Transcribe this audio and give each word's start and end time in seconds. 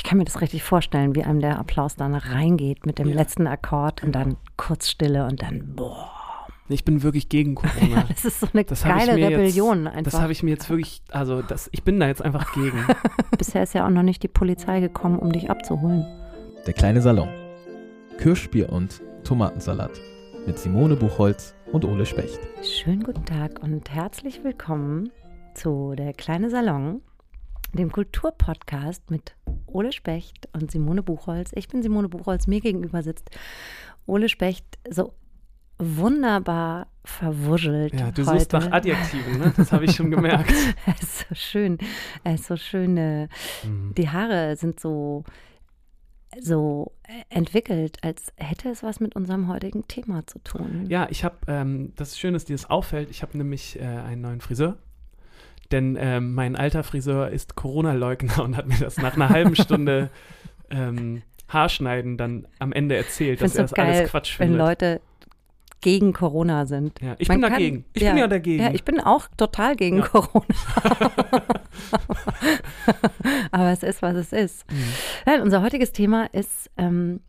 ich 0.00 0.04
kann 0.04 0.16
mir 0.16 0.24
das 0.24 0.40
richtig 0.40 0.62
vorstellen, 0.62 1.14
wie 1.14 1.24
einem 1.24 1.40
der 1.40 1.58
Applaus 1.58 1.94
dann 1.94 2.14
reingeht 2.14 2.86
mit 2.86 2.98
dem 2.98 3.08
ja. 3.08 3.16
letzten 3.16 3.46
Akkord 3.46 4.02
und 4.02 4.12
dann 4.12 4.38
kurz 4.56 4.88
Stille 4.88 5.26
und 5.26 5.42
dann 5.42 5.74
boah. 5.76 6.10
Ich 6.70 6.86
bin 6.86 7.02
wirklich 7.02 7.28
gegen 7.28 7.54
Corona. 7.56 7.96
Ja, 7.96 8.04
das 8.08 8.24
ist 8.24 8.40
so 8.40 8.46
eine 8.50 8.64
das 8.64 8.82
geile 8.82 9.14
Rebellion 9.14 9.84
jetzt, 9.84 9.94
einfach. 9.94 10.12
Das 10.12 10.20
habe 10.22 10.32
ich 10.32 10.42
mir 10.42 10.52
jetzt 10.52 10.70
wirklich, 10.70 11.02
also 11.10 11.42
das, 11.42 11.68
ich 11.72 11.82
bin 11.82 12.00
da 12.00 12.06
jetzt 12.06 12.22
einfach 12.22 12.54
gegen. 12.54 12.82
Bisher 13.38 13.62
ist 13.62 13.74
ja 13.74 13.84
auch 13.84 13.90
noch 13.90 14.02
nicht 14.02 14.22
die 14.22 14.28
Polizei 14.28 14.80
gekommen, 14.80 15.18
um 15.18 15.32
dich 15.32 15.50
abzuholen. 15.50 16.06
Der 16.66 16.72
kleine 16.72 17.02
Salon. 17.02 17.28
Kirschbier 18.16 18.72
und 18.72 19.02
Tomatensalat 19.24 20.00
mit 20.46 20.58
Simone 20.58 20.96
Buchholz 20.96 21.54
und 21.72 21.84
Ole 21.84 22.06
Specht. 22.06 22.40
Schönen 22.62 23.02
guten 23.02 23.26
Tag 23.26 23.62
und 23.62 23.90
herzlich 23.90 24.42
willkommen 24.44 25.10
zu 25.54 25.94
Der 25.94 26.14
kleine 26.14 26.48
Salon, 26.48 27.02
dem 27.78 27.92
Kulturpodcast 27.92 29.10
mit 29.10 29.34
Ole 29.66 29.92
Specht 29.92 30.48
und 30.52 30.70
Simone 30.70 31.02
Buchholz. 31.02 31.50
Ich 31.54 31.68
bin 31.68 31.82
Simone 31.82 32.08
Buchholz, 32.08 32.46
mir 32.46 32.60
gegenüber 32.60 33.02
sitzt 33.02 33.30
Ole 34.06 34.28
Specht, 34.28 34.78
so 34.88 35.14
wunderbar 35.80 36.88
verwuschelt. 37.04 37.94
Ja, 37.94 38.10
du 38.10 38.24
suchst 38.24 38.52
nach 38.52 38.70
Adjektiven, 38.70 39.38
ne? 39.38 39.52
das 39.56 39.72
habe 39.72 39.86
ich 39.86 39.96
schon 39.96 40.10
gemerkt. 40.10 40.52
es 40.86 41.02
ist 41.02 41.28
so 41.28 41.34
schön. 41.34 41.78
Es 42.22 42.40
ist 42.40 42.46
so 42.46 42.56
schön. 42.56 42.96
Äh, 42.96 43.28
mhm. 43.64 43.94
Die 43.96 44.08
Haare 44.10 44.56
sind 44.56 44.78
so, 44.78 45.24
so 46.38 46.92
entwickelt, 47.30 47.98
als 48.02 48.32
hätte 48.36 48.68
es 48.68 48.82
was 48.82 49.00
mit 49.00 49.16
unserem 49.16 49.48
heutigen 49.48 49.88
Thema 49.88 50.26
zu 50.26 50.38
tun. 50.40 50.86
Ja, 50.88 51.08
ich 51.10 51.24
habe, 51.24 51.36
ähm, 51.48 51.92
das 51.96 52.10
ist 52.10 52.20
schön, 52.20 52.34
dass 52.34 52.44
dir 52.44 52.54
das 52.54 52.68
auffällt. 52.68 53.10
Ich 53.10 53.22
habe 53.22 53.36
nämlich 53.38 53.80
äh, 53.80 53.84
einen 53.84 54.20
neuen 54.20 54.40
Friseur. 54.40 54.76
Denn 55.70 55.96
ähm, 56.00 56.34
mein 56.34 56.56
alter 56.56 56.82
Friseur 56.82 57.30
ist 57.30 57.54
Corona-Leugner 57.54 58.42
und 58.42 58.56
hat 58.56 58.66
mir 58.66 58.78
das 58.78 58.96
nach 58.98 59.14
einer 59.14 59.28
halben 59.28 59.54
Stunde 59.54 60.10
ähm, 60.70 61.22
Haarschneiden 61.48 62.16
dann 62.16 62.46
am 62.58 62.72
Ende 62.72 62.96
erzählt, 62.96 63.40
dass 63.40 63.54
er 63.54 63.62
das 63.62 63.74
geil, 63.74 63.94
alles 63.94 64.10
Quatsch 64.10 64.36
findet. 64.36 64.58
Wenn 64.58 64.66
Leute 64.66 65.00
gegen 65.80 66.12
Corona 66.12 66.66
sind. 66.66 67.00
Ja, 67.00 67.16
ich 67.18 67.28
Man 67.28 67.40
bin 67.40 67.42
kann, 67.42 67.52
dagegen. 67.52 67.84
Ich 67.94 68.02
ja, 68.02 68.10
bin 68.10 68.18
ja 68.18 68.26
dagegen. 68.26 68.62
Ja, 68.62 68.70
ich 68.72 68.84
bin 68.84 69.00
auch 69.00 69.28
total 69.36 69.76
gegen 69.76 69.98
ja. 69.98 70.06
Corona. 70.06 70.44
Aber 73.50 73.70
es 73.70 73.82
ist, 73.82 74.02
was 74.02 74.14
es 74.14 74.32
ist. 74.32 74.70
Mhm. 74.70 74.92
Nein, 75.26 75.40
unser 75.42 75.62
heutiges 75.62 75.92
Thema 75.92 76.26
ist 76.32 76.70
ähm, 76.76 77.20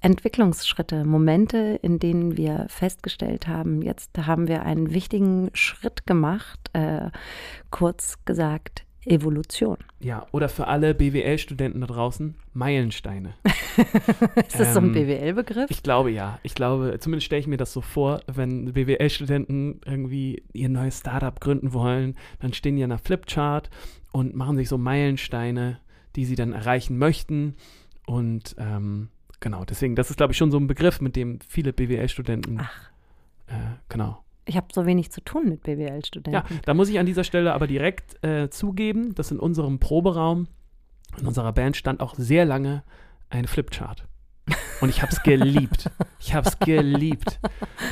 Entwicklungsschritte, 0.00 1.04
Momente, 1.04 1.78
in 1.82 1.98
denen 1.98 2.36
wir 2.36 2.66
festgestellt 2.68 3.48
haben, 3.48 3.82
jetzt 3.82 4.16
haben 4.18 4.46
wir 4.46 4.62
einen 4.62 4.92
wichtigen 4.92 5.50
Schritt 5.54 6.06
gemacht, 6.06 6.70
äh, 6.72 7.10
kurz 7.70 8.24
gesagt, 8.24 8.84
Evolution. 9.04 9.78
Ja, 10.00 10.26
oder 10.32 10.48
für 10.48 10.66
alle 10.66 10.94
BWL-Studenten 10.94 11.80
da 11.80 11.86
draußen, 11.86 12.36
Meilensteine. 12.52 13.34
ist 14.36 14.58
das 14.58 14.68
ähm, 14.68 14.74
so 14.74 14.80
ein 14.80 14.84
ähm, 14.86 14.92
BWL-Begriff? 14.92 15.70
Ich 15.70 15.82
glaube 15.82 16.10
ja. 16.10 16.38
Ich 16.42 16.54
glaube, 16.54 16.96
zumindest 17.00 17.26
stelle 17.26 17.40
ich 17.40 17.46
mir 17.46 17.56
das 17.56 17.72
so 17.72 17.80
vor, 17.80 18.20
wenn 18.26 18.72
BWL-Studenten 18.72 19.80
irgendwie 19.84 20.42
ihr 20.52 20.68
neues 20.68 20.98
Startup 20.98 21.40
gründen 21.40 21.72
wollen, 21.72 22.16
dann 22.40 22.52
stehen 22.52 22.76
die 22.76 22.84
an 22.84 22.90
der 22.90 22.98
Flipchart 22.98 23.70
und 24.12 24.34
machen 24.34 24.56
sich 24.56 24.68
so 24.68 24.78
Meilensteine, 24.78 25.80
die 26.16 26.24
sie 26.24 26.36
dann 26.36 26.52
erreichen 26.52 26.98
möchten. 26.98 27.56
Und 28.06 28.56
ähm, 28.58 29.08
genau, 29.40 29.64
deswegen, 29.64 29.96
das 29.96 30.10
ist, 30.10 30.16
glaube 30.16 30.32
ich, 30.32 30.36
schon 30.36 30.50
so 30.50 30.58
ein 30.58 30.66
Begriff, 30.66 31.00
mit 31.00 31.16
dem 31.16 31.40
viele 31.40 31.72
BWL-Studenten. 31.72 32.60
Ach. 32.60 32.90
Äh, 33.48 33.76
genau 33.88 34.22
ich 34.48 34.56
habe 34.56 34.66
so 34.72 34.86
wenig 34.86 35.12
zu 35.12 35.20
tun 35.20 35.48
mit 35.48 35.62
BWL-Studenten. 35.62 36.32
Ja, 36.32 36.44
da 36.64 36.74
muss 36.74 36.88
ich 36.88 36.98
an 36.98 37.06
dieser 37.06 37.24
Stelle 37.24 37.52
aber 37.52 37.66
direkt 37.66 38.22
äh, 38.24 38.48
zugeben, 38.50 39.14
dass 39.14 39.30
in 39.30 39.38
unserem 39.38 39.78
Proberaum, 39.78 40.48
in 41.18 41.26
unserer 41.26 41.52
Band 41.52 41.76
stand 41.76 42.00
auch 42.00 42.14
sehr 42.14 42.44
lange 42.44 42.82
ein 43.30 43.46
Flipchart. 43.46 44.06
Und 44.80 44.88
ich 44.88 45.02
habe 45.02 45.12
es 45.12 45.22
geliebt. 45.22 45.90
Ich 46.20 46.34
habe 46.34 46.48
es 46.48 46.58
geliebt. 46.58 47.38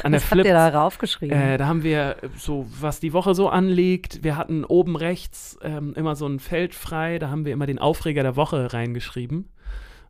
An 0.03 0.13
was 0.13 0.23
der 0.23 0.29
Flip, 0.29 0.39
habt 0.39 0.47
ihr 0.47 0.55
da 0.55 0.69
raufgeschrieben? 0.69 1.39
Äh, 1.39 1.59
da 1.59 1.67
haben 1.67 1.83
wir 1.83 2.17
so, 2.37 2.67
was 2.81 2.99
die 3.01 3.13
Woche 3.13 3.35
so 3.35 3.49
anliegt. 3.51 4.25
Wir 4.25 4.37
hatten 4.37 4.65
oben 4.65 4.97
rechts 4.97 5.59
ähm, 5.63 5.93
immer 5.95 6.17
so 6.17 6.27
ein 6.27 6.39
Feld 6.39 6.75
frei. 6.75 7.19
Da 7.19 7.29
haben 7.29 7.45
wir 7.45 7.53
immer 7.53 7.67
den 7.67 7.79
Aufreger 7.79 8.23
der 8.23 8.37
Woche 8.37 8.73
reingeschrieben. 8.73 9.49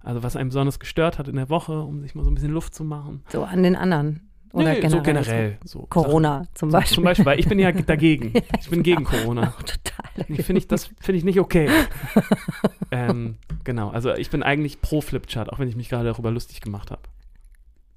Also 0.06 0.22
was 0.22 0.37
einem 0.37 0.50
besonders 0.50 0.78
gestört 0.78 1.19
hat 1.19 1.27
in 1.27 1.34
der 1.34 1.49
Woche, 1.49 1.81
um 1.83 2.00
sich 2.00 2.15
mal 2.15 2.22
so 2.22 2.31
ein 2.31 2.34
bisschen 2.34 2.53
Luft 2.53 2.77
zu 2.77 2.84
machen. 2.84 3.25
So 3.28 3.43
an 3.43 3.65
den 3.65 3.75
anderen. 3.75 4.31
Oder 4.53 4.75
nee, 4.75 4.81
generell 4.81 4.91
so 4.91 5.03
generell. 5.03 5.59
So 5.65 5.81
Corona 5.91 6.44
Sachen. 6.44 6.55
zum 6.55 6.71
Beispiel. 6.71 6.94
Zum 6.94 7.05
Beispiel, 7.05 7.27
weil 7.27 7.41
ich 7.41 7.49
bin 7.49 7.59
ja 7.59 7.72
dagegen. 7.72 8.33
ja, 8.34 8.41
ich 8.61 8.71
bin 8.71 8.84
gegen 8.84 9.03
Corona. 9.03 9.47
Total. 9.59 10.43
Finde 10.43 10.59
ich, 10.61 10.69
das 10.69 10.91
finde 11.00 11.19
ich 11.19 11.25
nicht 11.25 11.41
okay. 11.41 11.69
ähm, 12.93 13.34
genau, 13.65 13.91
also 13.91 14.15
ich 14.15 14.31
bin 14.31 14.44
eigentlich 14.44 14.81
pro 14.81 15.00
Flipchart, 15.00 15.53
auch 15.53 15.59
wenn 15.59 15.69
ich 15.69 15.75
mich 15.75 15.89
gerade 15.89 16.05
darüber 16.05 16.31
lustig 16.31 16.61
gemacht 16.61 16.93
habe. 16.93 17.03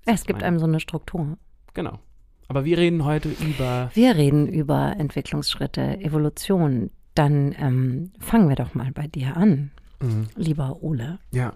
Es 0.05 0.25
gibt 0.25 0.41
einem 0.41 0.57
so 0.57 0.65
eine 0.65 0.79
Struktur. 0.79 1.37
Genau. 1.75 1.99
Aber 2.47 2.65
wir 2.65 2.79
reden 2.79 3.05
heute 3.05 3.29
über. 3.29 3.91
Wir 3.93 4.15
reden 4.15 4.47
über 4.47 4.95
Entwicklungsschritte, 4.97 5.99
Evolution. 6.01 6.89
Dann 7.13 7.55
ähm, 7.59 8.11
fangen 8.19 8.49
wir 8.49 8.55
doch 8.55 8.73
mal 8.73 8.91
bei 8.91 9.05
dir 9.05 9.37
an, 9.37 9.69
mhm. 10.01 10.27
lieber 10.35 10.81
Ole. 10.81 11.19
Ja. 11.31 11.53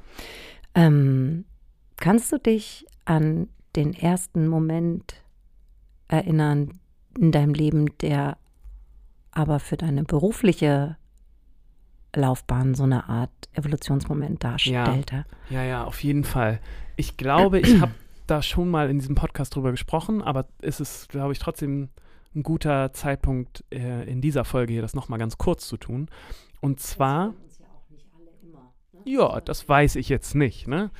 Ähm, 0.75 1.45
kannst 1.97 2.31
du 2.31 2.39
dich 2.39 2.85
an 3.05 3.47
den 3.75 3.93
ersten 3.93 4.47
Moment 4.47 5.15
erinnern 6.07 6.79
in 7.17 7.31
deinem 7.31 7.53
Leben, 7.53 7.97
der 7.99 8.37
aber 9.31 9.59
für 9.59 9.77
deine 9.77 10.03
berufliche 10.03 10.97
Laufbahn 12.15 12.75
so 12.75 12.83
eine 12.83 13.09
Art 13.09 13.31
Evolutionsmoment 13.53 14.43
darstellte. 14.43 15.25
Ja, 15.49 15.61
ja, 15.61 15.63
ja 15.63 15.83
auf 15.83 16.03
jeden 16.03 16.23
Fall. 16.23 16.59
Ich 16.95 17.17
glaube, 17.17 17.59
ich 17.59 17.81
habe 17.81 17.91
da 18.27 18.41
schon 18.41 18.69
mal 18.69 18.89
in 18.89 18.99
diesem 18.99 19.15
Podcast 19.15 19.55
drüber 19.55 19.71
gesprochen, 19.71 20.21
aber 20.21 20.45
es 20.61 20.79
ist, 20.79 21.09
glaube 21.09 21.33
ich, 21.33 21.39
trotzdem 21.39 21.89
ein 22.35 22.43
guter 22.43 22.93
Zeitpunkt 22.93 23.63
äh, 23.71 24.09
in 24.09 24.21
dieser 24.21 24.45
Folge 24.45 24.73
hier, 24.73 24.81
das 24.81 24.95
nochmal 24.95 25.19
ganz 25.19 25.37
kurz 25.37 25.67
zu 25.67 25.77
tun. 25.77 26.09
Und 26.61 26.79
zwar 26.79 27.33
ja, 29.05 29.41
das 29.41 29.67
weiß 29.67 29.95
ich 29.95 30.09
jetzt 30.09 30.35
nicht. 30.35 30.67
Ne? 30.67 30.91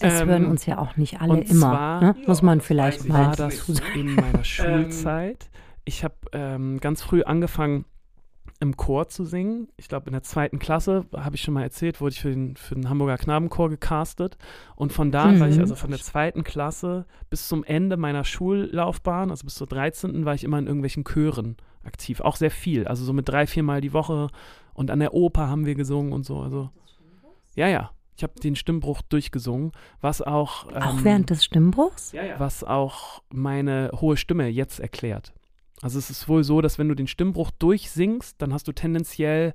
Es 0.00 0.20
ähm, 0.20 0.28
hören 0.28 0.46
uns 0.46 0.66
ja 0.66 0.78
auch 0.78 0.96
nicht 0.96 1.20
alle 1.20 1.40
immer. 1.40 1.70
Zwar, 1.70 2.00
ne? 2.00 2.16
Muss 2.26 2.42
man 2.42 2.60
vielleicht 2.60 3.06
mal 3.08 3.26
war 3.26 3.36
das 3.36 3.68
in 3.94 4.14
meiner 4.14 4.44
Schulzeit. 4.44 5.48
Ich 5.84 6.04
habe 6.04 6.14
ähm, 6.32 6.80
ganz 6.80 7.02
früh 7.02 7.22
angefangen, 7.22 7.84
im 8.60 8.76
Chor 8.76 9.08
zu 9.08 9.24
singen. 9.24 9.68
Ich 9.76 9.88
glaube, 9.88 10.06
in 10.06 10.12
der 10.12 10.22
zweiten 10.22 10.58
Klasse, 10.58 11.04
habe 11.14 11.36
ich 11.36 11.42
schon 11.42 11.54
mal 11.54 11.62
erzählt, 11.62 12.00
wurde 12.00 12.14
ich 12.14 12.20
für 12.20 12.30
den, 12.30 12.56
für 12.56 12.74
den 12.74 12.88
Hamburger 12.88 13.18
Knabenchor 13.18 13.68
gecastet. 13.68 14.38
Und 14.76 14.92
von 14.92 15.10
da 15.10 15.26
mhm. 15.26 15.40
war 15.40 15.48
ich 15.48 15.58
also 15.58 15.74
von 15.74 15.90
der 15.90 16.00
zweiten 16.00 16.42
Klasse 16.42 17.06
bis 17.28 17.48
zum 17.48 17.64
Ende 17.64 17.96
meiner 17.96 18.24
Schullaufbahn, 18.24 19.30
also 19.30 19.44
bis 19.44 19.54
zur 19.54 19.66
13. 19.66 20.24
war 20.24 20.34
ich 20.34 20.44
immer 20.44 20.58
in 20.58 20.66
irgendwelchen 20.66 21.04
Chören 21.04 21.56
aktiv. 21.84 22.20
Auch 22.20 22.36
sehr 22.36 22.50
viel. 22.50 22.86
Also 22.86 23.04
so 23.04 23.12
mit 23.12 23.28
drei, 23.28 23.46
viermal 23.46 23.80
die 23.80 23.92
Woche. 23.92 24.28
Und 24.74 24.90
an 24.90 25.00
der 25.00 25.14
Oper 25.14 25.48
haben 25.48 25.66
wir 25.66 25.74
gesungen 25.74 26.12
und 26.12 26.24
so. 26.24 26.40
Also 26.40 26.70
ja, 27.56 27.68
ja. 27.68 27.90
Ich 28.16 28.22
habe 28.22 28.32
den 28.40 28.56
Stimmbruch 28.56 29.02
durchgesungen, 29.02 29.72
was 30.00 30.22
auch. 30.22 30.68
Ähm, 30.70 30.82
auch 30.82 31.04
während 31.04 31.28
des 31.28 31.44
Stimmbruchs? 31.44 32.12
Ja, 32.12 32.24
ja. 32.24 32.40
Was 32.40 32.64
auch 32.64 33.22
meine 33.30 33.90
hohe 33.94 34.16
Stimme 34.16 34.48
jetzt 34.48 34.80
erklärt. 34.80 35.34
Also 35.82 35.98
es 35.98 36.08
ist 36.08 36.26
wohl 36.28 36.42
so, 36.42 36.62
dass 36.62 36.78
wenn 36.78 36.88
du 36.88 36.94
den 36.94 37.08
Stimmbruch 37.08 37.50
durchsingst, 37.50 38.40
dann 38.40 38.54
hast 38.54 38.66
du 38.68 38.72
tendenziell 38.72 39.52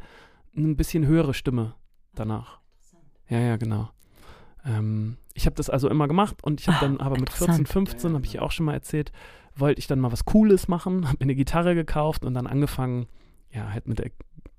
ein 0.55 0.75
bisschen 0.75 1.07
höhere 1.07 1.33
Stimme 1.33 1.73
danach. 2.13 2.59
Ja, 3.29 3.39
ja, 3.39 3.57
genau. 3.57 3.89
Ähm, 4.65 5.17
ich 5.33 5.47
habe 5.47 5.55
das 5.55 5.69
also 5.69 5.89
immer 5.89 6.07
gemacht 6.07 6.43
und 6.43 6.61
ich 6.61 6.67
habe 6.67 6.85
dann 6.85 6.99
aber 6.99 7.19
mit 7.19 7.31
14, 7.31 7.65
15, 7.65 8.13
habe 8.13 8.25
ich 8.25 8.33
ja 8.33 8.41
auch 8.41 8.51
schon 8.51 8.67
mal 8.67 8.73
erzählt, 8.73 9.11
wollte 9.55 9.79
ich 9.79 9.87
dann 9.87 9.99
mal 9.99 10.11
was 10.11 10.25
Cooles 10.25 10.67
machen, 10.67 11.07
habe 11.07 11.17
mir 11.19 11.23
eine 11.23 11.35
Gitarre 11.35 11.73
gekauft 11.73 12.25
und 12.25 12.33
dann 12.35 12.45
angefangen, 12.45 13.07
ja, 13.51 13.71
halt 13.71 13.87
mit 13.87 13.99
der 13.99 14.11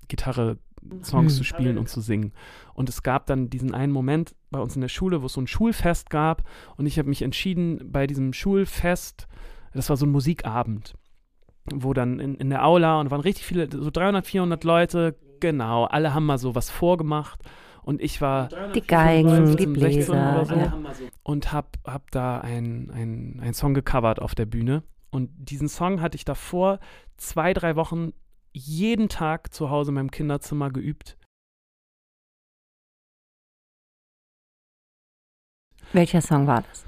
Gitarre 0.07 0.57
Songs 1.03 1.33
mhm. 1.33 1.37
zu 1.37 1.43
spielen 1.43 1.77
und 1.77 1.89
zu 1.89 2.01
singen. 2.01 2.33
Und 2.73 2.89
es 2.89 3.03
gab 3.03 3.25
dann 3.25 3.49
diesen 3.49 3.73
einen 3.73 3.91
Moment 3.91 4.35
bei 4.51 4.59
uns 4.59 4.75
in 4.75 4.81
der 4.81 4.89
Schule, 4.89 5.21
wo 5.21 5.27
es 5.27 5.33
so 5.33 5.41
ein 5.41 5.47
Schulfest 5.47 6.09
gab 6.09 6.43
und 6.77 6.85
ich 6.85 6.97
habe 6.99 7.09
mich 7.09 7.21
entschieden, 7.21 7.91
bei 7.91 8.07
diesem 8.07 8.33
Schulfest, 8.33 9.27
das 9.73 9.89
war 9.89 9.97
so 9.97 10.05
ein 10.05 10.11
Musikabend, 10.11 10.93
wo 11.73 11.93
dann 11.93 12.19
in, 12.19 12.35
in 12.35 12.49
der 12.49 12.65
Aula 12.65 12.99
und 12.99 13.11
waren 13.11 13.21
richtig 13.21 13.45
viele, 13.45 13.69
so 13.71 13.89
300, 13.89 14.25
400 14.25 14.63
Leute, 14.63 15.15
genau, 15.39 15.85
alle 15.85 16.13
haben 16.13 16.25
mal 16.25 16.37
so 16.37 16.55
was 16.55 16.69
vorgemacht 16.69 17.41
und 17.83 18.01
ich 18.01 18.21
war 18.21 18.49
die 18.73 18.81
Geigen, 18.81 19.57
die 19.57 19.67
Bläser 19.67 20.45
so, 20.45 20.55
ja. 20.55 20.77
und 21.23 21.51
hab, 21.51 21.77
hab 21.85 22.11
da 22.11 22.39
einen 22.39 23.39
ein 23.41 23.53
Song 23.53 23.73
gecovert 23.73 24.21
auf 24.21 24.35
der 24.35 24.45
Bühne 24.45 24.83
und 25.13 25.29
diesen 25.37 25.69
Song 25.69 26.01
hatte 26.01 26.15
ich 26.15 26.25
davor 26.25 26.79
zwei, 27.17 27.53
drei 27.53 27.75
Wochen 27.75 28.13
jeden 28.53 29.09
Tag 29.09 29.53
zu 29.53 29.69
Hause 29.69 29.91
in 29.91 29.95
meinem 29.95 30.11
Kinderzimmer 30.11 30.69
geübt. 30.71 31.17
Welcher 35.91 36.21
Song 36.21 36.47
war 36.47 36.63
das? 36.63 36.85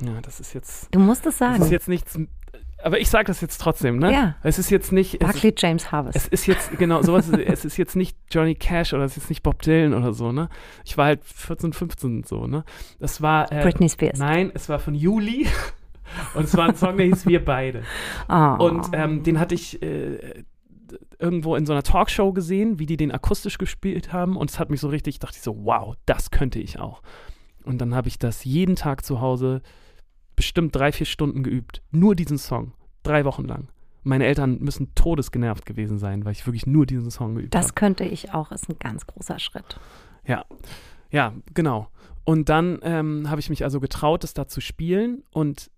Ja, 0.00 0.20
das 0.20 0.40
ist 0.40 0.52
jetzt. 0.52 0.88
Du 0.94 0.98
musst 0.98 1.24
es 1.26 1.38
sagen. 1.38 1.58
Das 1.58 1.66
ist 1.66 1.72
jetzt 1.72 1.88
nichts. 1.88 2.18
aber 2.82 2.98
ich 3.00 3.08
sage 3.08 3.26
das 3.26 3.40
jetzt 3.40 3.58
trotzdem, 3.60 3.98
ne? 3.98 4.12
Ja. 4.12 4.36
Es 4.42 4.58
ist 4.58 4.68
jetzt 4.70 4.92
nicht. 4.92 5.14
es 5.14 5.20
Barclay 5.20 5.50
ist, 5.50 5.62
James 5.62 5.92
Harvest. 5.92 6.16
es 6.16 6.26
ist 6.28 6.46
jetzt, 6.46 6.76
genau, 6.78 7.00
sowas, 7.02 7.28
ist- 7.28 7.38
es 7.38 7.64
ist 7.64 7.76
jetzt 7.78 7.96
nicht 7.96 8.18
Johnny 8.30 8.54
Cash 8.56 8.92
oder 8.92 9.04
es 9.04 9.16
ist 9.16 9.30
nicht 9.30 9.42
Bob 9.42 9.62
Dylan 9.62 9.94
oder 9.94 10.12
so, 10.12 10.32
ne? 10.32 10.48
Ich 10.84 10.98
war 10.98 11.06
halt 11.06 11.24
14, 11.24 11.72
15 11.72 12.24
so, 12.24 12.46
ne? 12.46 12.64
Das 12.98 13.22
war. 13.22 13.50
Äh, 13.52 13.62
Britney 13.62 13.88
Spears. 13.88 14.18
Nein, 14.18 14.50
es 14.54 14.68
war 14.68 14.78
von 14.80 14.94
Juli. 14.94 15.46
Und 16.34 16.44
es 16.44 16.56
war 16.56 16.68
ein 16.68 16.76
Song, 16.76 16.96
der 16.96 17.06
hieß 17.06 17.26
Wir 17.26 17.44
beide. 17.44 17.82
Oh. 18.28 18.56
Und 18.58 18.90
ähm, 18.92 19.22
den 19.22 19.38
hatte 19.38 19.54
ich 19.54 19.82
äh, 19.82 20.44
irgendwo 21.18 21.56
in 21.56 21.66
so 21.66 21.72
einer 21.72 21.82
Talkshow 21.82 22.32
gesehen, 22.32 22.78
wie 22.78 22.86
die 22.86 22.96
den 22.96 23.12
akustisch 23.12 23.58
gespielt 23.58 24.12
haben. 24.12 24.36
Und 24.36 24.50
es 24.50 24.58
hat 24.58 24.70
mich 24.70 24.80
so 24.80 24.88
richtig, 24.88 25.18
dachte 25.18 25.36
ich 25.36 25.42
so, 25.42 25.64
wow, 25.64 25.96
das 26.06 26.30
könnte 26.30 26.58
ich 26.58 26.78
auch. 26.78 27.02
Und 27.64 27.78
dann 27.78 27.94
habe 27.94 28.08
ich 28.08 28.18
das 28.18 28.44
jeden 28.44 28.76
Tag 28.76 29.04
zu 29.04 29.20
Hause 29.20 29.62
bestimmt 30.36 30.74
drei, 30.74 30.92
vier 30.92 31.06
Stunden 31.06 31.42
geübt. 31.42 31.82
Nur 31.90 32.14
diesen 32.14 32.38
Song. 32.38 32.72
Drei 33.02 33.24
Wochen 33.24 33.44
lang. 33.44 33.68
Meine 34.02 34.26
Eltern 34.26 34.58
müssen 34.58 34.94
todesgenervt 34.94 35.64
gewesen 35.64 35.98
sein, 35.98 36.24
weil 36.24 36.32
ich 36.32 36.46
wirklich 36.46 36.66
nur 36.66 36.84
diesen 36.84 37.10
Song 37.10 37.36
geübt 37.36 37.54
habe. 37.54 37.62
das 37.62 37.74
könnte 37.74 38.04
ich 38.04 38.34
auch, 38.34 38.52
ist 38.52 38.68
ein 38.68 38.78
ganz 38.78 39.06
großer 39.06 39.38
Schritt. 39.38 39.80
Ja, 40.26 40.44
ja, 41.10 41.32
genau. 41.54 41.88
Und 42.24 42.48
dann 42.48 42.80
ähm, 42.82 43.30
habe 43.30 43.40
ich 43.40 43.50
mich 43.50 43.64
also 43.64 43.80
getraut, 43.80 44.24
das 44.24 44.34
da 44.34 44.46
zu 44.46 44.60
spielen. 44.60 45.22
Und 45.30 45.70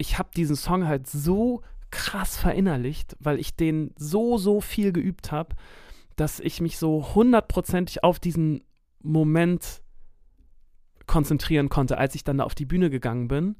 ich 0.00 0.18
habe 0.18 0.30
diesen 0.34 0.56
Song 0.56 0.86
halt 0.86 1.06
so 1.06 1.60
krass 1.90 2.38
verinnerlicht, 2.38 3.16
weil 3.20 3.38
ich 3.38 3.54
den 3.54 3.92
so, 3.96 4.38
so 4.38 4.62
viel 4.62 4.92
geübt 4.92 5.30
habe, 5.30 5.54
dass 6.16 6.40
ich 6.40 6.62
mich 6.62 6.78
so 6.78 7.14
hundertprozentig 7.14 8.02
auf 8.02 8.18
diesen 8.18 8.64
Moment 9.02 9.82
konzentrieren 11.06 11.68
konnte, 11.68 11.98
als 11.98 12.14
ich 12.14 12.24
dann 12.24 12.38
da 12.38 12.44
auf 12.44 12.54
die 12.54 12.64
Bühne 12.64 12.88
gegangen 12.88 13.28
bin. 13.28 13.56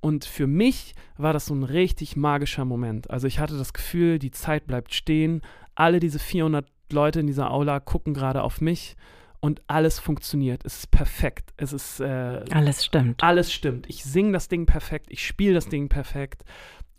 Und 0.00 0.24
für 0.24 0.46
mich 0.46 0.94
war 1.16 1.32
das 1.32 1.46
so 1.46 1.54
ein 1.54 1.64
richtig 1.64 2.16
magischer 2.16 2.64
Moment. 2.64 3.10
Also 3.10 3.26
ich 3.26 3.40
hatte 3.40 3.58
das 3.58 3.72
Gefühl, 3.72 4.18
die 4.18 4.30
Zeit 4.30 4.66
bleibt 4.68 4.94
stehen. 4.94 5.42
Alle 5.74 5.98
diese 5.98 6.20
400 6.20 6.66
Leute 6.92 7.20
in 7.20 7.26
dieser 7.26 7.50
Aula 7.50 7.80
gucken 7.80 8.14
gerade 8.14 8.42
auf 8.42 8.60
mich 8.60 8.96
und 9.42 9.60
alles 9.66 9.98
funktioniert. 9.98 10.64
Es 10.64 10.78
ist 10.78 10.90
perfekt. 10.92 11.52
Es 11.56 11.72
ist 11.72 11.98
äh, 11.98 12.44
Alles 12.52 12.84
stimmt. 12.84 13.22
alles 13.24 13.52
stimmt. 13.52 13.86
Ich 13.88 14.04
singe 14.04 14.32
das 14.32 14.46
Ding 14.48 14.66
perfekt, 14.66 15.06
ich 15.10 15.26
spiele 15.26 15.52
das 15.54 15.68
Ding 15.68 15.88
perfekt. 15.88 16.44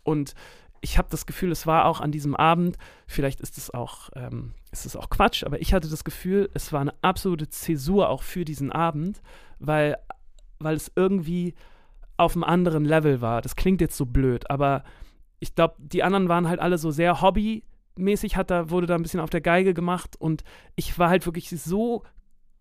Und 0.02 0.34
ich 0.82 0.98
habe 0.98 1.08
das 1.10 1.24
Gefühl, 1.24 1.50
es 1.50 1.66
war 1.66 1.86
auch 1.86 2.02
an 2.02 2.12
diesem 2.12 2.36
Abend, 2.36 2.76
vielleicht 3.06 3.40
ist 3.40 3.56
es 3.56 3.72
auch, 3.72 4.10
ähm, 4.14 4.52
ist 4.70 4.84
es 4.84 4.94
auch 4.94 5.08
Quatsch, 5.08 5.42
aber 5.42 5.58
ich 5.62 5.72
hatte 5.72 5.88
das 5.88 6.04
Gefühl, 6.04 6.50
es 6.52 6.70
war 6.74 6.82
eine 6.82 6.92
absolute 7.00 7.48
Zäsur 7.48 8.10
auch 8.10 8.22
für 8.22 8.44
diesen 8.44 8.70
Abend, 8.70 9.22
weil, 9.58 9.96
weil 10.58 10.76
es 10.76 10.92
irgendwie 10.94 11.54
auf 12.18 12.34
einem 12.34 12.44
anderen 12.44 12.84
Level 12.84 13.22
war. 13.22 13.40
Das 13.40 13.56
klingt 13.56 13.80
jetzt 13.80 13.96
so 13.96 14.04
blöd, 14.04 14.50
aber 14.50 14.84
ich 15.40 15.54
glaube, 15.54 15.76
die 15.78 16.02
anderen 16.02 16.28
waren 16.28 16.46
halt 16.46 16.60
alle 16.60 16.76
so 16.76 16.90
sehr 16.90 17.22
hobbymäßig, 17.22 18.36
hat 18.36 18.50
da, 18.50 18.68
wurde 18.68 18.86
da 18.86 18.96
ein 18.96 19.02
bisschen 19.02 19.20
auf 19.20 19.30
der 19.30 19.40
Geige 19.40 19.72
gemacht 19.72 20.16
und 20.20 20.44
ich 20.76 20.98
war 20.98 21.08
halt 21.08 21.24
wirklich 21.24 21.48
so 21.48 22.02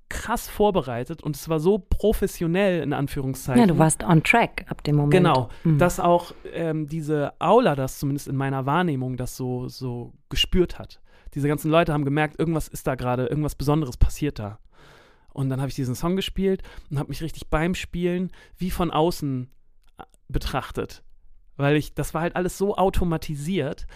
krass 0.10 0.48
vorbereitet 0.48 1.24
und 1.24 1.36
es 1.36 1.50
war 1.50 1.60
so 1.60 1.80
professionell 1.80 2.82
in 2.84 2.94
Anführungszeichen. 2.94 3.60
Ja, 3.62 3.68
du 3.68 3.78
warst 3.80 4.04
on 4.04 4.22
track 4.24 4.66
ab 4.68 4.84
dem 4.84 4.96
Moment. 4.98 5.14
Genau, 5.14 5.50
Mhm. 5.64 5.78
dass 5.80 6.00
auch 6.00 6.34
ähm, 6.54 6.88
diese 6.88 7.34
Aula 7.40 7.76
das 7.76 8.00
zumindest 8.00 8.28
in 8.28 8.36
meiner 8.36 8.66
Wahrnehmung 8.66 9.18
das 9.18 9.36
so, 9.36 9.68
so 9.68 10.14
gespürt 10.30 10.78
hat. 10.80 11.00
Diese 11.34 11.48
ganzen 11.48 11.72
Leute 11.72 11.94
haben 11.94 12.06
gemerkt, 12.06 12.38
irgendwas 12.40 12.68
ist 12.68 12.86
da 12.86 12.94
gerade, 12.96 13.26
irgendwas 13.26 13.56
Besonderes 13.56 13.98
passiert 13.98 14.38
da. 14.38 14.60
Und 15.34 15.50
dann 15.50 15.60
habe 15.62 15.70
ich 15.70 15.76
diesen 15.76 15.96
Song 15.96 16.16
gespielt 16.16 16.62
und 16.92 17.00
habe 17.00 17.10
mich 17.10 17.24
richtig 17.24 17.50
beim 17.50 17.74
Spielen 17.74 18.32
wie 18.56 18.70
von 18.70 18.92
außen 18.92 19.50
äh, 19.98 20.04
betrachtet. 20.30 21.02
Weil 21.58 21.76
ich, 21.76 21.96
das 21.96 22.14
war 22.14 22.22
halt 22.22 22.36
alles 22.36 22.58
so 22.58 22.76
automatisiert. 22.78 23.88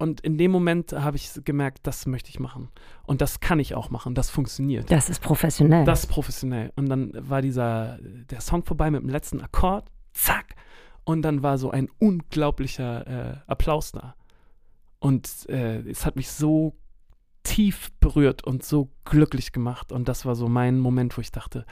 Und 0.00 0.22
in 0.22 0.38
dem 0.38 0.50
Moment 0.50 0.94
habe 0.94 1.18
ich 1.18 1.30
gemerkt, 1.44 1.80
das 1.82 2.06
möchte 2.06 2.30
ich 2.30 2.40
machen. 2.40 2.70
Und 3.04 3.20
das 3.20 3.40
kann 3.40 3.60
ich 3.60 3.74
auch 3.74 3.90
machen. 3.90 4.14
Das 4.14 4.30
funktioniert. 4.30 4.90
Das 4.90 5.10
ist 5.10 5.20
professionell. 5.20 5.84
Das 5.84 6.04
ist 6.04 6.06
professionell. 6.06 6.72
Und 6.74 6.88
dann 6.88 7.12
war 7.14 7.42
dieser, 7.42 7.98
der 8.00 8.40
Song 8.40 8.64
vorbei 8.64 8.90
mit 8.90 9.02
dem 9.02 9.10
letzten 9.10 9.42
Akkord, 9.42 9.90
zack. 10.14 10.54
Und 11.04 11.20
dann 11.20 11.42
war 11.42 11.58
so 11.58 11.70
ein 11.70 11.90
unglaublicher 11.98 13.06
äh, 13.06 13.36
Applaus 13.46 13.92
da. 13.92 14.14
Und 15.00 15.28
äh, 15.50 15.80
es 15.80 16.06
hat 16.06 16.16
mich 16.16 16.30
so 16.30 16.78
tief 17.42 17.90
berührt 18.00 18.42
und 18.42 18.62
so 18.64 18.88
glücklich 19.04 19.52
gemacht. 19.52 19.92
Und 19.92 20.08
das 20.08 20.24
war 20.24 20.34
so 20.34 20.48
mein 20.48 20.78
Moment, 20.78 21.14
wo 21.18 21.20
ich 21.20 21.30
dachte, 21.30 21.66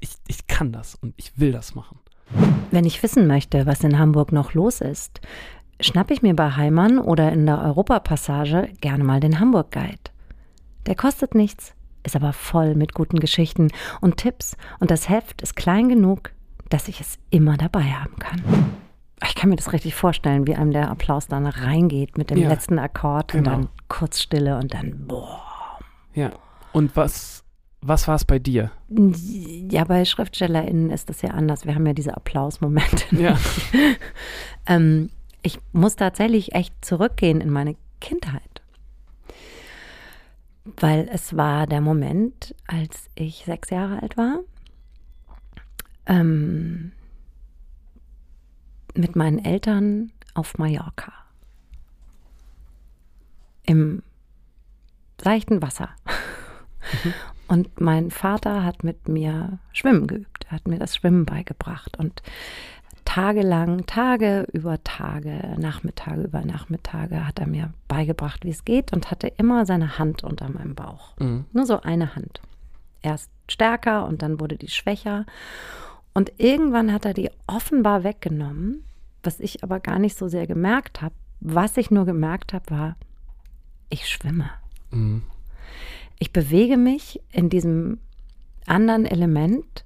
ich, 0.00 0.16
ich 0.26 0.48
kann 0.48 0.72
das 0.72 0.96
und 0.96 1.14
ich 1.16 1.38
will 1.38 1.52
das 1.52 1.76
machen. 1.76 2.00
Wenn 2.70 2.84
ich 2.84 3.02
wissen 3.02 3.26
möchte, 3.26 3.64
was 3.66 3.84
in 3.84 3.98
Hamburg 3.98 4.32
noch 4.32 4.54
los 4.54 4.80
ist, 4.80 5.20
schnappe 5.80 6.12
ich 6.14 6.22
mir 6.22 6.34
bei 6.34 6.50
Heimann 6.56 6.98
oder 6.98 7.32
in 7.32 7.46
der 7.46 7.62
Europapassage 7.62 8.68
gerne 8.80 9.04
mal 9.04 9.20
den 9.20 9.40
Hamburg 9.40 9.70
Guide. 9.70 10.10
Der 10.86 10.94
kostet 10.94 11.34
nichts, 11.34 11.74
ist 12.04 12.16
aber 12.16 12.32
voll 12.32 12.74
mit 12.74 12.94
guten 12.94 13.20
Geschichten 13.20 13.68
und 14.00 14.16
Tipps 14.16 14.56
und 14.80 14.90
das 14.90 15.08
Heft 15.08 15.42
ist 15.42 15.56
klein 15.56 15.88
genug, 15.88 16.32
dass 16.68 16.88
ich 16.88 17.00
es 17.00 17.18
immer 17.30 17.56
dabei 17.56 17.84
haben 17.84 18.16
kann. 18.18 18.42
Ich 19.26 19.34
kann 19.34 19.50
mir 19.50 19.56
das 19.56 19.72
richtig 19.72 19.94
vorstellen, 19.94 20.46
wie 20.46 20.54
einem 20.54 20.70
der 20.70 20.90
Applaus 20.90 21.26
dann 21.26 21.46
reingeht 21.46 22.16
mit 22.16 22.30
dem 22.30 22.38
Ja, 22.38 22.48
letzten 22.48 22.78
Akkord 22.78 23.34
und 23.34 23.44
genau. 23.44 23.56
dann 23.56 23.68
kurz 23.88 24.20
Stille 24.20 24.56
und 24.58 24.74
dann 24.74 25.06
boah. 25.06 25.42
Ja. 26.14 26.30
Und 26.72 26.96
was, 26.96 27.44
was 27.80 28.06
war 28.06 28.14
es 28.14 28.24
bei 28.24 28.38
dir? 28.38 28.70
Ja, 28.90 29.84
bei 29.84 30.04
SchriftstellerInnen 30.04 30.90
ist 30.90 31.08
das 31.08 31.22
ja 31.22 31.30
anders. 31.30 31.64
Wir 31.66 31.74
haben 31.74 31.86
ja 31.86 31.94
diese 31.94 32.16
Applausmomente. 32.16 33.04
Ja. 33.16 33.36
Ähm, 34.70 35.08
ich 35.42 35.58
muss 35.72 35.96
tatsächlich 35.96 36.54
echt 36.54 36.74
zurückgehen 36.84 37.40
in 37.40 37.50
meine 37.50 37.76
Kindheit. 38.00 38.42
Weil 40.64 41.08
es 41.10 41.36
war 41.36 41.66
der 41.66 41.80
Moment, 41.80 42.54
als 42.66 43.08
ich 43.14 43.44
sechs 43.44 43.70
Jahre 43.70 44.02
alt 44.02 44.16
war, 44.16 44.40
ähm, 46.06 46.92
mit 48.94 49.16
meinen 49.16 49.38
Eltern 49.44 50.12
auf 50.34 50.58
Mallorca. 50.58 51.12
Im 53.64 54.02
seichten 55.22 55.62
Wasser. 55.62 55.90
Und 57.48 57.80
mein 57.80 58.10
Vater 58.10 58.62
hat 58.64 58.84
mit 58.84 59.08
mir 59.08 59.58
Schwimmen 59.72 60.06
geübt. 60.06 60.46
Er 60.48 60.52
hat 60.52 60.68
mir 60.68 60.78
das 60.78 60.96
Schwimmen 60.96 61.24
beigebracht. 61.24 61.98
Und 61.98 62.22
tagelang, 63.18 63.84
Tage 63.86 64.46
über 64.52 64.82
Tage, 64.84 65.56
Nachmittage 65.58 66.22
über 66.22 66.44
Nachmittage 66.44 67.26
hat 67.26 67.40
er 67.40 67.48
mir 67.48 67.72
beigebracht, 67.88 68.44
wie 68.44 68.50
es 68.50 68.64
geht 68.64 68.92
und 68.92 69.10
hatte 69.10 69.26
immer 69.26 69.66
seine 69.66 69.98
Hand 69.98 70.22
unter 70.22 70.48
meinem 70.48 70.76
Bauch. 70.76 71.16
Mhm. 71.18 71.44
Nur 71.52 71.66
so 71.66 71.80
eine 71.80 72.14
Hand. 72.14 72.40
Erst 73.02 73.30
stärker 73.48 74.06
und 74.06 74.22
dann 74.22 74.38
wurde 74.38 74.56
die 74.56 74.68
schwächer. 74.68 75.26
Und 76.14 76.32
irgendwann 76.38 76.92
hat 76.92 77.06
er 77.06 77.14
die 77.14 77.30
offenbar 77.48 78.04
weggenommen, 78.04 78.84
was 79.24 79.40
ich 79.40 79.64
aber 79.64 79.80
gar 79.80 79.98
nicht 79.98 80.16
so 80.16 80.28
sehr 80.28 80.46
gemerkt 80.46 81.02
habe. 81.02 81.14
Was 81.40 81.76
ich 81.76 81.90
nur 81.90 82.04
gemerkt 82.04 82.52
habe, 82.52 82.70
war, 82.70 82.96
ich 83.90 84.08
schwimme. 84.08 84.50
Mhm. 84.92 85.22
Ich 86.20 86.32
bewege 86.32 86.76
mich 86.76 87.20
in 87.32 87.50
diesem 87.50 87.98
anderen 88.66 89.06
Element 89.06 89.84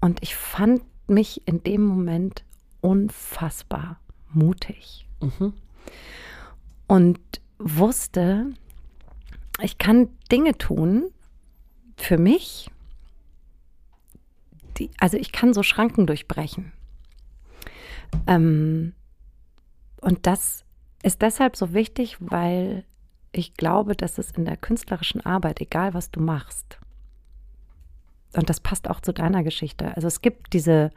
und 0.00 0.22
ich 0.22 0.34
fand 0.34 0.82
mich 1.12 1.46
in 1.46 1.62
dem 1.62 1.84
Moment 1.84 2.44
unfassbar 2.80 4.00
mutig 4.32 5.06
Mhm. 5.20 5.52
und 6.88 7.20
wusste, 7.58 8.46
ich 9.60 9.78
kann 9.78 10.08
Dinge 10.32 10.58
tun 10.58 11.10
für 11.96 12.18
mich, 12.18 12.70
die, 14.78 14.90
also 14.98 15.16
ich 15.16 15.30
kann 15.30 15.54
so 15.54 15.62
Schranken 15.62 16.06
durchbrechen. 16.06 16.72
Ähm, 18.26 18.94
und 20.00 20.26
das 20.26 20.64
ist 21.02 21.22
deshalb 21.22 21.56
so 21.56 21.72
wichtig, 21.72 22.16
weil 22.18 22.84
ich 23.32 23.54
glaube, 23.54 23.94
dass 23.94 24.18
es 24.18 24.32
in 24.32 24.44
der 24.44 24.56
künstlerischen 24.56 25.24
Arbeit, 25.24 25.60
egal 25.60 25.94
was 25.94 26.10
du 26.10 26.20
machst, 26.20 26.78
und 28.34 28.48
das 28.48 28.60
passt 28.60 28.88
auch 28.88 29.00
zu 29.00 29.12
deiner 29.12 29.42
Geschichte. 29.42 29.94
Also 29.94 30.08
es 30.08 30.22
gibt 30.22 30.52
diese 30.52 30.90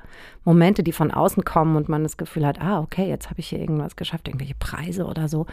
Momente, 0.46 0.84
die 0.84 0.94
von 0.94 1.12
außen 1.12 1.44
kommen 1.44 1.76
und 1.76 1.90
man 1.90 2.04
das 2.04 2.18
Gefühl 2.18 2.46
hat, 2.46 2.62
ah, 2.62 2.80
okay, 2.80 3.08
jetzt 3.10 3.30
habe 3.30 3.40
ich 3.40 3.50
hier 3.50 3.60
irgendwas 3.60 3.96
geschafft, 3.96 4.28
irgendwelche 4.28 4.56
Preise 4.56 5.06
oder 5.06 5.28
so. 5.28 5.46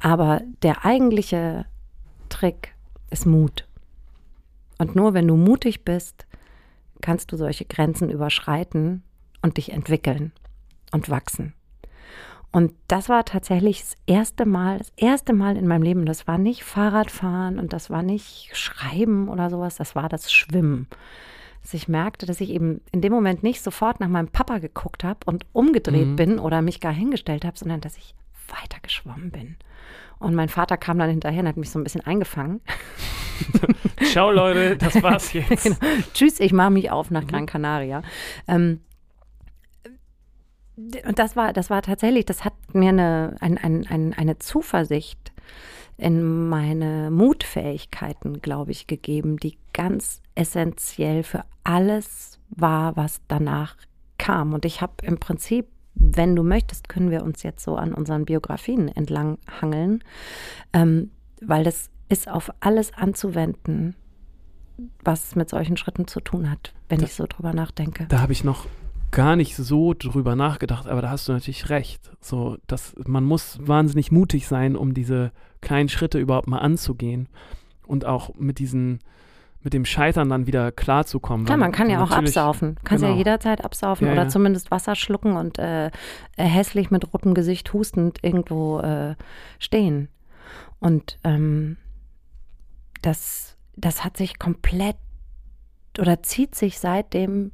Aber 0.00 0.42
der 0.62 0.84
eigentliche 0.84 1.66
Trick 2.28 2.74
ist 3.10 3.26
Mut. 3.26 3.66
Und 4.78 4.94
nur 4.94 5.14
wenn 5.14 5.26
du 5.26 5.36
mutig 5.36 5.84
bist, 5.84 6.26
kannst 7.00 7.32
du 7.32 7.36
solche 7.36 7.64
Grenzen 7.64 8.10
überschreiten 8.10 9.02
und 9.42 9.56
dich 9.56 9.72
entwickeln 9.72 10.32
und 10.92 11.10
wachsen. 11.10 11.52
Und 12.54 12.72
das 12.86 13.08
war 13.08 13.24
tatsächlich 13.24 13.80
das 13.80 13.96
erste 14.06 14.46
Mal, 14.46 14.78
das 14.78 14.92
erste 14.96 15.32
Mal 15.32 15.56
in 15.56 15.66
meinem 15.66 15.82
Leben. 15.82 16.06
Das 16.06 16.28
war 16.28 16.38
nicht 16.38 16.62
Fahrradfahren 16.62 17.58
und 17.58 17.72
das 17.72 17.90
war 17.90 18.02
nicht 18.04 18.50
Schreiben 18.56 19.28
oder 19.28 19.50
sowas, 19.50 19.74
das 19.76 19.96
war 19.96 20.08
das 20.08 20.32
Schwimmen. 20.32 20.86
dass 21.62 21.74
ich 21.74 21.88
merkte, 21.88 22.26
dass 22.26 22.40
ich 22.42 22.50
eben 22.50 22.80
in 22.92 23.00
dem 23.00 23.10
Moment 23.12 23.42
nicht 23.42 23.62
sofort 23.62 23.98
nach 23.98 24.06
meinem 24.08 24.28
Papa 24.28 24.58
geguckt 24.58 25.02
habe 25.02 25.20
und 25.24 25.46
umgedreht 25.52 26.08
Mhm. 26.08 26.16
bin 26.16 26.38
oder 26.38 26.60
mich 26.62 26.78
gar 26.78 26.92
hingestellt 26.92 27.44
habe, 27.44 27.58
sondern 27.58 27.80
dass 27.80 27.96
ich 27.96 28.14
weiter 28.48 28.78
geschwommen 28.82 29.30
bin. 29.30 29.56
Und 30.18 30.34
mein 30.34 30.48
Vater 30.50 30.76
kam 30.76 30.98
dann 30.98 31.08
hinterher 31.10 31.40
und 31.40 31.48
hat 31.48 31.56
mich 31.56 31.70
so 31.70 31.78
ein 31.80 31.82
bisschen 31.84 32.02
eingefangen. 32.06 32.60
Ciao, 34.12 34.30
Leute, 34.30 34.76
das 34.76 35.02
war's 35.02 35.32
jetzt. 35.32 35.64
Genau. 35.64 35.76
Tschüss, 36.12 36.38
ich 36.38 36.52
mache 36.52 36.70
mich 36.70 36.90
auf 36.90 37.10
nach 37.10 37.22
Mhm. 37.22 37.28
Gran 37.28 37.46
Canaria. 37.46 38.02
Ähm, 38.46 38.80
und 40.76 41.18
das 41.18 41.36
war, 41.36 41.52
das 41.52 41.70
war 41.70 41.82
tatsächlich, 41.82 42.26
das 42.26 42.44
hat 42.44 42.54
mir 42.72 42.88
eine, 42.90 43.36
ein, 43.40 43.58
ein, 43.58 43.86
ein, 43.86 44.12
eine 44.14 44.38
Zuversicht 44.38 45.32
in 45.96 46.48
meine 46.48 47.10
Mutfähigkeiten, 47.12 48.40
glaube 48.42 48.72
ich, 48.72 48.86
gegeben, 48.88 49.36
die 49.36 49.56
ganz 49.72 50.20
essentiell 50.34 51.22
für 51.22 51.44
alles 51.62 52.40
war, 52.50 52.96
was 52.96 53.20
danach 53.28 53.76
kam. 54.18 54.52
Und 54.54 54.64
ich 54.64 54.80
habe 54.80 54.94
im 55.02 55.18
Prinzip, 55.18 55.68
wenn 55.94 56.34
du 56.34 56.42
möchtest, 56.42 56.88
können 56.88 57.10
wir 57.12 57.22
uns 57.22 57.44
jetzt 57.44 57.62
so 57.62 57.76
an 57.76 57.94
unseren 57.94 58.24
Biografien 58.24 58.88
entlang 58.88 59.38
hangeln, 59.60 60.02
ähm, 60.72 61.10
weil 61.40 61.62
das 61.62 61.90
ist 62.08 62.28
auf 62.28 62.50
alles 62.58 62.92
anzuwenden, 62.94 63.94
was 65.04 65.36
mit 65.36 65.48
solchen 65.48 65.76
Schritten 65.76 66.08
zu 66.08 66.18
tun 66.20 66.50
hat, 66.50 66.74
wenn 66.88 66.98
Da- 66.98 67.04
ich 67.06 67.14
so 67.14 67.26
drüber 67.28 67.52
nachdenke. 67.52 68.06
Da 68.08 68.20
habe 68.20 68.32
ich 68.32 68.42
noch 68.42 68.66
gar 69.10 69.36
nicht 69.36 69.56
so 69.56 69.94
drüber 69.94 70.36
nachgedacht, 70.36 70.86
aber 70.86 71.02
da 71.02 71.10
hast 71.10 71.28
du 71.28 71.32
natürlich 71.32 71.70
recht. 71.70 72.10
So, 72.20 72.56
dass 72.66 72.94
man 73.06 73.24
muss 73.24 73.58
wahnsinnig 73.60 74.10
mutig 74.10 74.48
sein, 74.48 74.76
um 74.76 74.94
diese 74.94 75.32
kleinen 75.60 75.88
Schritte 75.88 76.18
überhaupt 76.18 76.48
mal 76.48 76.58
anzugehen 76.58 77.28
und 77.86 78.04
auch 78.04 78.34
mit 78.36 78.58
diesen, 78.58 79.00
mit 79.62 79.72
dem 79.72 79.84
Scheitern 79.84 80.28
dann 80.28 80.46
wieder 80.46 80.72
klarzukommen. 80.72 81.46
Klar, 81.46 81.58
man 81.58 81.72
kann 81.72 81.90
ja 81.90 82.02
auch 82.02 82.10
absaufen. 82.10 82.76
Kannst 82.84 83.02
ja 83.02 83.08
genau. 83.08 83.18
jederzeit 83.18 83.64
absaufen 83.64 84.06
Ja, 84.06 84.12
oder 84.12 84.24
ja. 84.24 84.28
zumindest 84.28 84.70
Wasser 84.70 84.94
schlucken 84.94 85.36
und 85.36 85.58
äh, 85.58 85.86
äh, 85.86 85.90
hässlich 86.36 86.90
mit 86.90 87.12
rotem 87.12 87.34
Gesicht 87.34 87.72
hustend 87.72 88.18
irgendwo 88.22 88.80
äh, 88.80 89.14
stehen. 89.58 90.08
Und 90.80 91.18
ähm, 91.24 91.76
das, 93.00 93.56
das 93.76 94.04
hat 94.04 94.16
sich 94.16 94.38
komplett 94.38 94.96
oder 95.98 96.22
zieht 96.22 96.54
sich 96.54 96.78
seitdem 96.78 97.52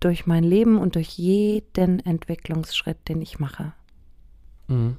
durch 0.00 0.26
mein 0.26 0.44
Leben 0.44 0.78
und 0.78 0.94
durch 0.94 1.10
jeden 1.18 2.00
Entwicklungsschritt, 2.00 3.08
den 3.08 3.20
ich 3.22 3.38
mache. 3.38 3.72
Mhm. 4.68 4.96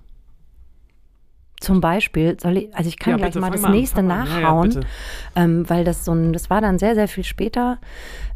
Zum 1.60 1.82
Beispiel 1.82 2.40
soll 2.40 2.58
ich, 2.58 2.76
also 2.76 2.88
ich 2.88 2.98
kann 3.00 3.12
Ja, 3.12 3.18
gleich 3.18 3.30
bitte, 3.32 3.42
mal 3.42 3.52
das 3.52 3.64
an, 3.66 3.72
nächste 3.72 4.00
an. 4.00 4.10
Ja, 4.10 4.26
ja, 4.26 4.26
nachhauen. 4.42 4.86
ähm, 5.36 5.70
weil 5.70 5.84
das 5.84 6.06
so 6.06 6.14
ein, 6.14 6.32
das 6.32 6.50
war 6.50 6.62
dann 6.62 6.80
sehr, 6.80 6.96
sehr 6.96 7.08
viel 7.10 7.26
später, 7.26 7.80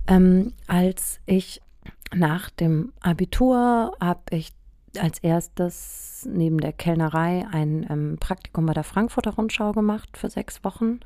ähm, 0.08 0.54
als 0.68 1.20
ich 1.26 1.62
nach 2.14 2.50
dem 2.50 2.92
Abitur 3.00 3.96
habe 4.00 4.22
ich 4.32 4.54
als 5.00 5.20
erstes 5.20 6.28
neben 6.30 6.60
der 6.60 6.74
Kellnerei 6.74 7.48
ein 7.52 7.86
ähm, 7.90 8.18
Praktikum 8.20 8.66
bei 8.66 8.74
der 8.74 8.84
Frankfurter 8.84 9.32
Rundschau 9.36 9.72
gemacht 9.72 10.10
für 10.18 10.30
sechs 10.30 10.64
Wochen 10.64 11.00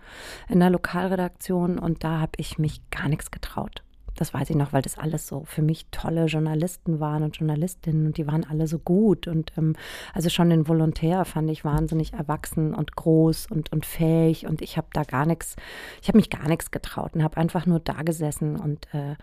in 0.50 0.60
der 0.60 0.70
Lokalredaktion 0.72 1.80
und 1.80 2.04
da 2.04 2.20
habe 2.20 2.34
ich 2.38 2.58
mich 2.58 2.82
gar 2.90 3.08
nichts 3.10 3.32
getraut. 3.32 3.84
Das 4.18 4.34
weiß 4.34 4.50
ich 4.50 4.56
noch, 4.56 4.74
weil 4.74 4.82
das 4.82 4.98
alles 4.98 5.28
so 5.28 5.44
für 5.46 5.62
mich 5.62 5.88
tolle 5.92 6.26
Journalisten 6.26 7.00
waren 7.00 7.24
und 7.24 7.38
Journalistinnen 7.38 8.08
und 8.08 8.18
die 8.18 8.28
waren 8.28 8.44
alle 8.44 8.68
so 8.68 8.80
gut. 8.80 9.28
Und 9.28 9.54
ähm, 9.58 9.76
also 10.14 10.30
schon 10.30 10.50
den 10.50 10.68
Volontär 10.68 11.24
fand 11.24 11.50
ich 11.50 11.64
wahnsinnig 11.64 12.14
erwachsen 12.14 12.74
und 12.74 12.96
groß 12.96 13.48
und, 13.52 13.72
und 13.72 13.86
fähig. 13.86 14.48
Und 14.48 14.62
ich 14.62 14.78
habe 14.78 14.88
da 14.92 15.04
gar 15.04 15.26
nichts, 15.26 15.56
ich 16.02 16.08
habe 16.08 16.18
mich 16.18 16.30
gar 16.30 16.48
nichts 16.48 16.72
getraut 16.72 17.16
und 17.16 17.24
habe 17.24 17.38
einfach 17.38 17.66
nur 17.66 17.80
da 17.80 18.02
gesessen 18.02 18.58
und 18.60 18.94
äh, 18.94 19.16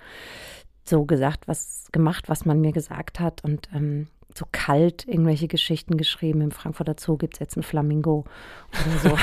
so 0.85 1.05
gesagt, 1.05 1.49
was 1.49 1.89
gemacht, 1.93 2.29
was 2.29 2.45
man 2.45 2.61
mir 2.61 2.73
gesagt 2.73 3.21
hat. 3.21 3.43
Und 3.43 3.69
ähm, 3.75 4.07
so 4.37 4.47
kalt 4.51 5.07
irgendwelche 5.07 5.49
Geschichten 5.49 5.97
geschrieben. 5.97 6.41
Im 6.41 6.51
Frankfurter 6.51 6.97
Zoo 6.99 7.17
gibt 7.17 7.35
es 7.35 7.41
jetzt 7.41 7.57
ein 7.57 7.63
Flamingo 7.63 8.25
oder 8.73 8.99
so. 9.11 9.19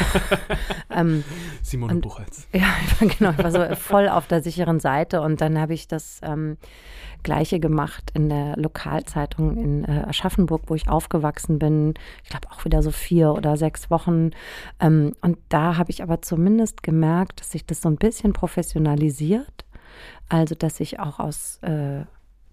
ähm, 0.89 1.23
Simone 1.61 1.95
Und- 1.95 2.01
Buchholz. 2.01 2.47
ja, 2.53 2.67
ich 2.85 3.01
war, 3.01 3.07
genau, 3.07 3.31
ich 3.31 3.37
war 3.37 3.51
so 3.51 3.75
voll 3.75 4.07
auf 4.07 4.27
der 4.27 4.41
sicheren 4.41 4.79
Seite 4.79 5.21
und 5.21 5.41
dann 5.41 5.59
habe 5.59 5.73
ich 5.73 5.87
das 5.87 6.21
ähm, 6.23 6.57
Gleiche 7.23 7.59
gemacht 7.59 8.11
in 8.13 8.29
der 8.29 8.57
Lokalzeitung 8.57 9.57
in 9.57 9.83
äh, 9.83 10.05
Aschaffenburg, 10.07 10.63
wo 10.67 10.75
ich 10.75 10.89
aufgewachsen 10.89 11.59
bin. 11.59 11.93
Ich 12.23 12.29
glaube 12.29 12.49
auch 12.49 12.65
wieder 12.65 12.81
so 12.81 12.91
vier 12.91 13.33
oder 13.33 13.57
sechs 13.57 13.89
Wochen. 13.91 14.31
Ähm, 14.79 15.13
und 15.21 15.37
da 15.49 15.77
habe 15.77 15.91
ich 15.91 16.01
aber 16.03 16.21
zumindest 16.21 16.83
gemerkt, 16.83 17.41
dass 17.41 17.51
sich 17.51 17.65
das 17.65 17.81
so 17.81 17.89
ein 17.89 17.97
bisschen 17.97 18.33
professionalisiert. 18.33 19.65
Also, 20.29 20.55
dass 20.55 20.79
ich 20.79 20.99
auch 20.99 21.19
aus 21.19 21.59
äh, 21.61 22.05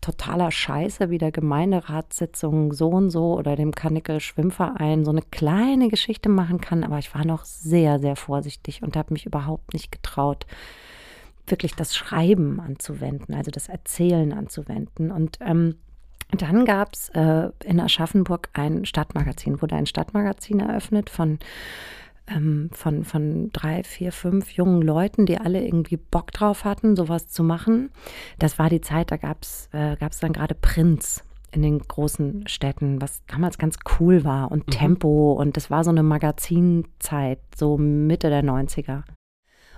totaler 0.08 0.50
Scheiße 0.50 1.10
wie 1.10 1.18
der 1.18 1.32
Gemeinderatssitzung 1.32 2.72
so 2.72 2.88
und 2.88 3.10
so 3.10 3.36
oder 3.36 3.56
dem 3.56 3.72
Karnickel 3.72 4.20
Schwimmverein 4.20 5.04
so 5.04 5.10
eine 5.10 5.20
kleine 5.20 5.88
Geschichte 5.88 6.30
machen 6.30 6.62
kann. 6.62 6.82
Aber 6.82 6.98
ich 6.98 7.14
war 7.14 7.26
noch 7.26 7.44
sehr, 7.44 7.98
sehr 7.98 8.16
vorsichtig 8.16 8.82
und 8.82 8.96
habe 8.96 9.12
mich 9.12 9.26
überhaupt 9.26 9.74
nicht 9.74 9.92
getraut, 9.92 10.46
wirklich 11.46 11.74
das 11.74 11.94
Schreiben 11.94 12.58
anzuwenden, 12.58 13.34
also 13.34 13.50
das 13.50 13.68
Erzählen 13.68 14.32
anzuwenden. 14.32 15.10
Und 15.10 15.38
ähm, 15.40 15.76
dann 16.30 16.64
gab 16.64 16.94
es 16.94 17.10
äh, 17.10 17.50
in 17.64 17.78
Aschaffenburg 17.78 18.48
ein 18.54 18.86
Stadtmagazin, 18.86 19.60
wurde 19.60 19.76
ein 19.76 19.86
Stadtmagazin 19.86 20.60
eröffnet 20.60 21.10
von 21.10 21.38
ähm, 22.28 22.70
von, 22.72 23.04
von 23.04 23.50
drei, 23.52 23.82
vier, 23.82 24.12
fünf 24.12 24.50
jungen 24.52 24.82
Leuten, 24.82 25.26
die 25.26 25.38
alle 25.38 25.64
irgendwie 25.64 25.96
Bock 25.96 26.32
drauf 26.32 26.64
hatten, 26.64 26.96
sowas 26.96 27.28
zu 27.28 27.42
machen. 27.42 27.90
Das 28.38 28.58
war 28.58 28.70
die 28.70 28.80
Zeit, 28.80 29.10
da 29.10 29.16
gab 29.16 29.42
es 29.42 29.68
äh, 29.72 29.96
gab's 29.96 30.20
dann 30.20 30.32
gerade 30.32 30.54
Prinz 30.54 31.24
in 31.50 31.62
den 31.62 31.78
großen 31.78 32.46
Städten, 32.46 33.00
was 33.00 33.22
damals 33.26 33.58
ganz 33.58 33.76
cool 33.98 34.24
war 34.24 34.50
und 34.50 34.66
Mhm. 34.66 34.72
Tempo 34.72 35.32
und 35.32 35.56
das 35.56 35.70
war 35.70 35.84
so 35.84 35.90
eine 35.90 36.02
Magazinzeit, 36.02 37.40
so 37.56 37.78
Mitte 37.78 38.28
der 38.28 38.44
90er. 38.44 39.02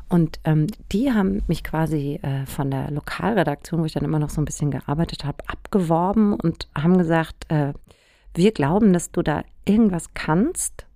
Und 0.08 0.40
ähm, 0.42 0.66
die 0.90 1.12
haben 1.12 1.42
mich 1.46 1.62
quasi 1.62 2.18
äh, 2.22 2.44
von 2.44 2.70
der 2.72 2.90
Lokalredaktion, 2.90 3.80
wo 3.80 3.84
ich 3.84 3.92
dann 3.92 4.04
immer 4.04 4.18
noch 4.18 4.30
so 4.30 4.40
ein 4.40 4.44
bisschen 4.44 4.72
gearbeitet 4.72 5.24
habe, 5.24 5.48
abgeworben 5.48 6.34
und 6.34 6.68
haben 6.76 6.98
gesagt, 6.98 7.46
äh, 7.48 7.72
wir 8.34 8.52
glauben, 8.52 8.92
dass 8.92 9.12
du 9.12 9.22
da 9.22 9.44
irgendwas 9.64 10.12
kannst 10.14 10.86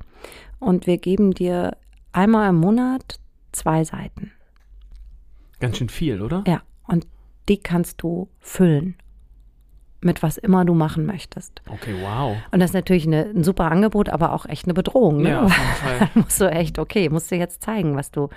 und 0.65 0.87
wir 0.87 0.99
geben 0.99 1.33
dir 1.33 1.77
einmal 2.13 2.51
im 2.51 2.57
Monat 2.57 3.19
zwei 3.53 3.85
Seiten. 3.85 4.33
Ganz 5.61 5.79
schön 5.79 5.89
viel, 5.89 6.21
oder? 6.21 6.45
Ja, 6.47 6.63
und 6.87 7.07
die 7.49 7.59
kannst 7.59 8.03
du 8.03 8.29
füllen 8.41 8.97
mit 10.05 10.23
was 10.23 10.37
immer 10.37 10.65
du 10.65 10.75
machen 10.75 11.07
möchtest. 11.07 11.63
Okay, 11.67 11.95
wow. 12.03 12.37
Und 12.51 12.61
das 12.61 12.71
ist 12.71 12.75
natürlich 12.75 13.07
eine, 13.07 13.25
ein 13.25 13.43
super 13.43 13.71
Angebot, 13.71 14.11
aber 14.11 14.33
auch 14.35 14.47
echt 14.47 14.67
eine 14.67 14.75
Bedrohung. 14.75 15.23
Ne? 15.23 15.31
Ja, 15.31 15.43
auf 15.43 15.57
jeden 15.57 15.75
Fall. 15.75 15.99
Dann 16.15 16.23
musst 16.23 16.41
du 16.41 16.51
echt, 16.51 16.79
okay, 16.79 17.09
musst 17.09 17.31
du 17.31 17.37
jetzt 17.37 17.63
zeigen, 17.63 17.97
was 17.97 18.11
du, 18.11 18.29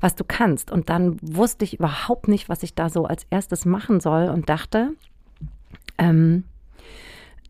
was 0.00 0.14
du 0.14 0.24
kannst. 0.24 0.70
Und 0.70 0.90
dann 0.90 1.16
wusste 1.22 1.64
ich 1.64 1.78
überhaupt 1.78 2.28
nicht, 2.28 2.48
was 2.48 2.62
ich 2.62 2.74
da 2.74 2.90
so 2.90 3.06
als 3.06 3.26
erstes 3.30 3.64
machen 3.64 4.00
soll 4.00 4.28
und 4.28 4.48
dachte, 4.48 4.90
ähm, 5.98 6.44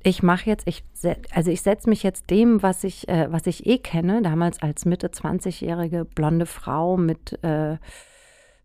ich 0.02 0.22
mache 0.22 0.48
jetzt, 0.48 0.66
ich, 0.68 0.84
also 1.32 1.50
ich 1.50 1.62
setze 1.62 1.88
mich 1.88 2.02
jetzt 2.02 2.30
dem, 2.30 2.62
was 2.62 2.84
ich, 2.84 3.08
äh, 3.08 3.30
was 3.30 3.46
ich 3.46 3.66
eh 3.66 3.78
kenne, 3.78 4.22
damals 4.22 4.62
als 4.62 4.84
Mitte 4.84 5.08
20-jährige 5.08 6.04
blonde 6.04 6.46
Frau 6.46 6.96
mit 6.96 7.42
äh, 7.42 7.76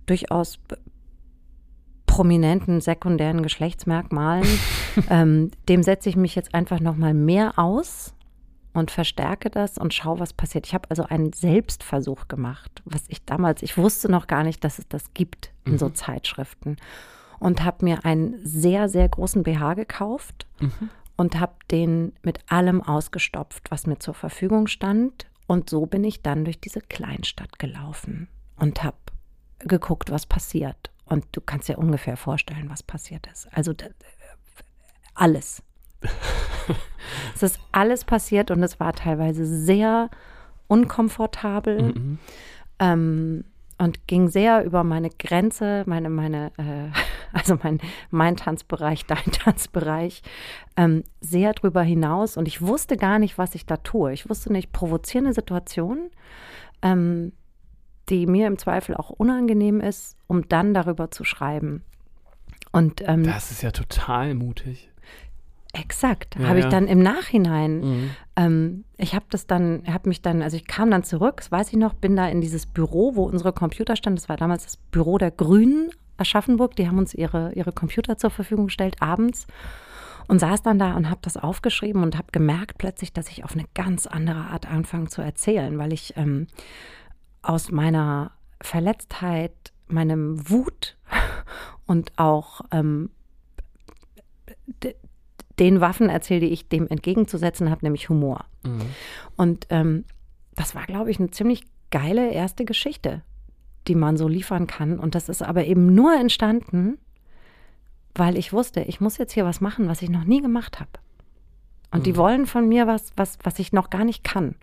durchaus 0.06 0.60
prominenten 2.06 2.82
sekundären 2.82 3.42
Geschlechtsmerkmalen, 3.42 4.48
ähm, 5.10 5.52
dem 5.70 5.82
setze 5.84 6.10
ich 6.10 6.16
mich 6.16 6.36
jetzt 6.36 6.54
einfach 6.54 6.80
noch 6.80 6.98
mal 6.98 7.14
mehr 7.14 7.58
aus 7.58 8.14
und 8.74 8.92
verstärke 8.92 9.50
das 9.50 9.78
und 9.78 9.94
schaue, 9.94 10.20
was 10.20 10.34
passiert. 10.34 10.68
Ich 10.68 10.74
habe 10.74 10.90
also 10.90 11.04
einen 11.04 11.34
Selbstversuch 11.34 12.28
gemacht, 12.28 12.82
was 12.86 13.04
ich 13.08 13.24
damals, 13.26 13.64
ich 13.64 13.78
wusste 13.78 14.10
noch 14.12 14.28
gar 14.28 14.44
nicht, 14.44 14.64
dass 14.64 14.80
es 14.80 14.88
das 14.88 15.14
gibt 15.14 15.52
in 15.66 15.78
so 15.78 15.88
Mhm. 15.88 15.96
Zeitschriften 15.96 16.78
und 17.40 17.64
habe 17.64 17.86
mir 17.86 18.06
einen 18.06 18.36
sehr, 18.46 18.90
sehr 18.90 19.08
großen 19.10 19.44
BH 19.44 19.74
gekauft 19.76 20.46
Mhm. 20.60 20.90
Und 21.22 21.40
habe 21.40 21.54
den 21.70 22.14
mit 22.24 22.40
allem 22.52 22.82
ausgestopft, 22.82 23.70
was 23.70 23.86
mir 23.86 24.00
zur 24.00 24.16
Verfügung 24.16 24.66
stand. 24.66 25.28
Und 25.46 25.70
so 25.70 25.86
bin 25.86 26.04
ich 26.04 26.24
dann 26.24 26.46
durch 26.46 26.60
diese 26.60 26.82
Kleinstadt 26.82 27.60
gelaufen 27.60 28.28
und 28.56 28.84
habe 28.84 28.98
geguckt, 29.60 30.10
was 30.10 30.26
passiert. 30.26 30.90
Und 31.06 31.26
du 31.34 31.40
kannst 31.40 31.70
dir 31.70 31.78
ungefähr 31.78 32.18
vorstellen, 32.18 32.72
was 32.72 32.82
passiert 32.82 33.28
ist. 33.32 33.48
Also 33.56 33.74
alles. 35.14 35.62
es 37.36 37.44
ist 37.44 37.60
alles 37.72 38.04
passiert 38.04 38.50
und 38.50 38.64
es 38.64 38.80
war 38.80 38.94
teilweise 38.94 39.46
sehr 39.46 40.10
unkomfortabel 40.68 41.94
Mhm. 41.94 42.20
ähm, 42.80 43.44
und 43.82 44.08
ging 44.08 44.30
sehr 44.30 44.64
über 44.64 44.84
meine 44.84 45.10
Grenze, 45.10 45.84
meine, 45.88 46.12
meine, 46.12 46.52
äh, 46.58 46.92
also 47.34 47.58
mein, 47.64 47.80
mein 48.12 48.38
Tanzbereich, 48.38 49.06
dein 49.08 49.32
Tanzbereich, 49.32 50.22
ähm, 50.78 51.04
sehr 51.20 51.54
drüber 51.54 51.82
hinaus. 51.82 52.38
Und 52.38 52.48
ich 52.48 52.62
wusste 52.62 52.96
gar 52.96 53.18
nicht, 53.18 53.40
was 53.40 53.56
ich 53.56 53.66
da 53.66 53.78
tue. 53.78 54.14
Ich 54.14 54.30
wusste 54.30 54.54
nicht, 54.54 54.72
provozierende 54.72 55.34
Situation, 55.34 56.12
ähm, 56.84 57.34
die 58.10 58.28
mir 58.28 58.46
im 58.46 58.60
Zweifel 58.60 58.96
auch 58.96 59.10
unangenehm 59.10 59.82
ist, 59.82 60.16
um 60.28 60.48
dann 60.48 60.76
darüber 60.76 61.10
zu 61.10 61.24
schreiben. 61.24 61.84
Und 62.72 63.02
ähm, 63.08 63.24
Das 63.24 63.50
ist 63.50 63.64
ja 63.64 63.72
total 63.72 64.36
mutig. 64.36 64.91
Exakt, 65.74 66.36
Ja, 66.40 66.48
habe 66.48 66.60
ich 66.60 66.66
ja. 66.66 66.72
dann 66.72 66.88
im 66.88 67.00
Nachhinein 67.00 67.80
Mhm. 67.82 68.10
Ähm, 68.36 68.84
ich 68.98 69.14
habe 69.16 69.26
das 69.30 69.48
dann, 69.48 69.84
habe 69.88 70.10
mich 70.10 70.22
dann, 70.22 70.42
also 70.42 70.56
ich 70.56 70.66
kam 70.68 70.92
dann 70.92 71.04
zurück, 71.04 71.38
das 71.38 71.52
weiß 71.52 71.70
ich 71.70 71.78
noch, 71.78 71.94
bin 71.94 72.16
da 72.16 72.28
in 72.28 72.42
dieses 72.42 72.66
Büro, 72.66 73.16
wo 73.16 73.24
unsere 73.24 73.54
Computer 73.54 73.96
standen. 73.96 74.18
Das 74.18 74.30
war 74.30 74.38
damals 74.38 74.64
das 74.64 74.78
Büro 74.78 75.18
der 75.18 75.32
Grünen 75.32 75.92
Aschaffenburg. 76.18 76.76
Die 76.76 76.88
haben 76.88 76.98
uns 76.98 77.14
ihre, 77.14 77.52
ihre 77.54 77.72
Computer 77.72 78.18
zur 78.18 78.30
Verfügung 78.30 78.68
gestellt 78.68 78.98
abends 79.00 79.48
und 80.28 80.40
saß 80.40 80.62
dann 80.62 80.80
da 80.80 80.96
und 80.96 81.10
habe 81.10 81.20
das 81.24 81.36
aufgeschrieben 81.36 82.04
und 82.04 82.18
habe 82.18 82.28
gemerkt 82.32 82.78
plötzlich, 82.78 83.12
dass 83.12 83.30
ich 83.30 83.44
auf 83.44 83.54
eine 83.54 83.66
ganz 83.74 84.08
andere 84.08 84.40
Art 84.40 84.70
anfange 84.70 85.08
zu 85.08 85.22
erzählen, 85.22 85.78
weil 85.78 85.92
ich 85.92 86.16
ähm, 86.16 86.48
aus 87.42 87.72
meiner 87.72 88.32
Verletztheit, 88.62 89.74
meinem 89.88 90.50
Wut 90.50 90.96
und 91.86 92.18
auch 92.18 92.62
ähm, 92.72 93.10
den 95.62 95.80
Waffen 95.80 96.10
erzähle, 96.10 96.42
die 96.42 96.52
ich 96.54 96.68
dem 96.68 96.88
entgegenzusetzen 96.88 97.70
habe, 97.70 97.86
nämlich 97.86 98.10
Humor. 98.10 98.46
Mhm. 98.64 98.82
Und 99.38 99.68
ähm, 99.70 100.04
das 100.56 100.76
war, 100.76 100.86
glaube 100.86 101.12
ich, 101.12 101.20
eine 101.20 101.30
ziemlich 101.32 101.64
geile 101.92 102.32
erste 102.32 102.66
Geschichte, 102.66 103.22
die 103.88 103.96
man 103.96 104.18
so 104.18 104.28
liefern 104.28 104.68
kann. 104.68 105.00
Und 105.00 105.16
das 105.16 105.30
ist 105.30 105.42
aber 105.44 105.66
eben 105.66 105.94
nur 105.94 106.14
entstanden, 106.16 106.98
weil 108.16 108.38
ich 108.38 108.52
wusste, 108.52 108.82
ich 108.82 109.00
muss 109.00 109.18
jetzt 109.18 109.34
hier 109.34 109.46
was 109.46 109.62
machen, 109.62 109.88
was 109.88 110.02
ich 110.02 110.10
noch 110.10 110.26
nie 110.26 110.42
gemacht 110.42 110.80
habe. 110.80 110.92
Und 111.92 112.06
die 112.06 112.14
Mhm. 112.14 112.18
wollen 112.18 112.46
von 112.48 112.68
mir 112.68 112.88
was, 112.88 113.12
was, 113.16 113.38
was 113.44 113.60
ich 113.60 113.72
noch 113.72 113.90
gar 113.90 114.04
nicht 114.04 114.24
kann. 114.24 114.56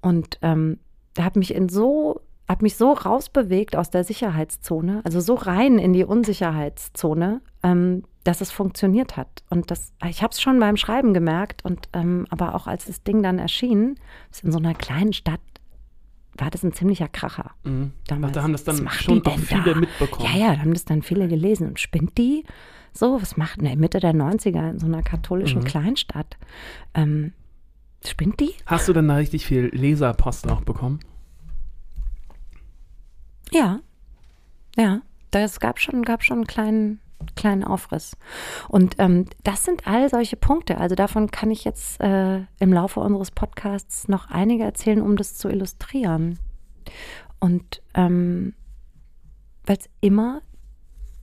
Und 0.00 0.38
ähm, 0.42 0.78
da 1.14 1.24
habe 1.24 1.38
mich 1.38 1.54
in 1.54 1.68
so, 1.68 2.20
habe 2.48 2.64
mich 2.64 2.76
so 2.76 2.92
rausbewegt 2.92 3.76
aus 3.76 3.90
der 3.90 4.04
Sicherheitszone, 4.04 5.00
also 5.04 5.20
so 5.20 5.34
rein 5.34 5.78
in 5.78 5.92
die 5.92 6.04
Unsicherheitszone, 6.04 7.40
ähm, 7.62 8.02
dass 8.24 8.40
es 8.40 8.50
funktioniert 8.52 9.16
hat. 9.16 9.42
Und 9.50 9.70
das, 9.70 9.92
ich 10.08 10.22
habe 10.22 10.32
es 10.32 10.40
schon 10.40 10.58
beim 10.60 10.76
Schreiben 10.76 11.12
gemerkt 11.14 11.64
und 11.64 11.88
ähm, 11.92 12.26
aber 12.30 12.54
auch 12.54 12.66
als 12.66 12.84
das 12.86 13.02
Ding 13.02 13.22
dann 13.22 13.38
erschien, 13.38 13.96
ist 14.30 14.44
in 14.44 14.52
so 14.52 14.58
einer 14.58 14.74
kleinen 14.74 15.12
Stadt, 15.12 15.40
war 16.36 16.50
das 16.50 16.62
ein 16.62 16.72
ziemlicher 16.72 17.08
Kracher. 17.08 17.50
Mhm. 17.64 17.92
Damals. 18.06 18.32
Da 18.32 18.42
haben 18.42 18.52
das 18.52 18.64
dann 18.64 18.88
schon 18.88 19.24
auch 19.26 19.38
viele 19.38 19.74
da? 19.74 19.80
mitbekommen. 19.80 20.28
Ja, 20.32 20.38
ja, 20.38 20.54
da 20.54 20.60
haben 20.62 20.72
das 20.72 20.84
dann 20.84 21.02
viele 21.02 21.28
gelesen. 21.28 21.68
Und 21.68 21.80
spinnt 21.80 22.16
die? 22.16 22.44
So, 22.94 23.20
was 23.20 23.36
macht 23.36 23.60
ne, 23.60 23.76
Mitte 23.76 24.00
der 24.00 24.14
90er 24.14 24.70
in 24.70 24.78
so 24.78 24.86
einer 24.86 25.02
katholischen 25.02 25.60
Mhm. 25.60 25.64
Kleinstadt? 25.64 26.36
Ähm, 26.94 27.32
spinnt 28.06 28.40
die? 28.40 28.54
Hast 28.66 28.88
du 28.88 28.92
dann 28.92 29.08
da 29.08 29.16
richtig 29.16 29.46
viel 29.46 29.66
Leserpost 29.74 30.48
auch 30.48 30.62
bekommen? 30.62 31.00
Ja. 33.50 33.80
Ja. 34.76 35.02
Das 35.30 35.60
gab 35.60 35.80
schon, 35.80 36.02
gab 36.02 36.22
schon 36.24 36.38
einen 36.38 36.46
kleinen, 36.46 37.00
kleinen 37.36 37.64
Aufriss. 37.64 38.16
Und 38.68 38.96
ähm, 38.98 39.26
das 39.44 39.64
sind 39.64 39.86
all 39.86 40.08
solche 40.08 40.36
Punkte. 40.36 40.78
Also 40.78 40.94
davon 40.94 41.30
kann 41.30 41.50
ich 41.50 41.64
jetzt 41.64 42.00
äh, 42.00 42.40
im 42.58 42.72
Laufe 42.72 43.00
unseres 43.00 43.30
Podcasts 43.30 44.08
noch 44.08 44.30
einige 44.30 44.64
erzählen, 44.64 45.02
um 45.02 45.16
das 45.16 45.36
zu 45.36 45.48
illustrieren. 45.48 46.38
Und 47.40 47.82
ähm, 47.94 48.54
weil 49.64 49.76
es 49.76 49.88
immer 50.00 50.42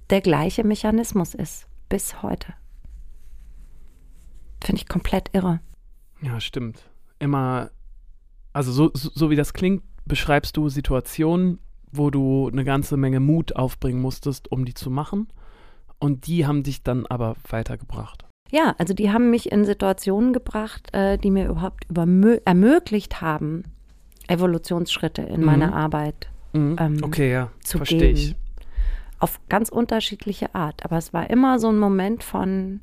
der 0.09 0.21
gleiche 0.21 0.63
Mechanismus 0.63 1.33
ist, 1.33 1.67
bis 1.87 2.21
heute. 2.21 2.53
Finde 4.61 4.81
ich 4.81 4.87
komplett 4.87 5.29
irre. 5.33 5.61
Ja, 6.21 6.39
stimmt. 6.39 6.89
Immer, 7.19 7.71
also 8.53 8.71
so, 8.71 8.91
so, 8.93 9.09
so 9.13 9.29
wie 9.29 9.35
das 9.35 9.53
klingt, 9.53 9.83
beschreibst 10.05 10.57
du 10.57 10.69
Situationen, 10.69 11.59
wo 11.91 12.09
du 12.09 12.49
eine 12.49 12.63
ganze 12.63 12.97
Menge 12.97 13.19
Mut 13.19 13.55
aufbringen 13.55 14.01
musstest, 14.01 14.51
um 14.51 14.65
die 14.65 14.73
zu 14.73 14.89
machen. 14.89 15.27
Und 15.99 16.27
die 16.27 16.47
haben 16.47 16.63
dich 16.63 16.81
dann 16.83 17.05
aber 17.05 17.35
weitergebracht. 17.49 18.25
Ja, 18.51 18.73
also 18.77 18.93
die 18.93 19.11
haben 19.11 19.29
mich 19.29 19.51
in 19.51 19.63
Situationen 19.65 20.33
gebracht, 20.33 20.93
äh, 20.93 21.17
die 21.17 21.29
mir 21.29 21.47
überhaupt 21.47 21.85
ermöglicht 22.45 23.21
haben, 23.21 23.63
Evolutionsschritte 24.27 25.21
in 25.21 25.41
Mhm. 25.41 25.45
meiner 25.45 25.75
Arbeit 25.75 26.29
Mhm. 26.53 26.77
Ähm, 26.79 26.97
okay, 27.03 27.31
ja, 27.31 27.51
zu 27.63 27.77
verstehe 27.77 27.99
gehen. 27.99 28.15
ich. 28.15 28.35
Auf 29.19 29.39
ganz 29.49 29.69
unterschiedliche 29.69 30.55
Art. 30.55 30.83
Aber 30.83 30.97
es 30.97 31.13
war 31.13 31.29
immer 31.29 31.59
so 31.59 31.69
ein 31.69 31.77
Moment 31.77 32.23
von, 32.23 32.81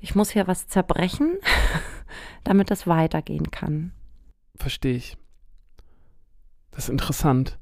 ich 0.00 0.14
muss 0.14 0.28
hier 0.30 0.46
was 0.46 0.66
zerbrechen, 0.68 1.38
damit 2.44 2.70
es 2.70 2.86
weitergehen 2.86 3.50
kann. 3.50 3.92
Verstehe 4.56 4.94
ich. 4.96 5.16
Das 6.72 6.84
ist 6.84 6.90
interessant. 6.90 7.58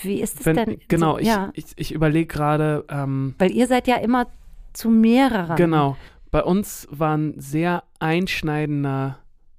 Wie 0.00 0.20
ist 0.20 0.40
es 0.40 0.46
Wenn, 0.46 0.56
denn? 0.56 0.80
genau, 0.88 1.12
so, 1.14 1.18
ich, 1.18 1.26
ja, 1.26 1.50
ich, 1.54 1.66
ich 1.76 1.92
überlege 1.92 2.26
gerade, 2.26 2.84
ähm, 2.88 3.34
weil 3.38 3.50
ihr 3.50 3.66
seid 3.66 3.86
ja 3.86 3.96
immer 3.96 4.26
zu 4.72 4.88
mehreren. 4.88 5.56
Genau. 5.56 5.96
Bei 6.30 6.42
uns 6.42 6.88
war 6.90 7.16
ein 7.16 7.34
sehr 7.38 7.84
einschneidender 7.98 9.18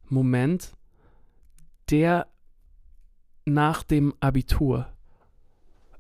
Moment, 0.10 0.74
der 1.92 2.28
nach 3.46 3.84
dem 3.84 4.14
Abitur. 4.20 4.88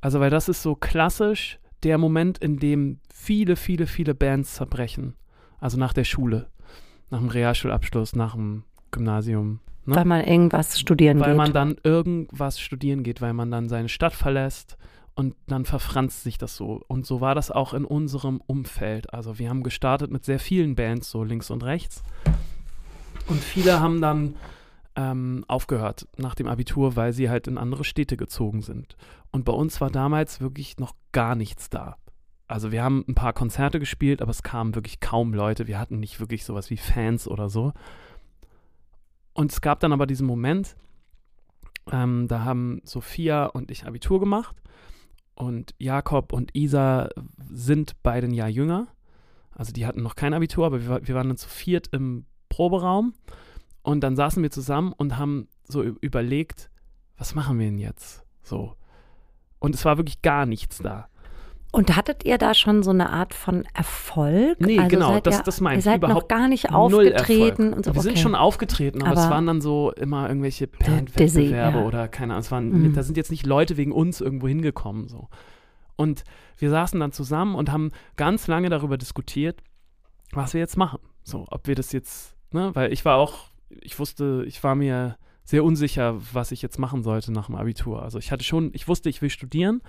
Also, 0.01 0.19
weil 0.19 0.31
das 0.31 0.49
ist 0.49 0.63
so 0.63 0.75
klassisch 0.75 1.59
der 1.83 1.97
Moment, 1.97 2.39
in 2.39 2.57
dem 2.57 2.99
viele, 3.13 3.55
viele, 3.55 3.87
viele 3.87 4.15
Bands 4.15 4.55
zerbrechen. 4.55 5.15
Also 5.59 5.77
nach 5.77 5.93
der 5.93 6.03
Schule, 6.03 6.49
nach 7.09 7.19
dem 7.19 7.29
Realschulabschluss, 7.29 8.15
nach 8.15 8.33
dem 8.33 8.63
Gymnasium. 8.91 9.59
Ne? 9.85 9.95
Weil 9.95 10.05
man 10.05 10.23
irgendwas 10.23 10.79
studieren 10.79 11.19
weil 11.19 11.29
geht. 11.29 11.37
man 11.37 11.53
dann 11.53 11.75
irgendwas 11.83 12.59
studieren 12.59 13.03
geht, 13.03 13.21
weil 13.21 13.33
man 13.33 13.51
dann 13.51 13.67
seine 13.67 13.89
Stadt 13.89 14.13
verlässt 14.13 14.77
und 15.15 15.35
dann 15.47 15.65
verfranst 15.65 16.23
sich 16.23 16.37
das 16.37 16.55
so. 16.55 16.81
Und 16.87 17.05
so 17.05 17.21
war 17.21 17.35
das 17.35 17.51
auch 17.51 17.73
in 17.73 17.85
unserem 17.85 18.41
Umfeld. 18.45 19.13
Also 19.13 19.39
wir 19.39 19.49
haben 19.49 19.63
gestartet 19.63 20.11
mit 20.11 20.25
sehr 20.25 20.39
vielen 20.39 20.75
Bands, 20.75 21.11
so 21.11 21.23
links 21.23 21.49
und 21.49 21.63
rechts. 21.63 22.03
Und 23.27 23.39
viele 23.39 23.79
haben 23.79 24.01
dann 24.01 24.35
ähm, 24.95 25.43
aufgehört 25.47 26.07
nach 26.17 26.35
dem 26.35 26.47
Abitur, 26.47 26.95
weil 26.95 27.13
sie 27.13 27.29
halt 27.29 27.47
in 27.47 27.57
andere 27.57 27.83
Städte 27.83 28.17
gezogen 28.17 28.61
sind. 28.61 28.95
Und 29.31 29.45
bei 29.45 29.53
uns 29.53 29.81
war 29.81 29.89
damals 29.89 30.41
wirklich 30.41 30.77
noch 30.77 30.95
gar 31.11 31.35
nichts 31.35 31.69
da. 31.69 31.97
Also 32.47 32.71
wir 32.71 32.83
haben 32.83 33.03
ein 33.07 33.15
paar 33.15 33.33
Konzerte 33.33 33.79
gespielt, 33.79 34.21
aber 34.21 34.31
es 34.31 34.43
kamen 34.43 34.75
wirklich 34.75 34.99
kaum 34.99 35.33
Leute. 35.33 35.67
Wir 35.67 35.79
hatten 35.79 35.99
nicht 35.99 36.19
wirklich 36.19 36.45
sowas 36.45 36.69
wie 36.69 36.77
Fans 36.77 37.27
oder 37.27 37.49
so. 37.49 37.73
Und 39.33 39.51
es 39.51 39.61
gab 39.61 39.79
dann 39.79 39.93
aber 39.93 40.05
diesen 40.05 40.27
Moment, 40.27 40.75
ähm, 41.91 42.27
da 42.27 42.43
haben 42.43 42.81
Sophia 42.83 43.45
und 43.45 43.71
ich 43.71 43.85
Abitur 43.85 44.19
gemacht 44.19 44.55
und 45.35 45.73
Jakob 45.79 46.33
und 46.33 46.55
Isa 46.55 47.09
sind 47.37 48.01
beide 48.03 48.27
ein 48.27 48.33
Jahr 48.33 48.49
jünger. 48.49 48.87
Also 49.51 49.71
die 49.71 49.85
hatten 49.85 50.01
noch 50.01 50.15
kein 50.15 50.33
Abitur, 50.33 50.65
aber 50.65 50.81
wir, 50.81 51.07
wir 51.07 51.15
waren 51.15 51.27
dann 51.27 51.37
zu 51.37 51.49
viert 51.49 51.89
im 51.91 52.25
Proberaum 52.49 53.13
und 53.81 54.01
dann 54.01 54.15
saßen 54.15 54.41
wir 54.41 54.51
zusammen 54.51 54.93
und 54.93 55.17
haben 55.17 55.47
so 55.67 55.83
überlegt, 55.83 56.69
was 57.17 57.35
machen 57.35 57.59
wir 57.59 57.67
denn 57.67 57.79
jetzt? 57.79 58.23
So. 58.41 58.75
Und 59.59 59.75
es 59.75 59.85
war 59.85 59.97
wirklich 59.97 60.21
gar 60.21 60.45
nichts 60.45 60.79
da. 60.79 61.07
Und 61.75 61.95
hattet 61.95 62.23
ihr 62.23 62.37
da 62.37 62.53
schon 62.53 62.83
so 62.83 62.91
eine 62.91 63.09
Art 63.09 63.33
von 63.33 63.65
Erfolg? 63.73 64.61
Nee, 64.61 64.77
also 64.77 64.89
genau, 64.89 65.19
das- 65.19 65.39
ihr, 65.39 65.43
das 65.43 65.59
meine 65.59 65.75
Ihr 65.75 65.79
ich, 65.79 65.85
seid 65.85 66.01
noch 66.03 66.27
gar 66.27 66.47
nicht 66.47 66.71
aufgetreten 66.71 67.73
und 67.73 67.83
so. 67.85 67.95
Wir 67.95 68.01
sind 68.01 68.11
okay. 68.11 68.21
schon 68.21 68.35
aufgetreten, 68.35 69.01
aber, 69.01 69.13
es 69.13 69.19
Aber- 69.21 69.31
waren 69.35 69.47
dann 69.47 69.59
so 69.59 69.91
immer 69.93 70.27
irgendwelche 70.29 70.67
Bandwettbewerbe 70.67 71.79
ja. 71.79 71.83
oder 71.85 72.07
keine 72.07 72.33
Ahnung. 72.33 72.41
Es 72.41 72.51
waren, 72.51 72.69
Mhm. 72.69 72.93
Da 72.93 73.01
sind 73.01 73.17
jetzt 73.17 73.31
nicht 73.31 73.45
Leute 73.47 73.75
wegen 73.75 73.91
uns 73.91 74.21
irgendwo 74.21 74.47
hingekommen. 74.47 75.07
So. 75.09 75.29
Und 75.95 76.23
wir 76.59 76.69
saßen 76.69 76.99
dann 76.99 77.11
zusammen 77.11 77.55
und 77.55 77.71
haben 77.71 77.91
ganz 78.17 78.45
lange 78.47 78.69
darüber 78.69 78.97
diskutiert, 78.99 79.61
was 80.31 80.53
wir 80.53 80.59
jetzt 80.61 80.77
machen. 80.77 80.99
So, 81.23 81.45
ob 81.49 81.65
wir 81.67 81.73
das 81.75 81.91
jetzt, 81.91 82.35
ne, 82.51 82.69
weil 82.75 82.93
ich 82.93 83.03
war 83.03 83.17
auch, 83.17 83.47
ich 83.81 83.97
wusste, 83.97 84.43
ich 84.47 84.63
war 84.63 84.75
mir 84.75 85.17
sehr 85.43 85.63
unsicher, 85.63 86.17
was 86.33 86.51
ich 86.51 86.61
jetzt 86.61 86.77
machen 86.77 87.01
sollte 87.01 87.31
nach 87.31 87.47
dem 87.47 87.55
Abitur. 87.55 88.03
Also 88.03 88.19
ich 88.19 88.31
hatte 88.31 88.43
schon, 88.43 88.69
ich 88.73 88.87
wusste, 88.87 89.09
ich 89.09 89.21
will 89.23 89.31
studieren, 89.31 89.81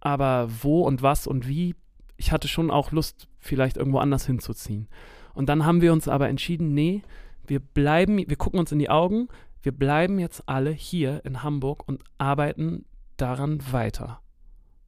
aber 0.00 0.48
wo 0.62 0.82
und 0.82 1.02
was 1.02 1.26
und 1.26 1.48
wie, 1.48 1.74
ich 2.16 2.32
hatte 2.32 2.48
schon 2.48 2.70
auch 2.70 2.92
Lust, 2.92 3.28
vielleicht 3.38 3.76
irgendwo 3.76 3.98
anders 3.98 4.26
hinzuziehen. 4.26 4.88
Und 5.34 5.48
dann 5.48 5.64
haben 5.64 5.80
wir 5.80 5.92
uns 5.92 6.08
aber 6.08 6.28
entschieden, 6.28 6.74
nee, 6.74 7.02
wir 7.46 7.60
bleiben, 7.60 8.18
wir 8.18 8.36
gucken 8.36 8.60
uns 8.60 8.72
in 8.72 8.78
die 8.78 8.90
Augen, 8.90 9.28
wir 9.62 9.72
bleiben 9.72 10.18
jetzt 10.18 10.48
alle 10.48 10.70
hier 10.70 11.24
in 11.24 11.42
Hamburg 11.42 11.86
und 11.86 12.02
arbeiten 12.18 12.84
daran 13.16 13.60
weiter. 13.72 14.20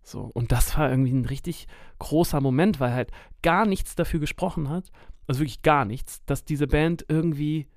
So, 0.02 0.22
und 0.22 0.52
das 0.52 0.76
war 0.76 0.90
irgendwie 0.90 1.12
ein 1.12 1.26
richtig 1.26 1.68
großer 1.98 2.40
Moment, 2.40 2.80
weil 2.80 2.92
halt 2.92 3.10
gar 3.42 3.66
nichts 3.66 3.94
dafür 3.94 4.20
gesprochen 4.20 4.68
hat, 4.68 4.90
also 5.26 5.40
wirklich 5.40 5.62
gar 5.62 5.84
nichts, 5.84 6.24
dass 6.24 6.44
diese 6.44 6.66
Band 6.66 7.04
irgendwie 7.08 7.68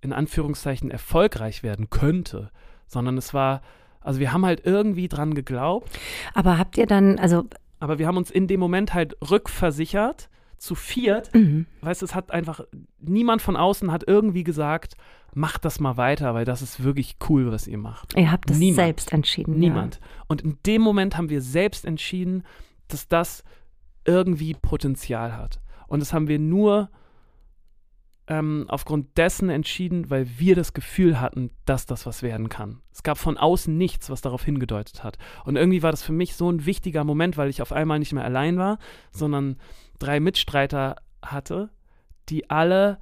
in 0.00 0.12
Anführungszeichen 0.12 0.90
erfolgreich 0.90 1.62
werden 1.62 1.90
könnte, 1.90 2.50
sondern 2.86 3.18
es 3.18 3.34
war, 3.34 3.62
also 4.06 4.20
wir 4.20 4.32
haben 4.32 4.44
halt 4.46 4.62
irgendwie 4.64 5.08
dran 5.08 5.34
geglaubt, 5.34 5.90
Aber 6.34 6.58
habt 6.58 6.78
ihr 6.78 6.86
dann, 6.86 7.18
also 7.18 7.44
aber 7.80 7.98
wir 7.98 8.06
haben 8.06 8.16
uns 8.16 8.30
in 8.30 8.46
dem 8.46 8.58
Moment 8.60 8.94
halt 8.94 9.16
rückversichert, 9.30 10.28
zu 10.58 10.74
viert, 10.74 11.34
Mhm. 11.34 11.66
weißt 11.82 12.00
du, 12.00 12.06
es 12.06 12.14
hat 12.14 12.30
einfach, 12.30 12.60
niemand 12.98 13.42
von 13.42 13.56
außen 13.56 13.92
hat 13.92 14.04
irgendwie 14.08 14.42
gesagt, 14.44 14.94
macht 15.34 15.66
das 15.66 15.80
mal 15.80 15.98
weiter, 15.98 16.32
weil 16.32 16.46
das 16.46 16.62
ist 16.62 16.82
wirklich 16.82 17.16
cool, 17.28 17.52
was 17.52 17.66
ihr 17.66 17.76
macht. 17.76 18.16
Ihr 18.16 18.32
habt 18.32 18.50
es 18.50 18.56
Niemand. 18.58 18.76
selbst 18.76 19.12
entschieden. 19.12 19.58
Niemand. 19.58 20.00
Und 20.28 20.40
in 20.40 20.56
dem 20.64 20.80
Moment 20.80 21.18
haben 21.18 21.28
wir 21.28 21.42
selbst 21.42 21.84
entschieden, 21.84 22.42
dass 22.88 23.06
das 23.06 23.44
irgendwie 24.06 24.54
Potenzial 24.54 25.36
hat. 25.36 25.60
Und 25.88 26.00
das 26.00 26.14
haben 26.14 26.26
wir 26.28 26.38
nur 26.38 26.88
ähm, 28.28 28.66
aufgrund 28.68 29.16
dessen 29.16 29.50
entschieden, 29.50 30.10
weil 30.10 30.26
wir 30.38 30.56
das 30.56 30.72
Gefühl 30.72 31.20
hatten, 31.20 31.50
dass 31.64 31.86
das 31.86 32.06
was 32.06 32.22
werden 32.22 32.48
kann. 32.48 32.82
Es 32.92 33.02
gab 33.02 33.18
von 33.18 33.36
außen 33.36 33.76
nichts, 33.76 34.10
was 34.10 34.20
darauf 34.20 34.44
hingedeutet 34.44 35.04
hat. 35.04 35.16
Und 35.44 35.56
irgendwie 35.56 35.82
war 35.82 35.92
das 35.92 36.02
für 36.02 36.12
mich 36.12 36.34
so 36.34 36.50
ein 36.50 36.66
wichtiger 36.66 37.04
Moment, 37.04 37.36
weil 37.36 37.48
ich 37.48 37.62
auf 37.62 37.72
einmal 37.72 37.98
nicht 37.98 38.12
mehr 38.12 38.24
allein 38.24 38.58
war, 38.58 38.78
sondern 39.12 39.58
drei 39.98 40.18
Mitstreiter 40.18 40.96
hatte, 41.22 41.70
die 42.28 42.50
alle 42.50 42.98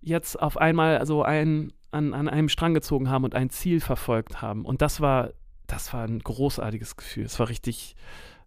jetzt 0.00 0.40
auf 0.40 0.56
einmal 0.56 1.06
so 1.06 1.22
ein, 1.22 1.72
an, 1.92 2.12
an 2.12 2.28
einem 2.28 2.48
Strang 2.48 2.74
gezogen 2.74 3.08
haben 3.08 3.24
und 3.24 3.34
ein 3.34 3.50
Ziel 3.50 3.80
verfolgt 3.80 4.42
haben. 4.42 4.64
Und 4.64 4.82
das 4.82 5.00
war, 5.00 5.30
das 5.66 5.92
war 5.92 6.04
ein 6.04 6.18
großartiges 6.18 6.96
Gefühl. 6.96 7.24
Es 7.24 7.38
war 7.38 7.48
richtig, 7.48 7.94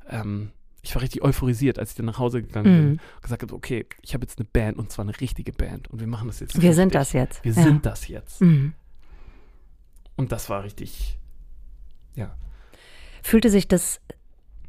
ähm, 0.09 0.51
ich 0.87 0.95
war 0.95 1.01
richtig 1.01 1.21
euphorisiert, 1.21 1.79
als 1.79 1.91
ich 1.91 1.97
dann 1.97 2.05
nach 2.05 2.17
Hause 2.17 2.41
gegangen 2.41 2.63
bin. 2.63 2.89
Mhm. 2.91 2.99
Gesagt 3.21 3.41
habe, 3.41 3.53
okay, 3.53 3.85
ich 4.01 4.13
habe 4.13 4.23
jetzt 4.23 4.39
eine 4.39 4.47
Band 4.51 4.77
und 4.77 4.89
zwar 4.89 5.03
eine 5.03 5.19
richtige 5.19 5.51
Band 5.51 5.89
und 5.89 5.99
wir 5.99 6.07
machen 6.07 6.27
das 6.27 6.39
jetzt. 6.39 6.61
Wir 6.61 6.73
sind 6.73 6.95
richtig. 6.95 6.99
das 6.99 7.13
jetzt. 7.13 7.43
Wir 7.43 7.51
ja. 7.53 7.63
sind 7.63 7.85
das 7.85 8.07
jetzt. 8.07 8.41
Mhm. 8.41 8.73
Und 10.15 10.31
das 10.31 10.49
war 10.49 10.63
richtig, 10.63 11.19
ja. 12.15 12.35
Fühlte 13.21 13.49
sich 13.49 13.67
das 13.67 13.99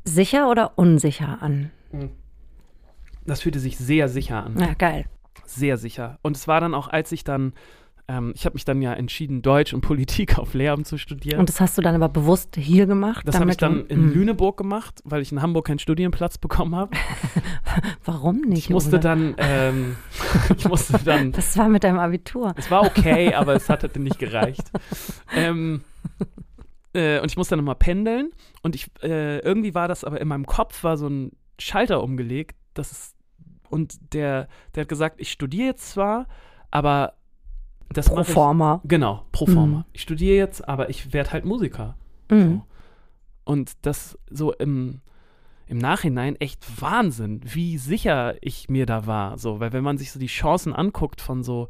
sicher 0.04 0.50
oder 0.50 0.76
unsicher 0.76 1.40
an? 1.40 1.70
Das 3.24 3.42
fühlte 3.42 3.60
sich 3.60 3.78
sehr 3.78 4.08
sicher 4.08 4.44
an. 4.44 4.58
Ja, 4.58 4.74
geil. 4.74 5.06
Sehr 5.46 5.78
sicher. 5.78 6.18
Und 6.22 6.36
es 6.36 6.48
war 6.48 6.60
dann 6.60 6.74
auch, 6.74 6.88
als 6.88 7.12
ich 7.12 7.22
dann, 7.22 7.52
ähm, 8.08 8.32
ich 8.34 8.44
habe 8.46 8.54
mich 8.54 8.64
dann 8.64 8.80
ja 8.80 8.92
entschieden, 8.94 9.42
Deutsch 9.42 9.74
und 9.74 9.82
Politik 9.82 10.38
auf 10.38 10.54
Lehramt 10.54 10.86
zu 10.86 10.96
studieren. 10.98 11.38
Und 11.40 11.48
das 11.48 11.60
hast 11.60 11.76
du 11.76 11.82
dann 11.82 11.94
aber 11.94 12.08
bewusst 12.08 12.56
hier 12.56 12.86
gemacht? 12.86 13.28
das 13.28 13.38
habe 13.38 13.50
ich 13.50 13.56
dann 13.58 13.86
in 13.86 14.06
Mhm. 14.06 14.12
Lüneburg 14.14 14.56
gemacht, 14.56 15.00
weil 15.04 15.20
ich 15.20 15.30
in 15.30 15.42
Hamburg 15.42 15.66
keinen 15.66 15.78
Studienplatz 15.78 16.38
bekommen 16.38 16.74
habe. 16.74 16.92
Warum 18.04 18.40
nicht? 18.40 18.58
Ich 18.64 18.70
musste 18.70 18.92
Ole? 18.96 19.00
dann, 19.00 19.34
ähm, 19.38 19.96
ich 20.56 20.66
musste 20.66 20.98
dann, 21.04 21.32
Das 21.38 21.56
war 21.58 21.68
mit 21.68 21.84
deinem 21.84 21.98
Abitur. 21.98 22.54
es 22.56 22.70
war 22.70 22.82
okay, 22.82 23.34
aber 23.34 23.54
es 23.54 23.68
hat 23.68 23.96
nicht 23.96 24.18
gereicht. 24.18 24.70
ähm, 25.36 25.82
äh, 26.94 27.20
und 27.20 27.30
ich 27.30 27.36
musste 27.36 27.52
dann 27.56 27.64
nochmal 27.64 27.76
pendeln 27.76 28.30
und 28.62 28.74
ich, 28.74 28.88
äh, 29.02 29.38
irgendwie 29.40 29.74
war 29.74 29.88
das 29.88 30.04
aber 30.04 30.20
in 30.20 30.28
meinem 30.28 30.46
Kopf 30.46 30.82
war 30.84 30.96
so 30.96 31.08
ein 31.08 31.32
Schalter 31.58 32.02
umgelegt, 32.02 32.56
das 32.74 32.90
ist, 32.92 33.16
und 33.68 34.14
der, 34.14 34.48
der 34.74 34.82
hat 34.82 34.88
gesagt, 34.88 35.20
ich 35.20 35.30
studiere 35.30 35.66
jetzt 35.66 35.90
zwar, 35.90 36.26
aber 36.70 37.14
das 37.90 38.06
Pro 38.06 38.16
mache 38.16 38.28
ich, 38.28 38.34
forma. 38.34 38.80
Genau, 38.84 39.24
pro 39.32 39.46
forma. 39.46 39.78
Mhm. 39.78 39.84
Ich 39.92 40.02
studiere 40.02 40.36
jetzt, 40.36 40.68
aber 40.68 40.90
ich 40.90 41.12
werde 41.12 41.32
halt 41.32 41.44
Musiker. 41.44 41.96
Mhm. 42.30 42.40
So. 42.40 42.62
Und 43.44 43.72
das 43.82 44.18
so 44.30 44.52
im, 44.52 45.00
im 45.66 45.78
Nachhinein 45.78 46.36
echt 46.36 46.80
Wahnsinn, 46.80 47.40
wie 47.44 47.78
sicher 47.78 48.34
ich 48.42 48.68
mir 48.68 48.84
da 48.86 49.06
war. 49.06 49.38
So, 49.38 49.60
weil 49.60 49.72
wenn 49.72 49.84
man 49.84 49.96
sich 49.98 50.12
so 50.12 50.18
die 50.18 50.26
Chancen 50.26 50.74
anguckt 50.74 51.20
von 51.22 51.42
so 51.42 51.68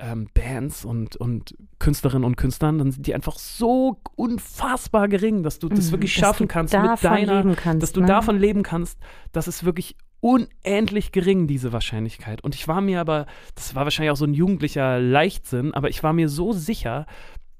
ähm, 0.00 0.26
Bands 0.34 0.84
und, 0.84 1.14
und 1.14 1.54
Künstlerinnen 1.78 2.24
und 2.24 2.36
Künstlern, 2.36 2.78
dann 2.78 2.90
sind 2.90 3.06
die 3.06 3.14
einfach 3.14 3.38
so 3.38 4.00
unfassbar 4.16 5.06
gering, 5.06 5.44
dass 5.44 5.60
du 5.60 5.68
das 5.68 5.86
Mhm. 5.86 5.92
wirklich 5.92 6.14
Dass 6.14 6.20
schaffen 6.20 6.48
kannst 6.48 6.74
mit 6.74 6.82
davon 6.82 7.10
deiner, 7.10 7.36
leben 7.44 7.54
kannst, 7.54 7.82
dass 7.84 7.92
du 7.92 8.00
ne? 8.00 8.06
davon 8.08 8.36
leben 8.36 8.64
kannst, 8.64 8.98
das 9.30 9.46
ist 9.46 9.64
wirklich 9.64 9.96
unendlich 10.24 11.12
gering, 11.12 11.46
diese 11.46 11.74
Wahrscheinlichkeit. 11.74 12.42
Und 12.42 12.54
ich 12.54 12.66
war 12.66 12.80
mir 12.80 12.98
aber, 12.98 13.26
das 13.56 13.74
war 13.74 13.84
wahrscheinlich 13.84 14.10
auch 14.10 14.16
so 14.16 14.24
ein 14.24 14.32
jugendlicher 14.32 14.98
Leichtsinn, 14.98 15.74
aber 15.74 15.90
ich 15.90 16.02
war 16.02 16.14
mir 16.14 16.30
so 16.30 16.54
sicher, 16.54 17.04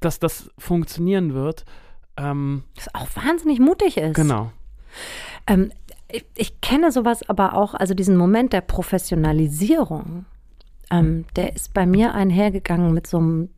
dass 0.00 0.18
das 0.18 0.50
funktionieren 0.56 1.34
wird. 1.34 1.66
Ähm, 2.16 2.64
Das 2.74 2.94
auch 2.94 3.08
wahnsinnig 3.16 3.60
mutig 3.60 3.98
ist. 3.98 4.14
genau. 4.14 4.50
Ähm, 5.46 5.72
ich, 6.10 6.24
ich 6.36 6.60
kenne 6.62 6.90
sowas 6.90 7.28
aber 7.28 7.52
auch, 7.52 7.74
also 7.74 7.92
diesen 7.92 8.16
Moment 8.16 8.54
der 8.54 8.62
Professionalisierung, 8.62 10.24
ähm, 10.90 11.26
der 11.36 11.54
ist 11.54 11.74
bei 11.74 11.84
mir 11.84 12.14
einhergegangen 12.14 12.94
mit 12.94 13.06
so 13.06 13.18
einem 13.18 13.50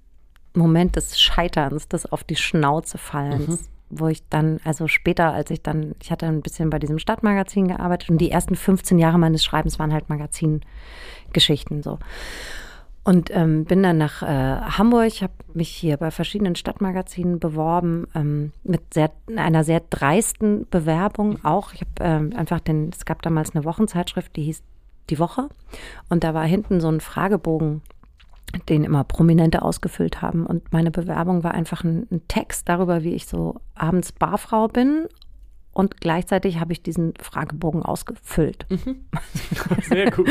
Moment 0.53 0.97
des 0.97 1.21
Scheiterns, 1.21 1.87
des 1.87 2.07
auf 2.07 2.25
die 2.25 2.35
Schnauze 2.35 2.99
fallens. 2.99 3.69
Wo 3.88 4.09
ich 4.09 4.29
dann, 4.29 4.59
also 4.64 4.88
später, 4.88 5.33
als 5.33 5.51
ich 5.51 5.62
dann, 5.62 5.94
ich 6.03 6.11
hatte 6.11 6.27
ein 6.27 6.42
bisschen 6.42 6.70
bei 6.70 6.79
diesem 6.79 6.99
Stadtmagazin 6.99 7.68
gearbeitet 7.68 8.11
und 8.11 8.18
die 8.18 8.31
ersten 8.31 8.57
15 8.57 8.99
Jahre 8.99 9.18
meines 9.18 9.44
Schreibens 9.44 9.79
waren 9.79 9.92
halt 9.92 10.09
Magazingeschichten 10.09 11.83
so. 11.83 11.99
Und 13.07 13.31
ähm, 13.33 13.64
bin 13.64 13.85
dann 13.85 13.99
nach 13.99 14.22
äh, 14.22 14.27
Hamburg, 14.27 15.22
habe 15.22 15.33
mich 15.55 15.68
hier 15.68 15.96
bei 15.96 16.11
verschiedenen 16.11 16.57
Stadtmagazinen 16.57 17.38
beworben, 17.38 18.09
ähm, 18.16 18.53
mit 18.64 18.92
sehr, 18.92 19.12
einer 19.37 19.62
sehr 19.62 19.81
dreisten 19.90 20.66
Bewerbung 20.68 21.44
auch. 21.44 21.72
Ich 21.72 21.83
habe 21.83 21.92
ähm, 22.01 22.33
einfach 22.35 22.59
den, 22.59 22.90
es 22.92 23.05
gab 23.05 23.22
damals 23.22 23.55
eine 23.55 23.64
Wochenzeitschrift, 23.64 24.35
die 24.35 24.42
hieß 24.42 24.61
Die 25.09 25.20
Woche. 25.20 25.49
Und 26.09 26.25
da 26.25 26.35
war 26.35 26.44
hinten 26.46 26.81
so 26.81 26.88
ein 26.88 26.99
Fragebogen, 26.99 27.83
den 28.69 28.85
immer 28.85 29.05
Prominente 29.05 29.62
ausgefüllt 29.62 30.23
haben. 30.23 30.47
Und 30.47 30.73
meine 30.73 30.90
Bewerbung 30.90 31.45
war 31.45 31.53
einfach 31.53 31.85
ein, 31.85 32.07
ein 32.11 32.23
Text 32.29 32.69
darüber, 32.69 33.03
wie 33.03 33.14
ich 33.14 33.27
so 33.27 33.57
abends 33.75 34.12
Barfrau 34.12 34.69
bin. 34.69 35.07
Und 35.77 36.01
gleichzeitig 36.01 36.59
habe 36.59 36.73
ich 36.73 36.83
diesen 36.83 37.12
Fragebogen 37.21 37.83
ausgefüllt 37.83 38.65
Sehr 39.83 40.11
gut. 40.11 40.27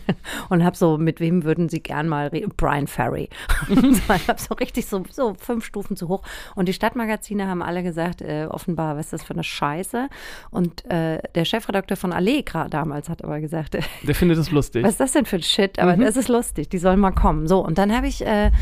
und 0.48 0.64
habe 0.64 0.74
so, 0.74 0.96
mit 0.96 1.20
wem 1.20 1.44
würden 1.44 1.68
Sie 1.68 1.82
gern 1.82 2.08
mal 2.08 2.28
reden? 2.28 2.50
Brian 2.56 2.86
Ferry. 2.86 3.28
Mhm. 3.68 4.00
Ich 4.14 4.28
habe 4.28 4.40
so 4.40 4.54
richtig 4.54 4.86
so, 4.86 5.02
so 5.10 5.34
fünf 5.34 5.64
Stufen 5.64 5.96
zu 5.96 6.08
hoch. 6.08 6.22
Und 6.54 6.68
die 6.68 6.72
Stadtmagazine 6.72 7.48
haben 7.48 7.62
alle 7.62 7.82
gesagt, 7.82 8.22
äh, 8.22 8.46
offenbar, 8.48 8.96
was 8.96 9.06
ist 9.06 9.12
das 9.12 9.22
für 9.24 9.34
eine 9.34 9.42
Scheiße? 9.42 10.08
Und 10.50 10.88
äh, 10.88 11.18
der 11.34 11.44
Chefredakteur 11.44 11.96
von 11.96 12.12
Allegra 12.12 12.68
damals 12.68 13.08
hat 13.08 13.24
aber 13.24 13.40
gesagt, 13.40 13.74
äh, 13.74 13.82
Der 14.04 14.14
findet 14.14 14.38
es 14.38 14.52
lustig. 14.52 14.84
was 14.84 14.92
ist 14.92 15.00
das 15.00 15.12
denn 15.12 15.24
für 15.24 15.36
ein 15.36 15.42
Shit? 15.42 15.80
Aber 15.80 15.96
das 15.96 16.16
ist 16.16 16.28
lustig, 16.28 16.68
die 16.68 16.78
sollen 16.78 17.00
mal 17.00 17.10
kommen. 17.10 17.48
So, 17.48 17.58
und 17.58 17.76
dann 17.78 17.94
habe 17.94 18.06
ich 18.06 18.24
äh, 18.24 18.52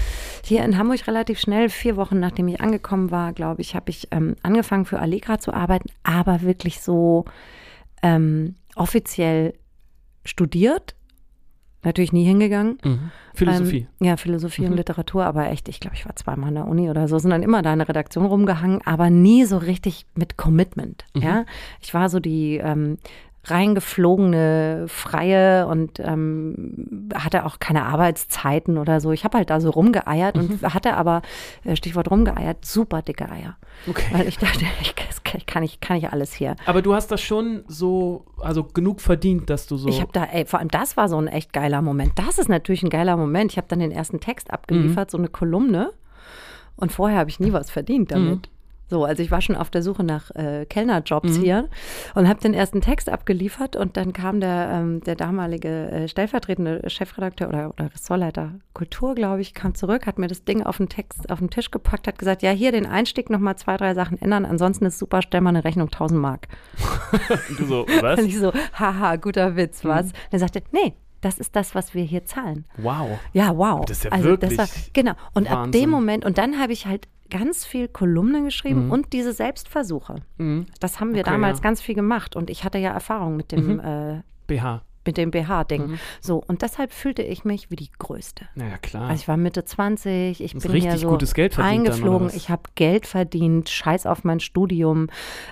hier 0.43 0.65
in 0.65 0.79
Hamburg 0.79 1.07
relativ 1.07 1.39
schnell, 1.39 1.69
vier 1.69 1.97
Wochen 1.97 2.19
nachdem 2.19 2.49
ich 2.49 2.61
angekommen 2.63 3.11
war, 3.11 3.35
glaube 3.35 3.61
ich, 3.61 3.75
habe 3.77 3.91
ich 3.91 4.09
ähm, 4.11 4.37
angefangen 4.43 4.87
für 4.87 5.01
Allegra 5.01 5.39
zu 5.39 5.53
arbeiten, 5.53 5.91
aber 6.03 6.24
wirklich 6.27 6.81
so 6.81 7.25
ähm, 8.03 8.55
offiziell 8.77 9.55
studiert. 10.25 10.95
Natürlich 11.83 12.13
nie 12.15 12.25
hingegangen. 12.25 12.79
Mhm. 12.83 13.11
Philosophie. 13.35 13.87
Ähm, 14.01 14.07
ja, 14.07 14.17
Philosophie 14.17 14.63
Mhm. 14.63 14.69
und 14.71 14.77
Literatur, 14.79 15.25
aber 15.27 15.51
echt, 15.51 15.69
ich 15.69 15.81
glaube, 15.81 15.97
ich 15.97 16.07
war 16.07 16.17
zweimal 16.17 16.49
an 16.49 16.55
der 16.55 16.67
Uni 16.67 16.89
oder 16.89 17.09
so, 17.09 17.19
sind 17.19 17.31
dann 17.31 17.43
immer 17.43 17.61
da 17.61 17.73
in 17.75 17.79
der 17.81 17.89
Redaktion 17.89 18.25
rumgehangen, 18.25 18.81
aber 18.87 19.11
nie 19.11 19.45
so 19.45 19.59
richtig 19.59 20.07
mit 20.15 20.39
Commitment. 20.39 21.05
Mhm. 21.15 21.23
Ja, 21.23 21.45
ich 21.83 21.93
war 21.93 22.09
so 22.09 22.21
die 22.21 22.57
ähm, 22.57 22.97
reingeflogene 23.51 24.87
Freie 24.89 25.67
und 25.67 26.01
ähm, 26.01 27.09
hatte 27.15 27.45
auch 27.47 27.59
keine 27.59 27.85
Arbeitszeiten 27.85 28.79
oder 28.79 29.01
so. 29.01 29.13
Ich 29.13 29.25
habe 29.25 29.39
halt 29.39 29.51
da 29.51 29.61
so 29.61 29.71
rumgeeiert 29.71 30.37
und 30.37 30.63
Mhm. 30.63 30.75
hatte 30.75 30.95
aber, 30.95 31.23
äh, 31.65 31.77
Stichwort 31.77 32.11
rumgeeiert, 32.11 32.65
super 32.65 33.03
dicke 33.03 33.31
Eier. 33.31 33.57
okay. 33.89 34.05
Weil 34.13 34.29
ich 34.29 34.39
dachte, 34.39 34.65
ich, 34.83 34.95
kann- 34.95 35.09
ich 35.37 35.47
kann 35.47 35.63
ich, 35.63 35.81
kann 35.81 35.97
ich 35.97 36.09
alles 36.11 36.33
hier. 36.33 36.55
Aber 36.67 36.81
du 36.83 36.95
hast 36.95 37.11
das 37.11 37.21
schon 37.21 37.65
so, 37.67 38.25
also 38.41 38.63
genug 38.65 39.01
verdient, 39.01 39.51
dass 39.51 39.67
du 39.67 39.77
so. 39.77 39.89
Ich 39.89 40.01
habe 40.01 40.13
da, 40.13 40.25
ey, 40.25 40.45
vor 40.47 40.59
allem 40.61 40.69
das 40.69 40.97
war 40.97 41.09
so 41.09 41.17
ein 41.19 41.27
echt 41.29 41.53
geiler 41.53 41.83
Moment. 41.83 42.13
Das 42.17 42.39
ist 42.39 42.49
natürlich 42.49 42.83
ein 42.83 42.91
geiler 42.91 43.17
Moment. 43.17 43.51
Ich 43.53 43.57
habe 43.57 43.67
dann 43.69 43.81
den 43.81 43.91
ersten 43.93 44.21
Text 44.21 44.51
abgeliefert, 44.53 45.11
so 45.11 45.19
eine 45.19 45.29
Kolumne. 45.29 45.93
Und 46.77 46.93
vorher 46.93 47.19
habe 47.19 47.31
ich 47.31 47.39
nie 47.41 47.53
was 47.53 47.71
verdient 47.71 48.11
damit. 48.11 48.49
So, 48.89 49.05
also 49.05 49.23
ich 49.23 49.31
war 49.31 49.41
schon 49.41 49.57
auf 49.57 49.71
der 49.71 49.83
Suche 49.83 50.05
nach 50.05 50.31
äh, 50.33 50.67
Kellnerjobs 50.67 51.37
hier 51.37 51.69
und 52.15 52.29
habe 52.29 52.41
den 52.41 52.53
ersten 52.53 52.81
Text 52.81 53.09
abgeliefert 53.09 53.77
und 53.77 53.97
dann 53.97 54.13
kam 54.13 54.41
der, 54.41 54.71
ähm, 54.73 55.01
der 55.03 55.17
damalige 55.17 55.91
äh, 55.91 56.09
stellvertretende 56.09 56.83
Chefredakteur 56.89 57.49
oder, 57.49 57.71
oder 57.71 57.93
Ressortleiter 57.93 58.53
Kultur, 58.75 59.15
glaube 59.15 59.41
ich, 59.41 59.55
kam 59.55 59.75
zurück, 59.75 60.07
hat 60.07 60.19
mir 60.19 60.27
das 60.27 60.45
Ding 60.45 60.63
auf 60.63 60.77
den 60.77 60.89
Text, 60.89 61.31
auf 61.31 61.39
den 61.39 61.49
Tisch 61.49 61.71
gepackt, 61.71 62.07
hat 62.07 62.19
gesagt, 62.19 62.43
ja, 62.43 62.51
hier 62.51 62.73
den 62.73 62.87
Einstieg 62.87 63.31
noch 63.31 63.39
mal 63.39 63.57
zwei, 63.57 63.77
drei 63.77 63.95
Sachen 63.95 64.21
ändern, 64.21 64.45
ansonsten 64.45 64.85
ist 64.85 64.99
super, 64.99 65.23
stell 65.23 65.41
mal 65.41 65.51
eine 65.51 65.65
Rechnung 65.65 65.89
1000 65.89 66.21
Mark. 66.21 66.49
Und 67.49 67.59
du 67.59 67.65
so, 67.65 67.87
was? 68.01 68.21
Und 68.21 68.27
ich 68.27 68.39
so, 68.39 68.53
haha, 68.79 69.17
guter 69.17 69.57
Witz, 69.57 69.85
was? 69.85 70.07
Und 70.07 70.15
er 70.33 70.39
sagte, 70.41 70.63
nee, 70.73 70.95
das 71.25 71.39
ist 71.39 71.57
das, 71.57 71.75
was 71.75 71.95
wir 71.95 72.05
hier 72.05 72.27
zahlen. 72.27 72.67
Wow. 72.77 73.19
Ja, 73.33 73.57
wow. 73.57 73.85
Das 73.87 73.99
ist 73.99 74.05
ja 74.05 74.13
also 74.13 74.25
wirklich 74.25 74.57
das 74.57 74.77
war, 74.77 74.83
genau. 74.93 75.13
Und 75.33 75.51
ab 75.51 75.59
Wahnsinn. 75.59 75.81
dem 75.81 75.91
Moment, 75.91 76.25
und 76.25 76.37
dann 76.37 76.61
habe 76.61 76.73
ich 76.73 76.87
halt 76.87 77.09
ganz 77.31 77.65
viel 77.65 77.89
Kolumnen 77.89 78.45
geschrieben 78.45 78.91
und 78.91 79.13
diese 79.13 79.33
Selbstversuche. 79.33 80.17
Mhm. 80.39 80.67
Das 80.81 81.01
haben 81.01 81.15
wir 81.15 81.23
Okay, 81.23 81.31
damals 81.31 81.59
ja. 81.59 81.63
ganz 81.63 81.81
viel 81.81 81.95
gemacht 81.95 82.37
und 82.37 82.51
ich 82.51 82.65
hatte 82.65 82.79
ja 82.79 82.91
Erfahrung 82.93 83.37
mit 83.37 83.51
dem, 83.53 83.81
äh, 83.81 84.21
BH. 84.47 84.83
mit 85.07 85.17
dem 85.19 85.31
BH-Ding. 85.31 85.87
Mhm. 85.87 85.99
So, 86.21 86.43
und 86.47 86.63
deshalb 86.63 86.91
fühlte 86.93 87.23
ich 87.23 87.45
mich 87.45 87.71
wie 87.71 87.77
die 87.77 87.91
Größte. 87.99 88.47
Naja, 88.55 88.79
klar. 88.79 89.09
Also 89.11 89.21
ich 89.23 89.29
war 89.29 89.37
Mitte 89.37 89.65
20, 89.65 90.41
ich 90.43 90.53
Das 90.55 90.63
bin 90.63 90.73
richtig 90.73 90.93
hier 90.93 90.99
so 91.01 91.09
gutes 91.11 91.35
Geld 91.35 91.55
verdient 91.55 91.89
eingeflogen, 91.89 92.31
ich 92.35 92.49
habe 92.51 92.63
Geld 92.75 93.07
verdient, 93.07 93.69
scheiß 93.69 94.07
auf 94.07 94.25
mein 94.25 94.41
Studium. 94.41 95.09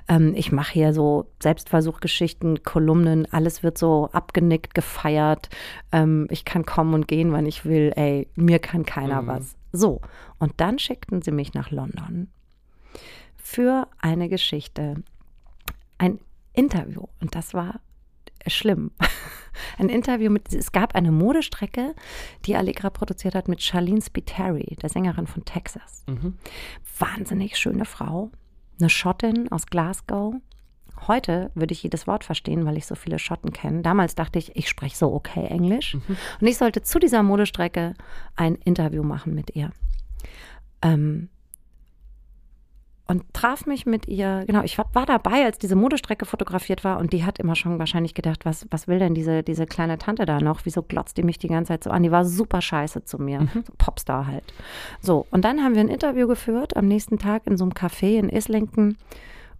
Ähm, 0.08 0.32
ich 0.36 0.52
mache 0.52 0.72
hier 0.72 0.92
so 0.94 1.26
Selbstversuchgeschichten, 1.42 2.62
Kolumnen, 2.62 3.26
alles 3.32 3.62
wird 3.62 3.76
so 3.78 4.08
abgenickt, 4.12 4.74
gefeiert. 4.74 5.48
Ähm, 5.90 6.26
ich 6.30 6.44
kann 6.44 6.64
kommen 6.64 6.94
und 6.94 7.08
gehen, 7.08 7.32
wann 7.32 7.46
ich 7.46 7.64
will. 7.64 7.92
Ey, 7.96 8.28
mir 8.36 8.58
kann 8.58 8.84
keiner 8.86 9.22
Mhm. 9.22 9.26
was. 9.26 9.56
So, 9.72 10.00
und 10.38 10.52
dann 10.58 10.78
schickten 10.78 11.22
sie 11.22 11.32
mich 11.32 11.54
nach 11.54 11.70
London 11.70 12.28
für 13.36 13.88
eine 13.98 14.28
Geschichte, 14.28 15.02
ein 15.98 16.20
Interview. 16.52 17.04
Und 17.20 17.34
das 17.34 17.54
war 17.54 17.80
schlimm. 18.46 18.92
Ein 19.78 19.90
Interview 19.90 20.30
mit, 20.30 20.50
es 20.54 20.72
gab 20.72 20.94
eine 20.94 21.12
Modestrecke, 21.12 21.94
die 22.46 22.56
Allegra 22.56 22.88
produziert 22.88 23.34
hat 23.34 23.48
mit 23.48 23.62
Charlene 23.62 24.00
Spiteri, 24.00 24.76
der 24.80 24.88
Sängerin 24.88 25.26
von 25.26 25.44
Texas. 25.44 26.04
Mhm. 26.06 26.38
Wahnsinnig 26.98 27.58
schöne 27.58 27.84
Frau, 27.84 28.30
eine 28.80 28.88
Schottin 28.88 29.52
aus 29.52 29.66
Glasgow. 29.66 30.36
Heute 31.08 31.50
würde 31.54 31.72
ich 31.72 31.82
jedes 31.82 32.06
Wort 32.06 32.24
verstehen, 32.24 32.64
weil 32.64 32.76
ich 32.76 32.86
so 32.86 32.94
viele 32.94 33.18
Schotten 33.18 33.52
kenne. 33.52 33.82
Damals 33.82 34.14
dachte 34.14 34.38
ich, 34.38 34.56
ich 34.56 34.68
spreche 34.68 34.96
so 34.96 35.12
okay 35.12 35.46
Englisch. 35.46 35.94
Und 36.40 36.46
ich 36.46 36.58
sollte 36.58 36.82
zu 36.82 36.98
dieser 36.98 37.22
Modestrecke 37.22 37.94
ein 38.36 38.56
Interview 38.56 39.02
machen 39.02 39.34
mit 39.34 39.56
ihr. 39.56 39.70
Ähm, 40.82 41.28
und 43.12 43.24
traf 43.34 43.66
mich 43.66 43.84
mit 43.84 44.06
ihr, 44.08 44.44
genau, 44.46 44.62
ich 44.62 44.78
war, 44.78 44.86
war 44.94 45.04
dabei, 45.04 45.44
als 45.44 45.58
diese 45.58 45.76
Modestrecke 45.76 46.24
fotografiert 46.24 46.82
war 46.82 46.98
und 46.98 47.12
die 47.12 47.24
hat 47.24 47.38
immer 47.38 47.56
schon 47.56 47.78
wahrscheinlich 47.78 48.14
gedacht, 48.14 48.46
was, 48.46 48.66
was 48.70 48.88
will 48.88 49.00
denn 49.00 49.12
diese, 49.12 49.42
diese 49.42 49.66
kleine 49.66 49.98
Tante 49.98 50.24
da 50.24 50.40
noch? 50.40 50.60
Wieso 50.64 50.82
glotzt 50.82 51.18
die 51.18 51.22
mich 51.22 51.38
die 51.38 51.48
ganze 51.48 51.72
Zeit 51.72 51.84
so 51.84 51.90
an? 51.90 52.02
Die 52.04 52.10
war 52.10 52.24
super 52.24 52.62
scheiße 52.62 53.04
zu 53.04 53.18
mir, 53.18 53.48
so 53.52 53.60
Popstar 53.76 54.28
halt. 54.28 54.44
So, 55.00 55.26
und 55.30 55.44
dann 55.44 55.62
haben 55.62 55.74
wir 55.74 55.82
ein 55.82 55.88
Interview 55.88 56.26
geführt 56.26 56.76
am 56.76 56.86
nächsten 56.86 57.18
Tag 57.18 57.46
in 57.46 57.56
so 57.56 57.64
einem 57.64 57.72
Café 57.72 58.18
in 58.18 58.28
Islington 58.28 58.96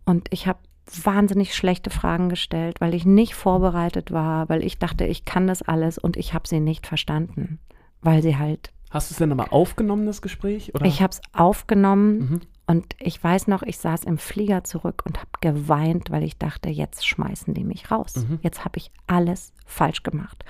und 0.05 0.29
ich 0.31 0.47
habe 0.47 0.61
wahnsinnig 1.05 1.55
schlechte 1.55 1.91
Fragen 1.91 2.29
gestellt, 2.29 2.81
weil 2.81 2.95
ich 2.95 3.05
nicht 3.07 3.35
vorbereitet 3.35 4.11
war, 4.13 4.49
weil 4.49 4.65
ich 4.65 4.79
dachte, 4.79 5.05
ich 5.07 5.25
kann 5.25 5.47
das 5.47 5.63
alles 5.63 5.99
und 5.99 6.17
ich 6.17 6.35
habe 6.35 6.49
sie 6.49 6.61
nicht 6.61 6.87
verstanden, 6.87 7.59
weil 8.01 8.23
sie 8.23 8.37
halt 8.37 8.73
Hast 8.91 9.11
du 9.11 9.15
es 9.15 9.19
denn 9.19 9.33
aber 9.33 9.55
aufgenommen, 9.55 10.05
das 10.05 10.21
Gespräch? 10.21 10.75
Oder? 10.75 10.85
ich 10.85 11.01
habe 11.01 11.13
es 11.13 11.21
aufgenommen 11.33 12.19
Mhm. 12.19 12.41
und 12.67 12.95
ich 12.99 13.23
weiß 13.25 13.47
noch, 13.47 13.63
ich 13.63 13.79
saß 13.79 14.05
im 14.05 14.19
Flieger 14.19 14.65
zurück 14.65 15.05
und 15.07 15.17
habe 15.19 15.31
geweint, 15.41 16.11
weil 16.11 16.23
ich 16.25 16.37
dachte, 16.37 16.69
jetzt 16.69 17.07
schmeißen 17.07 17.55
die 17.55 17.65
mich 17.65 17.91
raus. 17.91 18.17
Mhm. 18.17 18.39
Jetzt 18.43 18.67
habe 18.67 18.77
ich 18.77 18.91
alles 19.07 19.55
falsch 19.65 20.03
gemacht. 20.03 20.45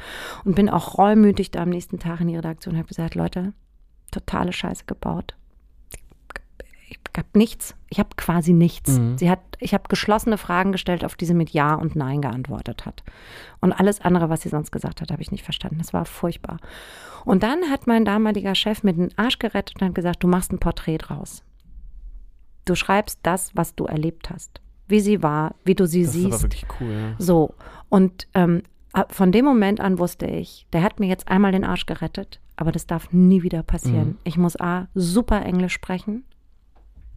Und 0.45 0.57
bin 0.57 0.69
auch 0.69 0.99
reumütig 0.99 1.53
da 1.53 1.63
am 1.63 1.69
nächsten 1.69 2.01
Tag 2.01 2.21
in 2.21 2.27
die 2.29 2.37
Redaktion 2.37 2.75
und 2.75 2.79
habe 2.79 2.89
gesagt, 2.89 3.15
Leute, 3.15 3.53
totale 4.11 4.53
Scheiße 4.53 4.87
gebaut. 4.87 5.37
Ich 6.93 7.19
habe 7.19 7.29
nichts. 7.35 7.75
Ich 7.89 7.99
habe 7.99 8.11
quasi 8.17 8.53
nichts. 8.53 8.99
Mhm. 8.99 9.19
Sie 9.19 9.31
hat, 9.31 9.41
ich 9.59 9.75
habe 9.75 9.85
geschlossene 9.89 10.39
Fragen 10.39 10.73
gestellt, 10.73 11.05
auf 11.05 11.17
die 11.17 11.25
sie 11.25 11.35
mit 11.35 11.51
Ja 11.51 11.75
und 11.75 11.97
Nein 11.97 12.23
geantwortet 12.23 12.87
hat. 12.87 13.03
Und 13.61 13.73
alles 13.73 14.01
andere, 14.01 14.29
was 14.29 14.43
sie 14.43 14.49
sonst 14.49 14.71
gesagt 14.71 15.01
hat, 15.01 15.11
habe 15.11 15.23
ich 15.23 15.31
nicht 15.31 15.45
verstanden. 15.45 15.79
Das 15.79 15.93
war 15.93 16.05
furchtbar. 16.05 16.59
Und 17.25 17.43
dann 17.43 17.71
hat 17.71 17.87
mein 17.87 18.05
damaliger 18.05 18.55
Chef 18.55 18.83
mir 18.83 18.93
den 18.93 19.17
Arsch 19.17 19.39
gerettet 19.39 19.81
und 19.81 19.89
hat 19.89 19.95
gesagt, 19.95 20.23
du 20.23 20.29
machst 20.29 20.53
ein 20.53 20.59
Porträt 20.59 20.99
draus. 20.99 21.43
Du 22.65 22.75
schreibst 22.75 23.21
das, 23.23 23.51
was 23.55 23.75
du 23.75 23.85
erlebt 23.85 24.31
hast. 24.31 24.61
Wie 24.89 25.01
sie 25.01 25.23
war, 25.23 25.55
wie 25.65 25.75
du 25.75 25.87
sie 25.87 26.05
das 26.05 26.15
ist 26.15 26.25
aber 26.25 26.33
siehst. 26.33 26.43
wirklich 26.43 26.67
cool, 26.81 26.93
ja. 26.93 27.15
So, 27.19 27.55
und 27.89 28.27
ähm, 28.35 28.63
von 29.09 29.33
dem 29.33 29.45
Moment 29.45 29.81
an 29.81 29.99
wusste 29.99 30.27
ich, 30.27 30.67
der 30.73 30.83
hat 30.83 31.01
mir 31.01 31.07
jetzt 31.07 31.29
einmal 31.29 31.53
den 31.53 31.65
Arsch 31.65 31.87
gerettet, 31.87 32.41
aber 32.57 32.73
das 32.73 32.87
darf 32.87 33.13
nie 33.13 33.43
wieder 33.43 33.63
passieren. 33.63 34.09
Mhm. 34.09 34.19
Ich 34.25 34.37
muss 34.37 34.61
A, 34.61 34.89
super 34.95 35.45
Englisch 35.45 35.73
sprechen, 35.73 36.25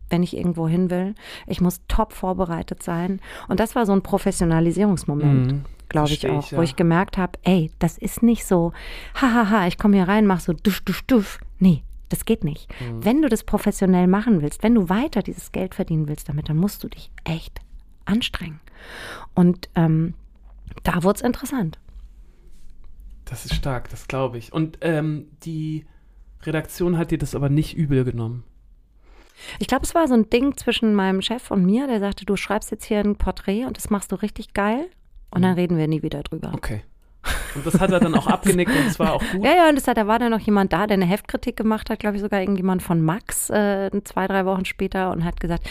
wenn 0.09 0.23
ich 0.23 0.35
irgendwo 0.35 0.67
hin 0.67 0.89
will. 0.89 1.15
Ich 1.47 1.61
muss 1.61 1.81
top 1.87 2.13
vorbereitet 2.13 2.83
sein. 2.83 3.19
Und 3.47 3.59
das 3.59 3.75
war 3.75 3.85
so 3.85 3.91
ein 3.93 4.03
Professionalisierungsmoment, 4.03 5.51
Mhm. 5.51 5.65
glaube 5.89 6.11
ich 6.11 6.27
auch, 6.29 6.43
ich, 6.45 6.51
wo 6.51 6.57
ja. 6.57 6.63
ich 6.63 6.75
gemerkt 6.75 7.17
habe, 7.17 7.39
ey, 7.43 7.71
das 7.79 7.97
ist 7.97 8.23
nicht 8.23 8.45
so, 8.45 8.73
hahaha, 9.19 9.67
ich 9.67 9.77
komme 9.77 9.95
hier 9.97 10.07
rein, 10.07 10.27
mach 10.27 10.39
so 10.39 10.53
dusch, 10.53 10.83
dusch, 10.85 11.05
dusch. 11.07 11.39
Nee. 11.59 11.83
Das 12.09 12.23
geht 12.23 12.43
nicht. 12.43 12.69
Mhm. 12.79 13.03
Wenn 13.03 13.21
du 13.23 13.29
das 13.29 13.43
professionell 13.43 14.05
machen 14.05 14.43
willst, 14.43 14.61
wenn 14.61 14.75
du 14.75 14.89
weiter 14.89 15.23
dieses 15.23 15.51
Geld 15.51 15.73
verdienen 15.73 16.07
willst 16.07 16.29
damit, 16.29 16.47
dann 16.47 16.57
musst 16.57 16.83
du 16.83 16.87
dich 16.87 17.09
echt 17.23 17.61
anstrengen. 18.05 18.59
Und 19.33 19.69
ähm, 19.73 20.13
da 20.83 21.01
wurde 21.01 21.15
es 21.17 21.21
interessant. 21.23 21.79
Das 23.25 23.45
ist 23.45 23.55
stark, 23.55 23.89
das 23.89 24.07
glaube 24.07 24.37
ich. 24.37 24.53
Und 24.53 24.77
ähm, 24.81 25.25
die 25.43 25.85
Redaktion 26.43 26.97
hat 26.99 27.09
dir 27.09 27.17
das 27.17 27.33
aber 27.33 27.49
nicht 27.49 27.75
übel 27.75 28.03
genommen. 28.03 28.43
Ich 29.59 29.67
glaube, 29.67 29.83
es 29.83 29.95
war 29.95 30.07
so 30.07 30.13
ein 30.13 30.29
Ding 30.29 30.57
zwischen 30.57 30.95
meinem 30.95 31.21
Chef 31.21 31.51
und 31.51 31.65
mir, 31.65 31.87
der 31.87 31.99
sagte, 31.99 32.25
du 32.25 32.35
schreibst 32.35 32.71
jetzt 32.71 32.85
hier 32.85 32.99
ein 32.99 33.15
Porträt 33.15 33.65
und 33.65 33.77
das 33.77 33.89
machst 33.89 34.11
du 34.11 34.15
richtig 34.15 34.53
geil 34.53 34.87
und 35.31 35.41
dann 35.41 35.53
reden 35.53 35.77
wir 35.77 35.87
nie 35.87 36.01
wieder 36.01 36.23
drüber. 36.23 36.51
Okay. 36.53 36.81
Und 37.55 37.65
das 37.65 37.79
hat 37.79 37.91
er 37.91 37.99
dann 37.99 38.13
auch 38.13 38.27
abgenickt 38.27 38.69
und 38.69 38.85
es 38.85 38.99
war 38.99 39.13
auch 39.13 39.23
gut. 39.31 39.43
Ja, 39.43 39.55
ja, 39.55 39.69
und 39.69 39.75
das 39.75 39.87
hat, 39.87 39.97
da 39.97 40.05
war 40.05 40.19
dann 40.19 40.29
noch 40.29 40.41
jemand 40.41 40.73
da, 40.73 40.85
der 40.85 40.93
eine 40.93 41.07
Heftkritik 41.07 41.55
gemacht 41.57 41.89
hat, 41.89 41.97
glaube 41.97 42.17
ich, 42.17 42.21
sogar 42.21 42.39
irgendjemand 42.39 42.83
von 42.83 43.01
Max, 43.01 43.49
äh, 43.49 43.89
zwei, 44.03 44.27
drei 44.27 44.45
Wochen 44.45 44.63
später 44.63 45.11
und 45.11 45.25
hat 45.25 45.39
gesagt, 45.39 45.67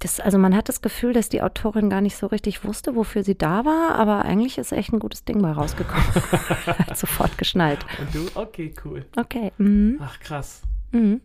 das, 0.00 0.20
also 0.20 0.36
man 0.36 0.54
hat 0.54 0.68
das 0.68 0.82
Gefühl, 0.82 1.14
dass 1.14 1.30
die 1.30 1.40
Autorin 1.40 1.88
gar 1.88 2.02
nicht 2.02 2.16
so 2.16 2.26
richtig 2.26 2.62
wusste, 2.62 2.94
wofür 2.94 3.22
sie 3.24 3.38
da 3.38 3.64
war, 3.64 3.94
aber 3.94 4.26
eigentlich 4.26 4.58
ist 4.58 4.72
echt 4.72 4.92
ein 4.92 4.98
gutes 4.98 5.24
Ding 5.24 5.40
bei 5.40 5.50
rausgekommen. 5.50 6.04
hat 6.66 6.98
sofort 6.98 7.38
geschnallt. 7.38 7.86
Und 7.98 8.14
du? 8.14 8.26
Okay, 8.34 8.74
cool. 8.84 9.06
Okay. 9.16 9.50
Mhm. 9.56 9.98
Ach, 10.02 10.20
krass. 10.20 10.60
Mhm. 10.92 11.22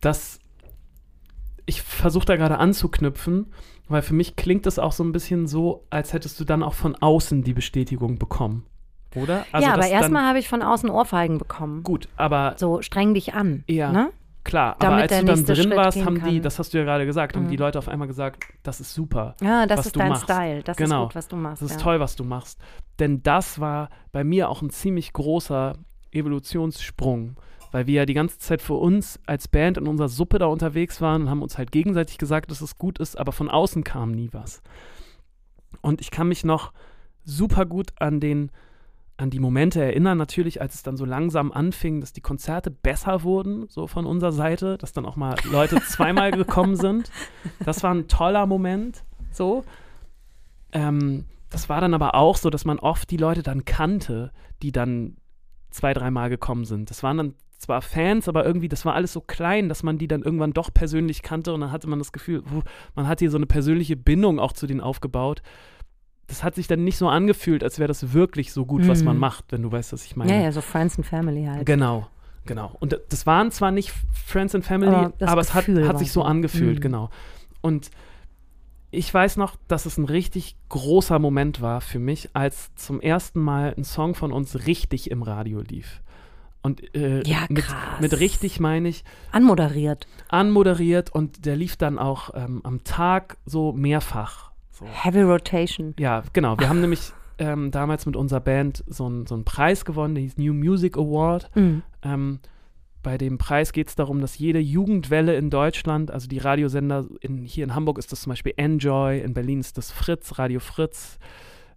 Das, 0.00 0.38
ich 1.66 1.82
versuche 1.82 2.24
da 2.26 2.36
gerade 2.36 2.58
anzuknüpfen, 2.58 3.52
weil 3.88 4.02
für 4.02 4.14
mich 4.14 4.36
klingt 4.36 4.66
das 4.66 4.78
auch 4.78 4.92
so 4.92 5.02
ein 5.04 5.12
bisschen 5.12 5.46
so, 5.46 5.84
als 5.90 6.12
hättest 6.12 6.38
du 6.40 6.44
dann 6.44 6.62
auch 6.62 6.74
von 6.74 6.94
außen 6.96 7.42
die 7.42 7.52
Bestätigung 7.54 8.18
bekommen. 8.18 8.64
Oder? 9.16 9.44
Also, 9.50 9.66
ja, 9.66 9.72
aber 9.74 9.82
dass 9.82 9.90
erstmal 9.90 10.24
habe 10.26 10.38
ich 10.38 10.48
von 10.48 10.62
außen 10.62 10.88
Ohrfeigen 10.88 11.38
bekommen. 11.38 11.82
Gut, 11.82 12.08
aber 12.16 12.54
So, 12.56 12.80
streng 12.82 13.14
dich 13.14 13.34
an. 13.34 13.64
Ja. 13.68 13.90
Ne? 13.92 14.10
klar, 14.42 14.74
Damit 14.78 14.92
aber 14.94 15.02
als 15.02 15.20
du 15.20 15.24
dann 15.26 15.44
drin 15.44 15.56
Schritt 15.56 15.76
warst, 15.76 16.04
haben 16.04 16.14
die, 16.14 16.20
kann. 16.36 16.42
das 16.42 16.58
hast 16.58 16.72
du 16.72 16.78
ja 16.78 16.84
gerade 16.84 17.04
gesagt, 17.04 17.36
haben 17.36 17.44
Mhm. 17.44 17.50
die 17.50 17.56
Leute 17.56 17.78
auf 17.78 17.88
einmal 17.88 18.08
gesagt, 18.08 18.44
das 18.62 18.80
ist 18.80 18.94
super. 18.94 19.36
Ja, 19.42 19.66
das 19.66 19.84
ist 19.86 19.96
dein 19.96 20.08
machst. 20.08 20.24
Style. 20.24 20.62
Das 20.62 20.76
Genau. 20.78 21.02
ist 21.02 21.08
gut, 21.08 21.14
was 21.16 21.28
du 21.28 21.36
machst. 21.36 21.62
Das 21.62 21.70
ist 21.72 21.76
ja. 21.76 21.82
toll, 21.82 22.00
was 22.00 22.16
du 22.16 22.24
machst. 22.24 22.58
Denn 22.98 23.22
das 23.22 23.60
war 23.60 23.90
bei 24.12 24.24
mir 24.24 24.48
auch 24.48 24.62
ein 24.62 24.70
ziemlich 24.70 25.12
großer 25.12 25.74
Evolutionssprung, 26.12 27.36
weil 27.70 27.86
wir 27.86 27.94
ja 27.94 28.06
die 28.06 28.14
ganze 28.14 28.38
Zeit 28.38 28.62
für 28.62 28.74
uns 28.74 29.20
als 29.26 29.48
Band 29.48 29.78
in 29.78 29.86
unserer 29.86 30.08
Suppe 30.08 30.38
da 30.38 30.46
unterwegs 30.46 31.00
waren 31.00 31.22
und 31.22 31.30
haben 31.30 31.42
uns 31.42 31.58
halt 31.58 31.72
gegenseitig 31.72 32.18
gesagt, 32.18 32.50
dass 32.50 32.60
es 32.60 32.78
gut 32.78 32.98
ist, 32.98 33.18
aber 33.18 33.32
von 33.32 33.48
außen 33.48 33.84
kam 33.84 34.12
nie 34.12 34.30
was. 34.32 34.62
Und 35.80 36.00
ich 36.00 36.10
kann 36.10 36.28
mich 36.28 36.44
noch 36.44 36.72
super 37.24 37.66
gut 37.66 37.92
an 37.98 38.20
den 38.20 38.50
an 39.20 39.28
die 39.28 39.38
Momente 39.38 39.84
erinnern, 39.84 40.16
natürlich, 40.16 40.62
als 40.62 40.76
es 40.76 40.82
dann 40.82 40.96
so 40.96 41.04
langsam 41.04 41.52
anfing, 41.52 42.00
dass 42.00 42.14
die 42.14 42.22
Konzerte 42.22 42.70
besser 42.70 43.22
wurden, 43.22 43.68
so 43.68 43.86
von 43.86 44.06
unserer 44.06 44.32
Seite, 44.32 44.78
dass 44.78 44.94
dann 44.94 45.04
auch 45.04 45.16
mal 45.16 45.36
Leute 45.44 45.78
zweimal 45.88 46.30
gekommen 46.30 46.74
sind. 46.74 47.10
Das 47.62 47.82
war 47.82 47.92
ein 47.92 48.08
toller 48.08 48.46
Moment, 48.46 49.04
so. 49.30 49.62
Ähm, 50.72 51.26
das 51.50 51.68
war 51.68 51.82
dann 51.82 51.92
aber 51.92 52.14
auch 52.14 52.36
so, 52.36 52.48
dass 52.48 52.64
man 52.64 52.78
oft 52.78 53.10
die 53.10 53.18
Leute 53.18 53.42
dann 53.42 53.66
kannte, 53.66 54.32
die 54.62 54.72
dann 54.72 55.16
zwei, 55.70 55.92
dreimal 55.92 56.30
gekommen 56.30 56.64
sind. 56.64 56.90
Das 56.90 57.02
waren 57.02 57.18
dann 57.18 57.34
zwar 57.60 57.82
Fans, 57.82 58.26
aber 58.28 58.44
irgendwie, 58.46 58.68
das 58.68 58.84
war 58.84 58.94
alles 58.94 59.12
so 59.12 59.20
klein, 59.20 59.68
dass 59.68 59.82
man 59.82 59.98
die 59.98 60.08
dann 60.08 60.22
irgendwann 60.22 60.52
doch 60.52 60.72
persönlich 60.72 61.22
kannte 61.22 61.52
und 61.52 61.60
dann 61.60 61.70
hatte 61.72 61.88
man 61.88 61.98
das 61.98 62.10
Gefühl, 62.12 62.42
man 62.94 63.06
hat 63.06 63.18
hier 63.20 63.30
so 63.30 63.36
eine 63.36 63.46
persönliche 63.46 63.96
Bindung 63.96 64.38
auch 64.40 64.52
zu 64.52 64.66
denen 64.66 64.80
aufgebaut. 64.80 65.42
Das 66.26 66.42
hat 66.42 66.54
sich 66.54 66.66
dann 66.68 66.84
nicht 66.84 66.96
so 66.96 67.08
angefühlt, 67.08 67.62
als 67.62 67.78
wäre 67.78 67.88
das 67.88 68.12
wirklich 68.14 68.52
so 68.52 68.64
gut, 68.64 68.88
was 68.88 69.00
Mhm. 69.00 69.04
man 69.06 69.18
macht, 69.18 69.46
wenn 69.52 69.62
du 69.62 69.70
weißt, 69.70 69.92
was 69.92 70.04
ich 70.06 70.16
meine. 70.16 70.32
Ja, 70.32 70.40
ja, 70.40 70.52
so 70.52 70.60
Friends 70.62 70.96
and 70.96 71.06
Family 71.06 71.44
halt. 71.44 71.66
Genau, 71.66 72.06
genau. 72.46 72.74
Und 72.80 72.98
das 73.10 73.26
waren 73.26 73.50
zwar 73.50 73.72
nicht 73.72 73.92
Friends 74.26 74.54
and 74.54 74.64
Family, 74.64 74.92
Aber 74.94 75.12
aber, 75.20 75.40
es 75.42 75.52
hat, 75.54 75.68
hat 75.68 75.98
sich 75.98 76.12
so 76.12 76.20
so. 76.20 76.26
angefühlt, 76.26 76.78
Mhm. 76.78 76.82
genau. 76.82 77.10
Und 77.60 77.90
ich 78.92 79.12
weiß 79.12 79.36
noch, 79.36 79.56
dass 79.68 79.86
es 79.86 79.98
ein 79.98 80.04
richtig 80.06 80.56
großer 80.70 81.18
Moment 81.18 81.60
war 81.60 81.80
für 81.80 81.98
mich, 81.98 82.30
als 82.32 82.74
zum 82.74 83.00
ersten 83.00 83.40
Mal 83.40 83.74
ein 83.76 83.84
Song 83.84 84.14
von 84.14 84.32
uns 84.32 84.66
richtig 84.66 85.10
im 85.10 85.22
Radio 85.22 85.60
lief. 85.60 86.00
Und 86.62 86.94
äh, 86.94 87.22
Ja, 87.26 87.46
mit, 87.48 87.64
mit 88.00 88.18
richtig 88.20 88.60
meine 88.60 88.88
ich 88.88 89.02
Anmoderiert. 89.32 90.06
anmoderiert 90.28 91.10
und 91.10 91.46
der 91.46 91.56
lief 91.56 91.76
dann 91.76 91.98
auch 91.98 92.30
ähm, 92.34 92.60
am 92.64 92.84
Tag 92.84 93.38
so 93.46 93.72
mehrfach. 93.72 94.50
So. 94.70 94.84
Heavy 94.86 95.22
Rotation. 95.22 95.94
Ja, 95.98 96.22
genau. 96.32 96.58
Wir 96.58 96.68
haben 96.68 96.80
nämlich 96.80 97.12
ähm, 97.38 97.70
damals 97.70 98.04
mit 98.04 98.16
unserer 98.16 98.40
Band 98.40 98.84
so, 98.86 99.06
einen- 99.06 99.26
so 99.26 99.34
einen 99.34 99.44
Preis 99.44 99.84
gewonnen, 99.86 100.14
der 100.14 100.22
hieß 100.22 100.36
New 100.36 100.52
Music 100.52 100.98
Award. 100.98 101.50
Mhm. 101.54 101.82
Ähm, 102.02 102.40
bei 103.02 103.16
dem 103.16 103.38
Preis 103.38 103.72
geht 103.72 103.88
es 103.88 103.94
darum, 103.94 104.20
dass 104.20 104.36
jede 104.36 104.58
Jugendwelle 104.58 105.34
in 105.36 105.48
Deutschland, 105.48 106.10
also 106.10 106.28
die 106.28 106.36
Radiosender, 106.36 107.06
in, 107.22 107.38
hier 107.46 107.64
in 107.64 107.74
Hamburg 107.74 107.96
ist 107.96 108.12
das 108.12 108.20
zum 108.20 108.30
Beispiel 108.32 108.52
Enjoy, 108.58 109.20
in 109.20 109.32
Berlin 109.32 109.60
ist 109.60 109.78
das 109.78 109.90
Fritz, 109.90 110.38
Radio 110.38 110.60
Fritz, 110.60 111.18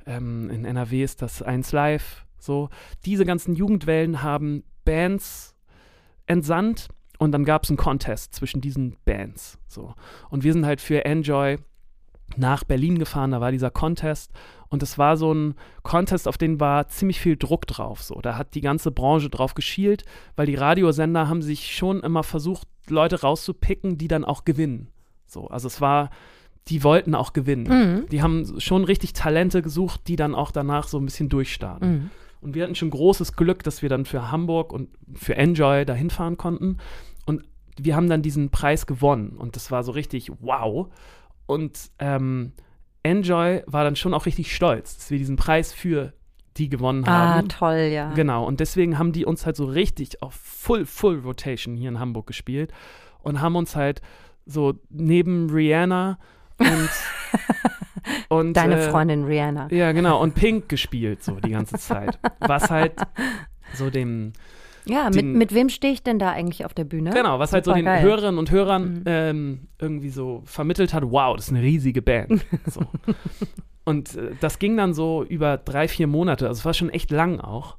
ähm, 0.05 0.49
in 0.49 0.65
NRW 0.65 1.01
ist 1.01 1.21
das 1.21 1.41
1 1.41 1.71
Live, 1.71 2.25
so. 2.37 2.69
Diese 3.05 3.23
ganzen 3.23 3.55
Jugendwellen 3.55 4.21
haben 4.21 4.63
Bands 4.85 5.55
entsandt 6.25 6.89
und 7.17 7.31
dann 7.31 7.45
gab 7.45 7.63
es 7.63 7.69
einen 7.69 7.77
Contest 7.77 8.33
zwischen 8.33 8.61
diesen 8.61 8.97
Bands, 9.05 9.57
so. 9.67 9.93
Und 10.29 10.43
wir 10.43 10.53
sind 10.53 10.65
halt 10.65 10.81
für 10.81 11.05
Enjoy 11.05 11.57
nach 12.37 12.63
Berlin 12.63 12.97
gefahren, 12.97 13.31
da 13.31 13.41
war 13.41 13.51
dieser 13.51 13.71
Contest 13.71 14.31
und 14.69 14.81
es 14.81 14.97
war 14.97 15.17
so 15.17 15.31
ein 15.33 15.55
Contest, 15.83 16.27
auf 16.27 16.37
den 16.37 16.59
war 16.59 16.87
ziemlich 16.87 17.19
viel 17.19 17.37
Druck 17.37 17.67
drauf. 17.67 18.01
So. 18.01 18.15
Da 18.21 18.37
hat 18.37 18.55
die 18.55 18.61
ganze 18.61 18.91
Branche 18.91 19.29
drauf 19.29 19.53
geschielt, 19.53 20.03
weil 20.35 20.47
die 20.47 20.55
Radiosender 20.55 21.27
haben 21.27 21.43
sich 21.43 21.75
schon 21.75 22.01
immer 22.01 22.23
versucht, 22.23 22.67
Leute 22.89 23.21
rauszupicken, 23.21 23.97
die 23.97 24.07
dann 24.07 24.25
auch 24.25 24.45
gewinnen. 24.45 24.89
So, 25.27 25.47
also 25.47 25.67
es 25.67 25.79
war, 25.79 26.09
die 26.69 26.83
wollten 26.83 27.13
auch 27.13 27.33
gewinnen. 27.33 27.67
Mhm. 27.67 28.09
Die 28.09 28.21
haben 28.21 28.59
schon 28.59 28.83
richtig 28.83 29.13
Talente 29.13 29.61
gesucht, 29.61 30.01
die 30.07 30.15
dann 30.15 30.33
auch 30.33 30.51
danach 30.51 30.87
so 30.87 30.97
ein 30.97 31.05
bisschen 31.05 31.29
durchstarten. 31.29 31.91
Mhm. 31.91 32.09
Und 32.43 32.55
wir 32.55 32.63
hatten 32.63 32.75
schon 32.75 32.89
großes 32.89 33.35
Glück, 33.35 33.63
dass 33.63 33.81
wir 33.81 33.89
dann 33.89 34.05
für 34.05 34.31
Hamburg 34.31 34.71
und 34.73 34.89
für 35.15 35.35
Enjoy 35.35 35.85
dahin 35.85 36.09
fahren 36.09 36.37
konnten. 36.37 36.77
Und 37.25 37.43
wir 37.77 37.95
haben 37.95 38.09
dann 38.09 38.21
diesen 38.21 38.49
Preis 38.49 38.85
gewonnen. 38.85 39.37
Und 39.37 39.55
das 39.55 39.71
war 39.71 39.83
so 39.83 39.91
richtig 39.93 40.31
wow. 40.41 40.87
Und 41.45 41.89
ähm, 41.99 42.51
Enjoy 43.03 43.63
war 43.65 43.83
dann 43.83 43.95
schon 43.95 44.13
auch 44.13 44.25
richtig 44.25 44.55
stolz, 44.55 44.97
dass 44.97 45.11
wir 45.11 45.17
diesen 45.17 45.35
Preis 45.35 45.73
für 45.73 46.13
die 46.57 46.69
gewonnen 46.69 47.03
Ah, 47.05 47.35
haben. 47.35 47.49
toll, 47.49 47.89
ja. 47.91 48.13
Genau, 48.13 48.45
und 48.45 48.59
deswegen 48.59 48.99
haben 48.99 49.11
die 49.11 49.25
uns 49.25 49.45
halt 49.45 49.55
so 49.55 49.65
richtig 49.65 50.21
auf 50.21 50.35
Full, 50.35 50.85
Full 50.85 51.19
Rotation 51.19 51.75
hier 51.75 51.89
in 51.89 51.99
Hamburg 51.99 52.27
gespielt 52.27 52.71
und 53.23 53.41
haben 53.41 53.55
uns 53.55 53.75
halt 53.75 54.01
so 54.45 54.73
neben 54.89 55.49
Rihanna 55.49 56.19
und, 56.59 56.89
und 58.29 58.53
Deine 58.53 58.79
äh, 58.79 58.89
Freundin 58.89 59.23
Rihanna. 59.25 59.67
Ja, 59.71 59.91
genau, 59.91 60.21
und 60.21 60.35
Pink 60.35 60.69
gespielt 60.69 61.23
so 61.23 61.33
die 61.39 61.51
ganze 61.51 61.77
Zeit. 61.77 62.17
Was 62.39 62.69
halt 62.69 62.93
so 63.75 63.89
dem, 63.89 64.33
Ja, 64.85 65.05
mit, 65.05 65.15
den- 65.15 65.37
mit 65.37 65.53
wem 65.53 65.69
stehe 65.69 65.93
ich 65.93 66.03
denn 66.03 66.19
da 66.19 66.31
eigentlich 66.31 66.65
auf 66.65 66.73
der 66.73 66.83
Bühne? 66.83 67.11
genau, 67.11 67.39
was 67.39 67.53
halt 67.53 67.65
so 67.65 67.71
den 67.73 67.85
Supergeil. 67.85 68.03
Hörerinnen 68.03 68.37
und 68.37 68.51
Hörern 68.51 68.93
Mhm. 68.93 69.03
ähm, 69.05 69.67
irgendwie 69.79 70.09
so 70.09 70.41
vermittelt 70.45 70.93
hat, 70.93 71.03
wow, 71.05 71.35
das 71.35 71.45
ist 71.45 71.51
eine 71.51 71.61
riesige 71.63 72.01
Band. 72.01 72.45
So. 72.67 72.81
Und 73.85 74.15
äh, 74.15 74.31
das 74.39 74.59
ging 74.59 74.77
dann 74.77 74.93
so 74.93 75.23
über 75.23 75.57
drei, 75.57 75.87
vier 75.89 76.07
Monate, 76.07 76.47
also 76.47 76.59
es 76.59 76.65
war 76.65 76.73
schon 76.73 76.89
echt 76.89 77.11
lang 77.11 77.41
auch. 77.41 77.75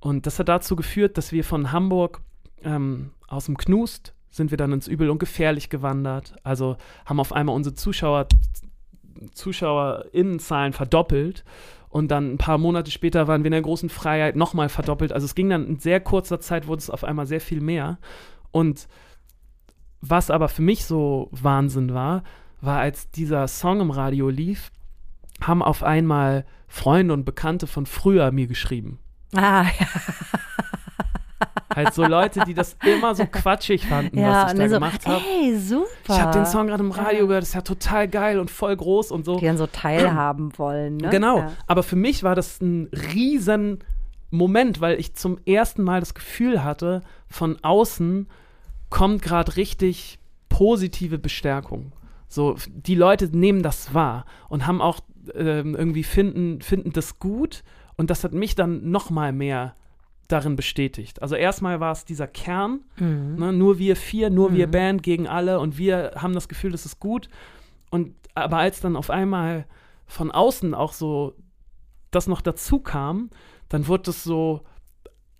Und 0.00 0.26
das 0.26 0.38
hat 0.38 0.48
dazu 0.48 0.76
geführt, 0.76 1.18
dass 1.18 1.30
wir 1.32 1.44
von 1.44 1.72
Hamburg 1.72 2.20
ähm, 2.64 3.10
aus 3.28 3.44
dem 3.46 3.56
Knust 3.58 4.14
sind 4.30 4.50
wir 4.50 4.56
dann 4.58 4.72
ins 4.72 4.88
Übel 4.88 5.10
und 5.10 5.18
gefährlich 5.18 5.68
gewandert. 5.68 6.34
Also 6.42 6.76
haben 7.04 7.20
auf 7.20 7.32
einmal 7.34 7.54
unsere 7.54 7.74
Zuschauer, 7.74 8.26
ZuschauerInnenzahlen 9.32 10.72
verdoppelt. 10.72 11.44
Und 11.88 12.10
dann 12.10 12.34
ein 12.34 12.38
paar 12.38 12.58
Monate 12.58 12.90
später 12.90 13.26
waren 13.26 13.42
wir 13.42 13.48
in 13.48 13.52
der 13.52 13.62
großen 13.62 13.88
Freiheit 13.88 14.36
nochmal 14.36 14.68
verdoppelt. 14.68 15.12
Also 15.12 15.24
es 15.24 15.34
ging 15.34 15.48
dann 15.48 15.66
in 15.66 15.78
sehr 15.78 16.00
kurzer 16.00 16.40
Zeit, 16.40 16.66
wurde 16.66 16.80
es 16.80 16.90
auf 16.90 17.04
einmal 17.04 17.26
sehr 17.26 17.40
viel 17.40 17.60
mehr. 17.60 17.98
Und 18.50 18.88
was 20.00 20.30
aber 20.30 20.48
für 20.48 20.62
mich 20.62 20.84
so 20.84 21.28
Wahnsinn 21.32 21.94
war, 21.94 22.22
war, 22.60 22.80
als 22.80 23.10
dieser 23.10 23.48
Song 23.48 23.80
im 23.80 23.90
Radio 23.90 24.28
lief, 24.28 24.70
haben 25.40 25.62
auf 25.62 25.82
einmal 25.82 26.44
Freunde 26.68 27.14
und 27.14 27.24
Bekannte 27.24 27.66
von 27.66 27.86
früher 27.86 28.30
mir 28.32 28.46
geschrieben. 28.46 28.98
Ah, 29.34 29.64
ja. 29.64 29.86
Halt 31.74 31.94
so 31.94 32.04
Leute, 32.04 32.44
die 32.46 32.54
das 32.54 32.76
immer 32.84 33.14
so 33.14 33.26
quatschig 33.26 33.86
fanden, 33.86 34.18
ja 34.18 34.44
was 34.44 34.52
ich 34.52 34.58
da 34.58 34.68
so, 34.68 34.74
gemacht 34.74 35.06
habe. 35.06 35.22
ey, 35.42 35.58
super. 35.58 35.86
Ich 36.08 36.20
habe 36.20 36.32
den 36.32 36.46
Song 36.46 36.68
gerade 36.68 36.82
im 36.82 36.92
Radio 36.92 37.26
gehört, 37.26 37.42
das 37.42 37.50
ist 37.50 37.54
ja 37.54 37.62
total 37.62 38.08
geil 38.08 38.38
und 38.38 38.50
voll 38.50 38.76
groß 38.76 39.10
und 39.10 39.24
so. 39.24 39.38
Die 39.38 39.46
dann 39.46 39.56
so 39.56 39.66
teilhaben 39.66 40.56
wollen, 40.58 40.98
ne? 40.98 41.10
Genau. 41.10 41.38
Ja. 41.38 41.52
Aber 41.66 41.82
für 41.82 41.96
mich 41.96 42.22
war 42.22 42.34
das 42.34 42.60
ein 42.60 42.88
riesen 43.14 43.80
Moment, 44.30 44.80
weil 44.80 44.98
ich 44.98 45.14
zum 45.14 45.38
ersten 45.46 45.82
Mal 45.82 46.00
das 46.00 46.14
Gefühl 46.14 46.62
hatte, 46.62 47.02
von 47.28 47.56
außen 47.62 48.28
kommt 48.90 49.22
gerade 49.22 49.56
richtig 49.56 50.18
positive 50.48 51.18
Bestärkung. 51.18 51.92
So, 52.28 52.56
die 52.68 52.94
Leute 52.94 53.26
nehmen 53.36 53.62
das 53.62 53.94
wahr 53.94 54.24
und 54.48 54.66
haben 54.66 54.80
auch 54.80 55.00
ähm, 55.34 55.74
irgendwie 55.74 56.02
finden, 56.02 56.60
finden 56.60 56.92
das 56.92 57.18
gut 57.18 57.62
und 57.96 58.10
das 58.10 58.24
hat 58.24 58.32
mich 58.32 58.54
dann 58.54 58.90
noch 58.90 59.10
mal 59.10 59.32
mehr 59.32 59.74
darin 60.28 60.56
bestätigt. 60.56 61.22
Also 61.22 61.34
erstmal 61.36 61.80
war 61.80 61.92
es 61.92 62.04
dieser 62.04 62.26
Kern, 62.26 62.80
Mhm. 62.98 63.36
Ne, 63.36 63.52
nur 63.52 63.78
wir 63.78 63.96
vier, 63.96 64.30
nur 64.30 64.52
wir 64.54 64.66
Mhm. 64.66 64.70
Band 64.72 65.02
gegen 65.02 65.28
alle 65.28 65.60
und 65.60 65.78
wir 65.78 66.12
haben 66.16 66.32
das 66.34 66.48
Gefühl, 66.48 66.72
das 66.72 66.84
ist 66.86 66.98
gut. 67.00 67.28
Und 67.90 68.14
aber 68.34 68.58
als 68.58 68.80
dann 68.80 68.96
auf 68.96 69.08
einmal 69.10 69.66
von 70.06 70.30
außen 70.30 70.74
auch 70.74 70.92
so 70.92 71.34
das 72.10 72.26
noch 72.26 72.40
dazu 72.40 72.78
kam, 72.80 73.30
dann 73.68 73.86
wurde 73.88 74.10
es 74.10 74.22
so, 74.24 74.62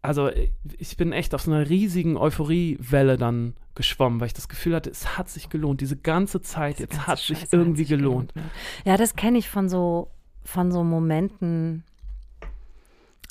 also 0.03 0.31
ich 0.79 0.97
bin 0.97 1.13
echt 1.13 1.35
auf 1.35 1.43
so 1.43 1.51
einer 1.53 1.69
riesigen 1.69 2.17
Euphoriewelle 2.17 3.17
dann 3.17 3.55
geschwommen, 3.75 4.21
weil 4.21 4.29
ich 4.29 4.35
das 4.35 4.49
Gefühl 4.49 4.75
hatte, 4.75 4.89
es 4.91 5.19
hat 5.19 5.29
sich 5.29 5.49
gelohnt. 5.51 5.81
Diese 5.81 5.97
ganze 5.97 6.41
Zeit 6.41 6.75
Das 6.75 6.81
jetzt 6.81 6.93
ganze 6.97 7.07
hat 7.07 7.19
sich 7.19 7.39
Scheiße 7.41 7.57
irgendwie 7.57 7.83
hat 7.83 7.89
sich 7.89 7.99
gelohnt. 7.99 8.35
ne? 8.37 8.43
Ja, 8.85 8.97
das 8.97 9.15
kenne 9.17 9.37
ich 9.39 9.49
von 9.51 9.69
so, 9.69 10.11
von 10.45 10.73
so 10.73 10.83
Momenten, 10.85 11.85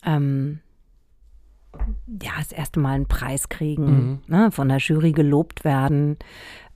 ähm, 0.06 0.60
ja, 2.22 2.32
das 2.38 2.52
erste 2.52 2.80
Mal 2.80 2.94
einen 2.96 3.08
Preis 3.08 3.50
kriegen, 3.50 3.86
Mhm. 3.86 4.20
ne, 4.28 4.52
von 4.52 4.68
der 4.70 4.78
Jury 4.78 5.12
gelobt 5.12 5.64
werden 5.64 6.18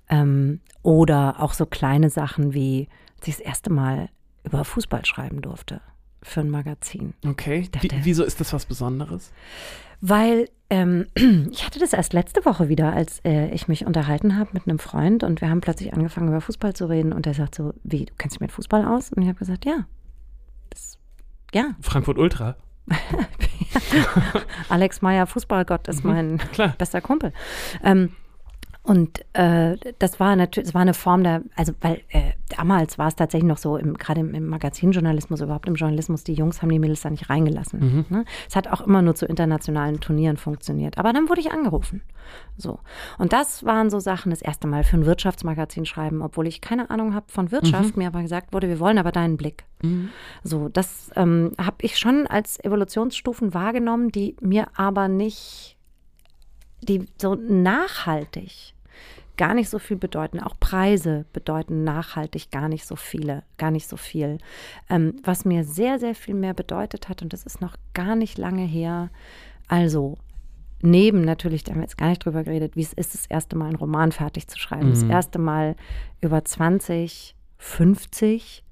ähm, 0.09 0.59
oder 0.81 1.39
auch 1.39 1.53
so 1.53 1.65
kleine 1.65 2.09
Sachen 2.09 2.53
wie, 2.53 2.88
als 3.19 3.27
ich 3.27 3.38
das 3.38 3.45
erste 3.45 3.71
Mal 3.71 4.09
über 4.43 4.63
Fußball 4.65 5.05
schreiben 5.05 5.41
durfte 5.41 5.81
für 6.23 6.41
ein 6.41 6.49
Magazin. 6.49 7.13
Okay. 7.25 7.67
dachte- 7.71 7.89
Wie, 7.91 8.05
wieso 8.05 8.23
ist 8.23 8.39
das 8.39 8.51
was 8.53 8.65
Besonderes? 8.65 9.31
Weil 10.01 10.49
ähm, 10.69 11.05
ich 11.51 11.65
hatte 11.65 11.79
das 11.79 11.93
erst 11.93 12.13
letzte 12.13 12.45
Woche 12.45 12.69
wieder, 12.69 12.93
als 12.93 13.19
äh, 13.25 13.49
ich 13.51 13.67
mich 13.67 13.85
unterhalten 13.85 14.38
habe 14.38 14.49
mit 14.53 14.67
einem 14.67 14.79
Freund 14.79 15.23
und 15.23 15.41
wir 15.41 15.49
haben 15.49 15.62
plötzlich 15.62 15.93
angefangen 15.93 16.27
über 16.29 16.41
Fußball 16.41 16.73
zu 16.73 16.88
reden 16.88 17.12
und 17.13 17.25
er 17.27 17.33
sagt 17.33 17.55
so, 17.55 17.73
wie, 17.83 18.05
du 18.05 18.13
kennst 18.17 18.35
dich 18.35 18.41
mit 18.41 18.51
Fußball 18.51 18.85
aus? 18.85 19.12
Und 19.12 19.21
ich 19.21 19.27
habe 19.27 19.39
gesagt, 19.39 19.65
ja. 19.65 19.85
Das, 20.69 20.97
ja, 21.53 21.75
Frankfurt 21.81 22.17
Ultra. 22.17 22.55
Alex 24.69 25.02
Meyer, 25.02 25.28
Fußballgott, 25.28 25.88
ist 25.88 26.04
Mhm. 26.04 26.12
mein 26.12 26.38
Klar. 26.52 26.73
bester 26.78 27.02
Kumpel. 27.02 27.34
Ähm, 27.84 28.13
und 28.89 29.23
äh, 29.34 29.78
das 29.99 30.19
war 30.19 30.36
natürlich, 30.36 30.69
es 30.69 30.73
war 30.73 30.82
eine 30.82 30.95
Form 30.95 31.23
der, 31.23 31.43
also 31.56 31.73
weil 31.80 32.02
äh, 32.10 32.32
damals 32.58 32.97
war 32.97 33.08
es 33.08 33.15
tatsächlich 33.15 33.47
noch 33.47 33.60
so, 33.60 33.73
gerade 33.73 34.21
im, 34.21 34.34
im 34.34 34.47
Magazinjournalismus, 34.47 35.41
überhaupt 35.41 35.67
im 35.67 35.75
Journalismus, 35.75 36.23
die 36.23 36.34
Jungs 36.34 36.63
haben 36.63 36.69
die 36.69 36.80
Mädels 36.80 37.02
da 37.02 37.12
nicht 37.12 37.30
reingelassen. 37.30 37.80
Mhm. 37.80 38.06
Ne? 38.10 38.25
Es 38.47 38.56
hat 38.56 38.67
auch 38.67 38.82
immer 38.82 39.04
nur 39.04 39.13
zu 39.13 39.28
internationalen 39.28 39.99
Turnieren 39.99 40.38
funktioniert. 40.38 40.97
Aber 40.97 41.13
dann 41.13 41.30
wurde 41.30 41.39
ich 41.39 41.52
angerufen. 41.52 42.02
So. 42.58 42.80
Und 43.19 43.32
das 43.32 43.63
waren 43.63 43.91
so 43.91 43.99
Sachen, 43.99 44.32
das 44.32 44.41
erste 44.41 44.65
Mal 44.65 44.84
für 44.84 44.97
ein 44.97 45.06
Wirtschaftsmagazin 45.06 45.86
schreiben, 45.86 46.23
obwohl 46.23 46.47
ich 46.47 46.60
keine 46.60 46.89
Ahnung 46.89 47.13
habe 47.13 47.28
von 47.30 47.52
Wirtschaft, 47.52 47.95
mir 47.95 48.08
aber 48.08 48.23
gesagt 48.23 48.54
wurde, 48.54 48.69
wir 48.69 48.80
wollen 48.80 48.97
aber 48.97 49.12
deinen 49.12 49.38
Blick. 49.38 49.65
Mhm. 49.84 50.10
So, 50.43 50.67
das 50.67 51.12
ähm, 51.15 51.52
habe 51.60 51.78
ich 51.82 51.99
schon 51.99 52.25
als 52.25 52.60
Evolutionsstufen 52.63 53.54
wahrgenommen, 53.54 54.10
die 54.10 54.36
mir 54.41 54.65
aber 54.73 55.08
nicht, 55.08 55.78
die 56.82 57.06
so 57.21 57.36
nachhaltig 57.36 58.73
gar 59.39 59.54
nicht 59.54 59.69
so 59.69 59.80
viel 59.80 59.95
bedeuten. 59.95 60.41
Auch 60.41 60.60
Preise 60.60 61.25
bedeuten 61.32 61.86
nachhaltig 61.86 62.52
gar 62.52 62.67
nicht 62.67 62.86
so 62.86 62.97
viele, 62.97 63.43
gar 63.58 63.71
nicht 63.71 63.88
so 63.88 63.95
viel. 63.95 64.38
Ähm, 64.89 65.15
was 65.23 65.45
mir 65.45 65.63
sehr, 65.63 65.97
sehr 65.97 66.13
viel 66.13 66.36
mehr 66.36 66.54
bedeutet 66.54 67.08
hat, 67.08 67.21
und 67.21 67.32
das 67.32 67.43
ist 67.43 67.62
noch 67.62 67.78
gar 67.93 68.15
nicht 68.17 68.38
lange 68.38 68.65
her, 68.65 69.10
also 69.69 70.17
neben 70.82 71.21
natürlich, 71.21 71.63
da 71.63 71.71
haben 71.71 71.80
wir 71.80 71.84
jetzt 71.84 71.97
gar 71.97 72.10
nicht 72.10 72.25
drüber 72.25 72.43
geredet, 72.43 72.75
wie 72.75 72.82
es 72.82 72.91
ist, 72.91 73.13
das 73.13 73.28
erste 73.28 73.56
Mal 73.56 73.67
einen 73.67 73.78
Roman 73.78 74.12
fertig 74.12 74.49
zu 74.49 74.60
schreiben. 74.60 74.89
Das 74.89 75.04
Mhm. 75.04 75.12
erste 75.12 75.39
Mal 75.39 75.78
über 76.19 76.43
20, 76.43 77.34
50, 77.58 78.65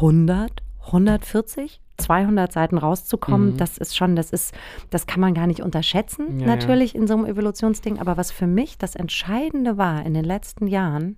100, 0.00 0.62
140, 0.86 1.80
200 1.98 2.52
Seiten 2.52 2.78
rauszukommen, 2.78 3.50
Mhm. 3.52 3.56
das 3.56 3.78
ist 3.78 3.96
schon, 3.96 4.16
das 4.16 4.30
ist, 4.30 4.54
das 4.90 5.06
kann 5.06 5.20
man 5.20 5.34
gar 5.34 5.46
nicht 5.46 5.62
unterschätzen, 5.62 6.40
Ja, 6.40 6.46
natürlich 6.46 6.94
in 6.94 7.06
so 7.06 7.14
einem 7.14 7.26
Evolutionsding. 7.26 7.98
Aber 7.98 8.16
was 8.16 8.30
für 8.30 8.46
mich 8.46 8.78
das 8.78 8.94
Entscheidende 8.96 9.76
war 9.78 10.04
in 10.04 10.14
den 10.14 10.24
letzten 10.24 10.66
Jahren, 10.66 11.16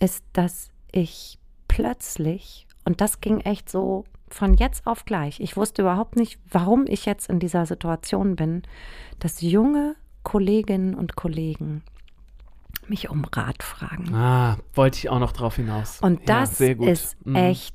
ist, 0.00 0.24
dass 0.32 0.70
ich 0.92 1.38
plötzlich, 1.68 2.66
und 2.84 3.00
das 3.00 3.20
ging 3.20 3.40
echt 3.40 3.68
so 3.70 4.04
von 4.30 4.54
jetzt 4.54 4.86
auf 4.86 5.04
gleich, 5.04 5.40
ich 5.40 5.56
wusste 5.56 5.82
überhaupt 5.82 6.16
nicht, 6.16 6.38
warum 6.50 6.84
ich 6.86 7.06
jetzt 7.06 7.30
in 7.30 7.38
dieser 7.38 7.64
Situation 7.66 8.36
bin, 8.36 8.62
dass 9.20 9.40
junge 9.40 9.94
Kolleginnen 10.22 10.94
und 10.94 11.16
Kollegen 11.16 11.82
mich 12.88 13.08
um 13.10 13.24
Rat 13.24 13.62
fragen. 13.62 14.14
Ah, 14.14 14.58
wollte 14.74 14.98
ich 14.98 15.08
auch 15.08 15.18
noch 15.18 15.32
drauf 15.32 15.56
hinaus. 15.56 16.00
Und 16.00 16.28
Ja, 16.28 16.40
das 16.40 16.58
gut. 16.58 16.86
ist 16.88 17.16
Mhm. 17.26 17.36
echt, 17.36 17.74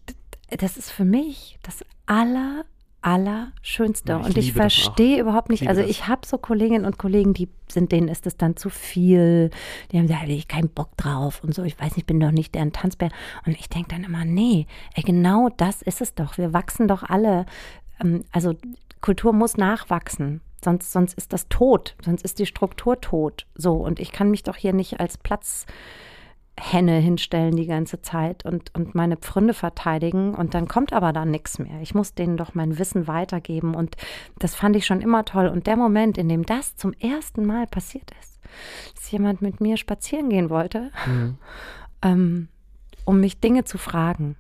das 0.50 0.78
ist 0.78 0.92
für 0.92 1.06
mich 1.06 1.58
das 1.64 1.84
Allerschönste. 2.06 4.14
Ja, 4.14 4.20
ich 4.22 4.26
und 4.26 4.38
ich 4.38 4.54
verstehe 4.54 5.20
überhaupt 5.20 5.50
nicht, 5.50 5.62
Ich 5.62 5.68
liebe 5.68 5.80
also 5.80 5.90
ich 5.90 6.08
habe 6.08 6.26
so 6.26 6.38
Kolleginnen 6.38 6.86
und 6.86 6.98
Kollegen, 6.98 7.34
die 7.34 7.50
sind, 7.70 7.92
denen 7.92 8.08
ist 8.08 8.26
es 8.26 8.38
dann 8.38 8.56
zu 8.56 8.70
viel. 8.70 9.50
Die 9.92 9.98
haben 9.98 10.08
gesagt, 10.08 10.30
ich 10.30 10.48
keinen 10.48 10.70
Bock 10.70 10.96
drauf 10.96 11.44
und 11.44 11.54
so. 11.54 11.64
Ich 11.64 11.80
weiß 11.80 11.96
nicht, 11.96 12.08
bin 12.08 12.20
doch 12.20 12.32
nicht 12.32 12.56
deren 12.56 12.72
Tanzbär. 12.72 13.10
Und 13.46 13.60
ich 13.60 13.68
denke 13.68 13.90
dann 13.90 14.06
immer, 14.06 14.26
nee, 14.26 14.68
ey, 14.96 15.04
genau 15.04 15.50
das 15.58 15.82
ist 15.82 16.02
es 16.02 16.16
doch. 16.16 16.38
Wir 16.38 16.54
wachsen 16.54 16.88
doch 16.88 17.04
alle. 17.04 17.46
Ähm, 18.02 18.24
Also 18.32 18.56
Kultur 19.02 19.34
muss 19.34 19.58
nachwachsen. 19.58 20.42
Sonst, 20.64 20.94
sonst 20.94 21.14
ist 21.16 21.34
das 21.34 21.50
tot. 21.50 21.96
Sonst 22.04 22.24
ist 22.24 22.40
die 22.40 22.46
Struktur 22.46 23.02
tot. 23.02 23.46
So. 23.54 23.74
Und 23.74 24.00
ich 24.00 24.14
kann 24.14 24.32
mich 24.32 24.44
doch 24.44 24.56
hier 24.56 24.72
nicht 24.72 25.02
als 25.02 25.18
Platz 25.18 25.66
Henne 26.60 27.00
hinstellen 27.00 27.56
die 27.56 27.66
ganze 27.66 28.02
Zeit 28.02 28.46
und, 28.46 28.74
und 28.76 28.94
meine 28.94 29.18
Pfründe 29.18 29.54
verteidigen 29.54 30.36
und 30.36 30.54
dann 30.54 30.68
kommt 30.68 30.94
aber 30.94 31.12
da 31.12 31.26
nichts 31.26 31.58
mehr. 31.58 31.82
Ich 31.82 31.96
muss 31.96 32.14
denen 32.14 32.38
doch 32.38 32.54
mein 32.54 32.78
Wissen 32.78 33.08
weitergeben 33.08 33.74
und 33.74 33.98
das 34.38 34.54
fand 34.54 34.76
ich 34.76 34.86
schon 34.86 35.02
immer 35.02 35.26
toll. 35.26 35.48
Und 35.48 35.66
der 35.66 35.78
Moment, 35.78 36.18
in 36.18 36.30
dem 36.30 36.46
das 36.46 36.76
zum 36.76 36.94
ersten 36.94 37.46
Mal 37.46 37.66
passiert 37.66 38.12
ist, 38.22 38.40
dass 38.96 39.10
jemand 39.12 39.42
mit 39.42 39.62
mir 39.62 39.78
spazieren 39.78 40.30
gehen 40.30 40.50
wollte, 40.50 40.92
Mhm. 41.06 41.38
ähm, 42.04 42.48
um 43.06 43.20
mich 43.20 43.40
Dinge 43.40 43.64
zu 43.66 43.78
fragen, 43.78 44.36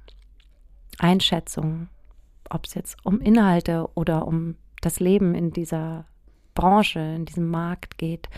Einschätzungen, 1.00 1.90
ob 2.50 2.66
es 2.66 2.76
jetzt 2.76 2.98
um 3.04 3.20
Inhalte 3.20 3.90
oder 3.96 4.28
um 4.28 4.56
das 4.82 5.00
Leben 5.00 5.34
in 5.34 5.52
dieser 5.52 6.06
Branche, 6.54 7.00
in 7.00 7.26
diesem 7.26 7.50
Markt 7.50 7.98
geht, 7.98 8.30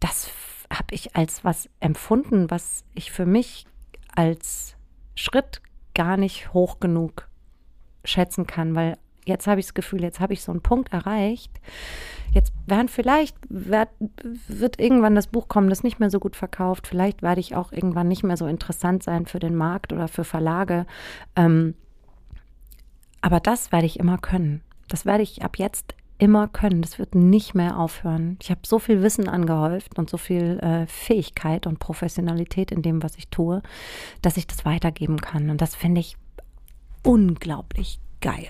das 0.00 0.30
habe 0.72 0.94
ich 0.94 1.16
als 1.16 1.44
was 1.44 1.68
empfunden, 1.80 2.50
was 2.50 2.84
ich 2.94 3.10
für 3.10 3.26
mich 3.26 3.66
als 4.14 4.76
Schritt 5.14 5.60
gar 5.94 6.16
nicht 6.16 6.52
hoch 6.52 6.80
genug 6.80 7.28
schätzen 8.04 8.46
kann, 8.46 8.74
weil 8.74 8.98
jetzt 9.24 9.46
habe 9.46 9.60
ich 9.60 9.66
das 9.66 9.74
Gefühl, 9.74 10.02
jetzt 10.02 10.20
habe 10.20 10.32
ich 10.32 10.42
so 10.42 10.52
einen 10.52 10.60
Punkt 10.60 10.92
erreicht. 10.92 11.50
Jetzt 12.32 12.52
werden 12.66 12.88
vielleicht, 12.88 13.36
wird, 13.48 13.88
wird 14.48 14.80
irgendwann 14.80 15.14
das 15.14 15.28
Buch 15.28 15.48
kommen, 15.48 15.70
das 15.70 15.82
nicht 15.82 16.00
mehr 16.00 16.10
so 16.10 16.18
gut 16.18 16.36
verkauft. 16.36 16.86
Vielleicht 16.86 17.22
werde 17.22 17.40
ich 17.40 17.54
auch 17.54 17.72
irgendwann 17.72 18.08
nicht 18.08 18.24
mehr 18.24 18.36
so 18.36 18.46
interessant 18.46 19.02
sein 19.02 19.26
für 19.26 19.38
den 19.38 19.54
Markt 19.54 19.92
oder 19.92 20.08
für 20.08 20.24
Verlage. 20.24 20.86
Ähm, 21.36 21.74
aber 23.20 23.40
das 23.40 23.72
werde 23.72 23.86
ich 23.86 23.98
immer 23.98 24.18
können. 24.18 24.62
Das 24.88 25.06
werde 25.06 25.22
ich 25.22 25.42
ab 25.42 25.58
jetzt 25.58 25.94
immer 26.18 26.48
können. 26.48 26.80
Das 26.82 26.98
wird 26.98 27.14
nicht 27.14 27.54
mehr 27.54 27.78
aufhören. 27.78 28.36
Ich 28.40 28.50
habe 28.50 28.60
so 28.64 28.78
viel 28.78 29.02
Wissen 29.02 29.28
angehäuft 29.28 29.98
und 29.98 30.08
so 30.08 30.16
viel 30.16 30.58
äh, 30.60 30.86
Fähigkeit 30.86 31.66
und 31.66 31.78
Professionalität 31.80 32.70
in 32.70 32.82
dem, 32.82 33.02
was 33.02 33.16
ich 33.16 33.28
tue, 33.28 33.62
dass 34.22 34.36
ich 34.36 34.46
das 34.46 34.64
weitergeben 34.64 35.20
kann. 35.20 35.50
Und 35.50 35.60
das 35.60 35.74
finde 35.74 36.00
ich 36.00 36.16
unglaublich 37.02 38.00
geil. 38.20 38.48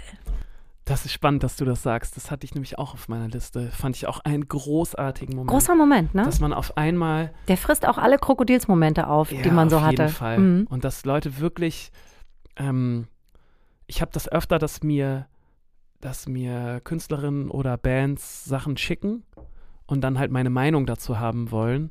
Das 0.84 1.06
ist 1.06 1.12
spannend, 1.12 1.42
dass 1.42 1.56
du 1.56 1.64
das 1.64 1.82
sagst. 1.82 2.14
Das 2.16 2.30
hatte 2.30 2.44
ich 2.44 2.54
nämlich 2.54 2.78
auch 2.78 2.92
auf 2.92 3.08
meiner 3.08 3.28
Liste. 3.28 3.70
Fand 3.70 3.96
ich 3.96 4.06
auch 4.06 4.20
einen 4.20 4.46
großartigen 4.46 5.34
Moment. 5.34 5.50
Großer 5.50 5.74
Moment, 5.74 6.14
ne? 6.14 6.24
Dass 6.24 6.40
man 6.40 6.52
auf 6.52 6.76
einmal 6.76 7.32
Der 7.48 7.56
frisst 7.56 7.88
auch 7.88 7.96
alle 7.96 8.18
Krokodilsmomente 8.18 9.06
auf, 9.08 9.30
die 9.30 9.36
Ja, 9.36 9.52
man 9.52 9.70
so 9.70 9.78
auf 9.78 9.82
hatte. 9.84 10.02
jeden 10.02 10.08
Fall. 10.14 10.38
Mhm. 10.38 10.66
Und 10.68 10.84
dass 10.84 11.06
Leute 11.06 11.38
wirklich, 11.38 11.90
ähm, 12.56 13.06
ich 13.86 14.02
habe 14.02 14.10
das 14.12 14.30
öfter, 14.30 14.58
dass 14.58 14.82
mir, 14.82 15.26
dass 16.04 16.28
mir 16.28 16.82
Künstlerinnen 16.84 17.48
oder 17.50 17.78
Bands 17.78 18.44
Sachen 18.44 18.76
schicken 18.76 19.22
und 19.86 20.02
dann 20.02 20.18
halt 20.18 20.30
meine 20.30 20.50
Meinung 20.50 20.84
dazu 20.84 21.18
haben 21.18 21.50
wollen. 21.50 21.90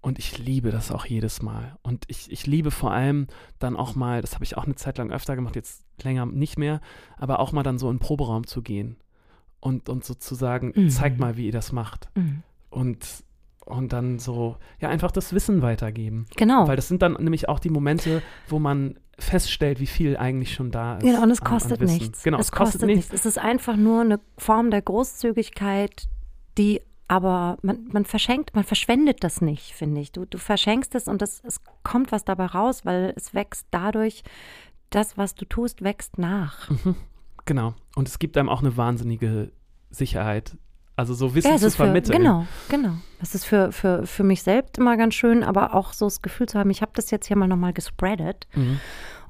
Und 0.00 0.18
ich 0.18 0.38
liebe 0.38 0.70
das 0.70 0.90
auch 0.90 1.04
jedes 1.04 1.42
Mal. 1.42 1.76
Und 1.82 2.04
ich, 2.08 2.32
ich 2.32 2.46
liebe 2.46 2.70
vor 2.70 2.90
allem 2.90 3.26
dann 3.58 3.76
auch 3.76 3.94
mal, 3.94 4.22
das 4.22 4.34
habe 4.34 4.44
ich 4.44 4.56
auch 4.56 4.64
eine 4.64 4.76
Zeit 4.76 4.96
lang 4.96 5.12
öfter 5.12 5.36
gemacht, 5.36 5.56
jetzt 5.56 5.84
länger 6.02 6.24
nicht 6.24 6.58
mehr, 6.58 6.80
aber 7.18 7.38
auch 7.38 7.52
mal 7.52 7.62
dann 7.62 7.78
so 7.78 7.90
in 7.90 7.96
den 7.98 8.00
Proberaum 8.00 8.46
zu 8.46 8.62
gehen 8.62 8.96
und, 9.60 9.90
und 9.90 10.04
sozusagen, 10.04 10.72
Mhm. 10.74 10.88
zeigt 10.88 11.20
mal, 11.20 11.36
wie 11.36 11.46
ihr 11.46 11.52
das 11.52 11.70
macht. 11.70 12.08
Mhm. 12.16 12.42
Und, 12.70 13.24
und 13.64 13.92
dann 13.92 14.18
so, 14.18 14.56
ja, 14.80 14.88
einfach 14.88 15.10
das 15.12 15.32
Wissen 15.32 15.62
weitergeben. 15.62 16.26
Genau. 16.36 16.66
Weil 16.68 16.76
das 16.76 16.88
sind 16.88 17.02
dann 17.02 17.14
nämlich 17.14 17.48
auch 17.48 17.58
die 17.58 17.70
Momente, 17.70 18.22
wo 18.48 18.58
man 18.58 18.98
feststellt, 19.18 19.78
wie 19.78 19.86
viel 19.86 20.16
eigentlich 20.16 20.52
schon 20.54 20.70
da 20.70 20.96
ist. 20.96 21.02
Genau, 21.04 21.22
und 21.22 21.30
es 21.30 21.40
an- 21.40 21.46
an 21.46 21.52
kostet 21.52 21.80
Wissen. 21.80 21.94
nichts. 21.98 22.22
Genau, 22.22 22.38
es 22.38 22.50
kostet 22.50 22.82
nichts. 22.82 23.12
Es 23.12 23.24
ist 23.26 23.38
einfach 23.38 23.76
nur 23.76 24.00
eine 24.00 24.20
Form 24.38 24.70
der 24.70 24.82
Großzügigkeit, 24.82 26.08
die 26.58 26.80
aber 27.08 27.58
man, 27.62 27.88
man 27.92 28.04
verschenkt, 28.06 28.54
man 28.54 28.64
verschwendet 28.64 29.22
das 29.22 29.42
nicht, 29.42 29.72
finde 29.72 30.00
ich. 30.00 30.12
Du, 30.12 30.24
du 30.24 30.38
verschenkst 30.38 30.94
es 30.94 31.08
und 31.08 31.20
das, 31.20 31.42
es 31.44 31.60
kommt 31.82 32.10
was 32.10 32.24
dabei 32.24 32.46
raus, 32.46 32.86
weil 32.86 33.12
es 33.16 33.34
wächst 33.34 33.66
dadurch, 33.70 34.22
das, 34.88 35.18
was 35.18 35.34
du 35.34 35.44
tust, 35.44 35.82
wächst 35.82 36.16
nach. 36.18 36.70
Mhm. 36.70 36.96
Genau. 37.44 37.74
Und 37.96 38.08
es 38.08 38.18
gibt 38.18 38.36
einem 38.38 38.48
auch 38.48 38.60
eine 38.60 38.76
wahnsinnige 38.76 39.52
Sicherheit. 39.90 40.56
Also 40.96 41.14
so 41.14 41.34
Wissen 41.34 41.52
es 41.52 41.60
zu 41.62 41.66
ist 41.68 41.76
für, 41.76 41.84
vermitteln. 41.84 42.18
genau, 42.18 42.46
genau. 42.68 42.92
Es 43.20 43.34
ist 43.34 43.44
für, 43.44 43.72
für, 43.72 44.06
für 44.06 44.24
mich 44.24 44.42
selbst 44.42 44.76
immer 44.78 44.96
ganz 44.96 45.14
schön, 45.14 45.42
aber 45.42 45.74
auch 45.74 45.92
so 45.92 46.06
das 46.06 46.20
Gefühl 46.22 46.48
zu 46.48 46.58
haben, 46.58 46.70
ich 46.70 46.82
habe 46.82 46.92
das 46.94 47.10
jetzt 47.10 47.26
hier 47.26 47.36
mal 47.36 47.48
nochmal 47.48 47.72
gespreadet 47.72 48.46
Mhm. 48.54 48.78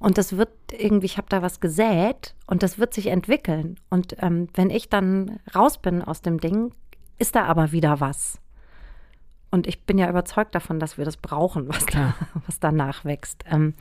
und 0.01 0.19
das 0.19 0.37
wird 0.37 0.51
irgendwie, 0.73 1.07
ich 1.07 1.19
habe 1.19 1.29
da 1.29 1.41
was 1.43 1.61
gesät 1.61 2.35
und 2.47 2.63
das 2.63 2.79
wird 2.79 2.93
sich 2.95 3.07
entwickeln. 3.09 3.79
Und 3.91 4.17
ähm, 4.21 4.49
wenn 4.55 4.71
ich 4.71 4.89
dann 4.89 5.39
raus 5.55 5.79
bin 5.79 6.03
aus 6.03 6.21
dem 6.23 6.41
Ding, 6.41 6.73
ist 7.19 7.37
da 7.37 7.45
aber 7.45 7.71
wieder 7.73 8.01
was. 8.01 8.39
Und 9.53 9.67
ich 9.67 9.85
bin 9.85 9.99
ja 9.99 10.09
überzeugt 10.09 10.55
davon, 10.55 10.81
dass 10.81 10.97
wir 10.99 11.05
das 11.05 11.17
brauchen, 11.19 11.69
was, 11.69 11.85
da, 11.87 12.15
was 12.47 12.59
danach 12.59 13.05
wächst. 13.05 13.45
Ähm, 13.49 13.75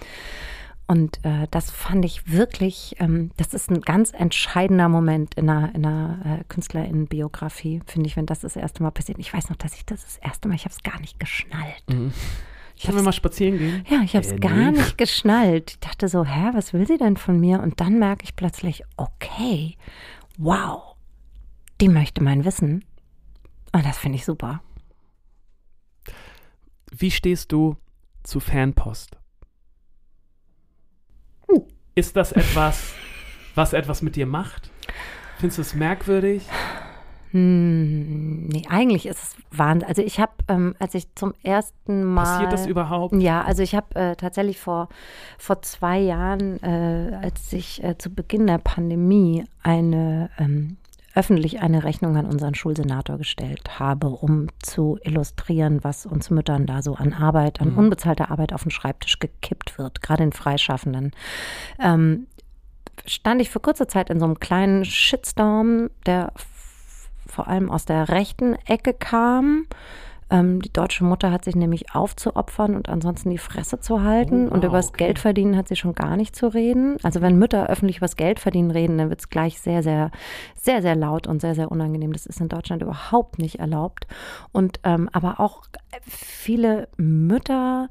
und 0.88 1.24
äh, 1.24 1.48
das 1.52 1.72
fand 1.72 2.04
ich 2.04 2.30
wirklich, 2.32 2.96
ähm, 3.00 3.32
das 3.38 3.54
ist 3.54 3.70
ein 3.72 3.82
ganz 3.82 4.12
entscheidender 4.14 4.90
Moment 4.90 5.36
in 5.36 5.50
einer, 5.50 5.74
in 5.74 5.86
einer 5.86 6.40
äh, 6.40 6.44
Künstlerinnenbiografie, 6.50 7.82
finde 7.86 8.08
ich, 8.08 8.18
wenn 8.18 8.26
das 8.26 8.42
das 8.42 8.56
erste 8.56 8.84
Mal 8.84 8.92
passiert. 8.92 9.18
Ich 9.20 9.34
weiß 9.34 9.50
noch, 9.50 9.56
dass 9.58 9.76
ich 9.76 9.86
das 9.86 10.04
das 10.04 10.18
erste 10.18 10.48
Mal, 10.48 10.56
ich 10.56 10.66
habe 10.66 10.74
es 10.76 10.84
gar 10.84 11.00
nicht 11.00 11.20
geschnallt. 11.20 11.84
Mhm. 11.90 12.12
Ich 12.76 12.84
Können 12.84 12.98
wir 12.98 13.04
mal 13.04 13.14
spazieren 13.14 13.58
gehen? 13.60 13.86
ja, 13.90 14.02
ich 14.02 14.16
habe 14.16 14.26
es 14.26 14.32
Äh, 14.34 14.40
gar 14.40 14.54
nee. 14.72 14.72
nicht 14.72 14.98
geschnallt. 14.98 15.72
Ich 15.72 15.80
dachte 15.80 16.08
so, 16.08 16.26
hä, 16.26 16.50
was 16.54 16.74
will 16.74 16.88
sie 16.88 16.98
denn 16.98 17.16
von 17.16 17.40
mir? 17.40 17.62
Und 17.62 17.80
dann 17.80 18.00
merke 18.00 18.24
ich 18.24 18.36
plötzlich, 18.36 18.84
okay, 18.98 19.78
wow, 20.38 20.96
die 21.80 21.90
möchte 21.90 22.24
mein 22.24 22.44
Wissen. 22.44 22.84
Und 23.72 23.86
das 23.86 23.98
finde 24.00 24.18
ich 24.18 24.26
super. 24.26 24.62
Wie 26.92 27.12
stehst 27.12 27.52
du 27.52 27.78
zu 28.24 28.40
Fanpost? 28.40 29.18
Ist 31.94 32.16
das 32.16 32.32
etwas, 32.32 32.94
was 33.56 33.74
etwas 33.74 34.02
mit 34.02 34.16
dir 34.16 34.26
macht? 34.26 34.70
Findest 35.38 35.58
du 35.58 35.62
es 35.62 35.74
merkwürdig? 35.76 36.48
Hm, 37.32 38.48
nee, 38.48 38.64
eigentlich 38.70 39.06
ist 39.06 39.24
es 39.24 39.36
Wahnsinn. 39.52 39.88
Also 39.88 40.02
ich 40.02 40.20
habe, 40.20 40.34
ähm, 40.48 40.76
als 40.80 40.96
ich 40.96 41.14
zum 41.16 41.34
ersten 41.44 42.04
Mal. 42.04 42.24
Passiert 42.24 42.54
das 42.54 42.68
überhaupt? 42.68 43.16
Ja, 43.16 43.42
also 43.42 43.64
ich 43.64 43.74
habe 43.74 43.96
äh, 43.96 44.16
tatsächlich 44.16 44.60
vor, 44.60 44.90
vor 45.38 45.62
zwei 45.62 46.00
Jahren, 46.00 46.62
äh, 46.62 47.18
als 47.22 47.52
ich 47.54 47.84
äh, 47.84 47.98
zu 47.98 48.14
Beginn 48.14 48.48
der 48.48 48.58
Pandemie 48.58 49.46
eine 49.64 50.30
ähm, 50.38 50.78
öffentlich 51.16 51.62
eine 51.62 51.84
Rechnung 51.84 52.16
an 52.18 52.26
unseren 52.26 52.56
Schulsenator 52.56 53.18
gestellt 53.18 53.80
habe, 53.80 54.08
um 54.08 54.48
zu 54.62 54.98
illustrieren, 55.04 55.84
was 55.84 56.06
uns 56.06 56.30
Müttern 56.30 56.66
da 56.66 56.82
so 56.82 56.96
an 56.96 57.14
Arbeit, 57.14 57.62
an 57.62 57.72
Mhm. 57.72 57.78
unbezahlter 57.78 58.32
Arbeit 58.32 58.54
auf 58.54 58.64
den 58.64 58.72
Schreibtisch 58.72 59.20
gekippt 59.20 59.78
wird, 59.78 60.02
gerade 60.02 60.24
in 60.24 60.32
Freischaffenden. 60.32 61.12
Ähm, 61.80 62.28
stand 63.06 63.42
ich 63.42 63.50
für 63.50 63.60
kurze 63.60 63.88
Zeit 63.88 64.10
in 64.10 64.20
so 64.20 64.26
einem 64.26 64.40
kleinen 64.40 64.86
Shitstorm, 64.86 65.90
der 66.06 66.32
vor 67.28 67.48
allem 67.48 67.70
aus 67.70 67.86
der 67.86 68.10
rechten 68.10 68.56
Ecke 68.66 68.94
kam. 68.94 69.66
Ähm, 70.32 70.62
die 70.62 70.72
deutsche 70.72 71.04
Mutter 71.04 71.30
hat 71.30 71.44
sich 71.44 71.56
nämlich 71.56 71.94
aufzuopfern 71.94 72.76
und 72.76 72.88
ansonsten 72.88 73.30
die 73.30 73.38
Fresse 73.38 73.80
zu 73.82 74.02
halten. 74.02 74.48
Oh, 74.50 74.54
und 74.54 74.64
über 74.64 74.78
das 74.78 74.90
okay. 74.90 75.06
Geld 75.06 75.20
verdienen 75.20 75.58
hat 75.58 75.68
sie 75.68 75.76
schon 75.76 75.94
gar 75.94 76.16
nicht 76.16 76.36
zu 76.36 76.48
reden. 76.48 76.98
Also 77.04 77.22
wenn 77.22 77.38
Mütter 77.38 77.70
öffentlich 77.70 77.98
über 77.98 78.06
das 78.06 78.16
Geld 78.16 78.40
verdienen 78.40 78.72
reden, 78.72 78.98
dann 78.98 79.10
wird 79.10 79.20
es 79.20 79.30
gleich 79.30 79.60
sehr, 79.60 79.84
sehr, 79.84 80.10
sehr, 80.56 80.82
sehr 80.82 80.96
laut 80.96 81.28
und 81.28 81.42
sehr, 81.42 81.54
sehr 81.54 81.70
unangenehm. 81.70 82.14
Das 82.14 82.26
ist 82.26 82.40
in 82.40 82.48
Deutschland 82.48 82.82
überhaupt 82.82 83.40
nicht 83.40 83.60
erlaubt. 83.60 84.08
Und 84.54 84.80
ähm, 84.84 85.10
aber 85.12 85.42
auch 85.42 85.64
viele 86.08 86.88
Mütter, 86.96 87.90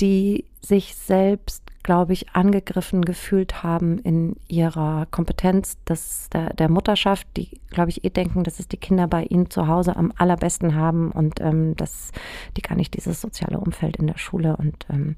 die 0.00 0.46
sich 0.60 0.94
selbst, 0.94 1.71
glaube 1.82 2.12
ich, 2.12 2.30
angegriffen 2.30 3.04
gefühlt 3.04 3.62
haben 3.62 3.98
in 3.98 4.36
ihrer 4.48 5.06
Kompetenz 5.10 5.82
des, 5.84 6.28
der, 6.30 6.52
der 6.54 6.68
Mutterschaft, 6.68 7.26
die, 7.36 7.60
glaube 7.70 7.90
ich, 7.90 8.04
eh 8.04 8.10
denken, 8.10 8.44
dass 8.44 8.60
es 8.60 8.68
die 8.68 8.76
Kinder 8.76 9.08
bei 9.08 9.24
ihnen 9.24 9.50
zu 9.50 9.66
Hause 9.66 9.96
am 9.96 10.12
allerbesten 10.16 10.74
haben 10.74 11.10
und 11.10 11.40
ähm, 11.40 11.76
dass 11.76 12.12
die 12.56 12.62
gar 12.62 12.76
nicht 12.76 12.94
dieses 12.94 13.20
soziale 13.20 13.58
Umfeld 13.58 13.96
in 13.96 14.06
der 14.06 14.18
Schule 14.18 14.56
und 14.56 14.86
ähm, 14.90 15.16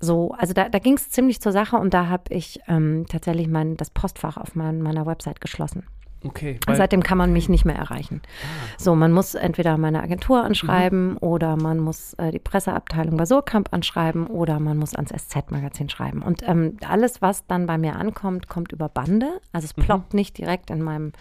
so, 0.00 0.32
also 0.32 0.52
da, 0.52 0.68
da 0.68 0.80
ging 0.80 0.94
es 0.94 1.10
ziemlich 1.10 1.40
zur 1.40 1.52
Sache 1.52 1.76
und 1.76 1.94
da 1.94 2.08
habe 2.08 2.34
ich 2.34 2.60
ähm, 2.66 3.06
tatsächlich 3.08 3.46
mein, 3.46 3.76
das 3.76 3.90
Postfach 3.90 4.36
auf 4.36 4.56
mein, 4.56 4.82
meiner 4.82 5.06
Website 5.06 5.40
geschlossen. 5.40 5.84
Okay. 6.24 6.58
Seitdem 6.72 7.02
kann 7.02 7.18
man 7.18 7.32
mich 7.32 7.48
nicht 7.48 7.64
mehr 7.64 7.74
erreichen. 7.76 8.20
Ah, 8.42 8.46
So, 8.78 8.94
man 8.94 9.12
muss 9.12 9.34
entweder 9.34 9.76
meine 9.78 10.02
Agentur 10.02 10.38
Mhm. 10.40 10.46
anschreiben 10.46 11.16
oder 11.18 11.56
man 11.56 11.78
muss 11.80 12.14
äh, 12.14 12.30
die 12.30 12.38
Presseabteilung 12.38 13.16
bei 13.16 13.26
Surkamp 13.26 13.68
anschreiben 13.72 14.26
oder 14.28 14.60
man 14.60 14.76
muss 14.78 14.94
ans 14.94 15.10
SZ-Magazin 15.10 15.88
schreiben. 15.88 16.22
Und 16.22 16.42
ähm, 16.48 16.76
alles, 16.88 17.20
was 17.22 17.46
dann 17.46 17.66
bei 17.66 17.78
mir 17.78 17.96
ankommt, 17.96 18.48
kommt 18.48 18.72
über 18.72 18.88
Bande. 18.88 19.40
Also 19.52 19.64
Mhm. 19.66 19.72
es 19.80 19.84
ploppt 19.86 20.14
nicht 20.14 20.38
direkt 20.38 20.70
in 20.70 20.82
meinem 20.82 21.12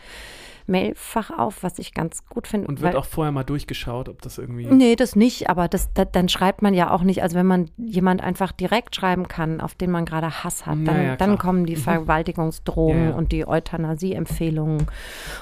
Mailfach 0.68 1.32
auf, 1.38 1.64
was 1.64 1.80
ich 1.80 1.94
ganz 1.94 2.26
gut 2.28 2.48
finde. 2.48 2.68
und 2.68 2.82
wird 2.82 2.94
weil- 2.94 3.00
auch 3.00 3.06
vorher 3.06 3.32
mal 3.32 3.44
durchgeschaut, 3.44 4.10
ob 4.10 4.22
das 4.22 4.38
irgendwie. 4.38 4.66
Nee, 4.68 4.96
das 4.96 5.16
nicht, 5.16 5.50
aber 5.50 5.68
das, 5.68 5.92
da, 5.94 6.06
dann 6.06 6.30
schreibt 6.30 6.62
man 6.62 6.74
ja 6.74 6.92
auch 6.92 7.04
nicht, 7.04 7.22
also 7.24 7.36
wenn 7.36 7.46
man 7.48 7.70
jemand 7.78 8.22
einfach 8.24 8.52
direkt 8.52 8.96
schreiben 8.96 9.28
kann, 9.28 9.62
auf 9.62 9.76
den 9.76 9.92
man 9.92 10.06
gerade 10.06 10.44
Hass 10.44 10.66
hat, 10.66 10.78
dann, 10.86 11.04
ja, 11.04 11.16
dann 11.16 11.38
kommen 11.38 11.66
die 11.66 11.76
Mhm. 11.76 11.80
Vergewaltigungsdrohungen 11.82 13.04
Ja, 13.06 13.10
ja. 13.12 13.16
und 13.16 13.32
die 13.32 13.48
Euthanasie-Empfehlungen 13.48 14.88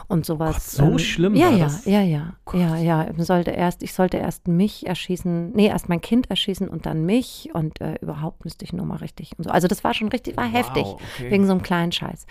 und 0.08 0.26
sowas. 0.26 0.78
Gott, 0.78 0.88
so 0.92 0.98
schlimm 0.98 1.36
ja, 1.36 1.48
war 1.48 1.58
ja, 1.58 1.64
das? 1.66 1.86
Ja, 1.86 2.02
ja, 2.02 2.34
Gott. 2.46 2.60
ja, 2.62 2.76
ja. 2.78 3.08
Ich 3.16 3.26
sollte 3.26 3.52
erst, 3.52 3.84
ich 3.84 3.94
sollte 3.94 4.18
erst 4.18 4.48
mich 4.48 4.88
erschießen, 4.88 5.52
nee, 5.54 5.68
erst 5.68 5.90
mein 5.90 6.02
Kind 6.02 6.30
erschießen 6.30 6.68
und 6.68 6.86
dann 6.86 7.06
mich 7.06 7.50
und 7.54 7.82
äh, 7.82 7.96
überhaupt 8.02 8.44
müsste 8.46 8.66
ich 8.66 8.74
nur 8.74 8.86
mal 8.86 8.98
richtig 8.98 9.32
und 9.38 9.44
so. 9.44 9.50
Also 9.50 9.68
das 9.68 9.84
war 9.84 9.94
schon 9.94 10.10
richtig, 10.10 10.38
war 10.38 10.46
Wow, 10.46 10.54
heftig. 10.54 10.86
okay. 10.86 11.32
Wegen 11.32 11.46
so 11.46 11.52
einem 11.52 11.62
kleinen 11.62 11.92
Scheiß. 11.92 12.26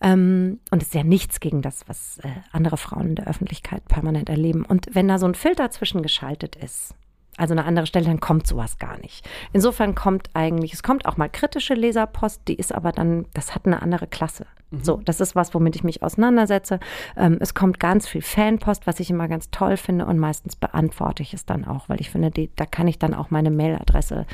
Ähm, 0.00 0.60
und 0.70 0.82
es 0.82 0.88
ist 0.88 0.94
ja 0.94 1.04
nichts 1.04 1.40
gegen 1.40 1.62
das, 1.62 1.88
was 1.88 2.18
andere 2.52 2.76
Frauen 2.76 3.10
in 3.10 3.14
der 3.16 3.26
Öffentlichkeit 3.26 3.86
permanent 3.86 4.28
erleben. 4.28 4.64
Und 4.64 4.86
wenn 4.92 5.08
da 5.08 5.18
so 5.18 5.26
ein 5.26 5.34
Filter 5.34 5.70
zwischengeschaltet 5.70 6.56
ist, 6.56 6.94
also 7.36 7.54
eine 7.54 7.64
andere 7.64 7.86
Stelle, 7.86 8.06
dann 8.06 8.20
kommt 8.20 8.46
sowas 8.46 8.78
gar 8.78 8.98
nicht. 8.98 9.28
Insofern 9.52 9.94
kommt 9.94 10.28
eigentlich, 10.34 10.74
es 10.74 10.82
kommt 10.82 11.06
auch 11.06 11.16
mal 11.16 11.28
kritische 11.28 11.74
Leserpost, 11.74 12.42
die 12.46 12.54
ist 12.54 12.74
aber 12.74 12.92
dann, 12.92 13.26
das 13.34 13.54
hat 13.54 13.66
eine 13.66 13.80
andere 13.82 14.06
Klasse. 14.06 14.46
So, 14.80 15.02
das 15.04 15.20
ist 15.20 15.36
was, 15.36 15.52
womit 15.52 15.76
ich 15.76 15.84
mich 15.84 16.02
auseinandersetze. 16.02 16.80
Ähm, 17.16 17.36
es 17.40 17.52
kommt 17.52 17.78
ganz 17.78 18.08
viel 18.08 18.22
Fanpost, 18.22 18.86
was 18.86 19.00
ich 19.00 19.10
immer 19.10 19.28
ganz 19.28 19.50
toll 19.50 19.76
finde 19.76 20.06
und 20.06 20.18
meistens 20.18 20.56
beantworte 20.56 21.22
ich 21.22 21.34
es 21.34 21.44
dann 21.44 21.66
auch, 21.66 21.88
weil 21.90 22.00
ich 22.00 22.10
finde, 22.10 22.30
die, 22.30 22.50
da 22.56 22.64
kann 22.64 22.88
ich 22.88 22.98
dann 22.98 23.12
auch 23.12 23.30
meine 23.30 23.50
Mailadresse, 23.50 24.26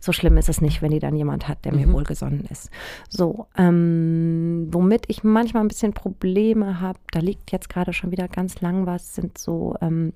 so 0.00 0.12
schlimm 0.12 0.36
ist 0.36 0.50
es 0.50 0.60
nicht, 0.60 0.82
wenn 0.82 0.90
die 0.90 0.98
dann 0.98 1.16
jemand 1.16 1.48
hat, 1.48 1.64
der 1.64 1.72
mir 1.72 1.90
wohlgesonnen 1.90 2.44
ist. 2.50 2.70
So, 3.08 3.46
ähm, 3.56 4.68
womit 4.70 5.04
ich 5.08 5.24
manchmal 5.24 5.64
ein 5.64 5.68
bisschen 5.68 5.94
Probleme 5.94 6.80
habe, 6.80 6.98
da 7.10 7.20
liegt 7.20 7.50
jetzt 7.50 7.70
gerade 7.70 7.94
schon 7.94 8.10
wieder 8.10 8.28
ganz 8.28 8.60
lang 8.60 8.84
was, 8.84 9.14
sind 9.14 9.38
so 9.38 9.74
ähm, 9.80 10.12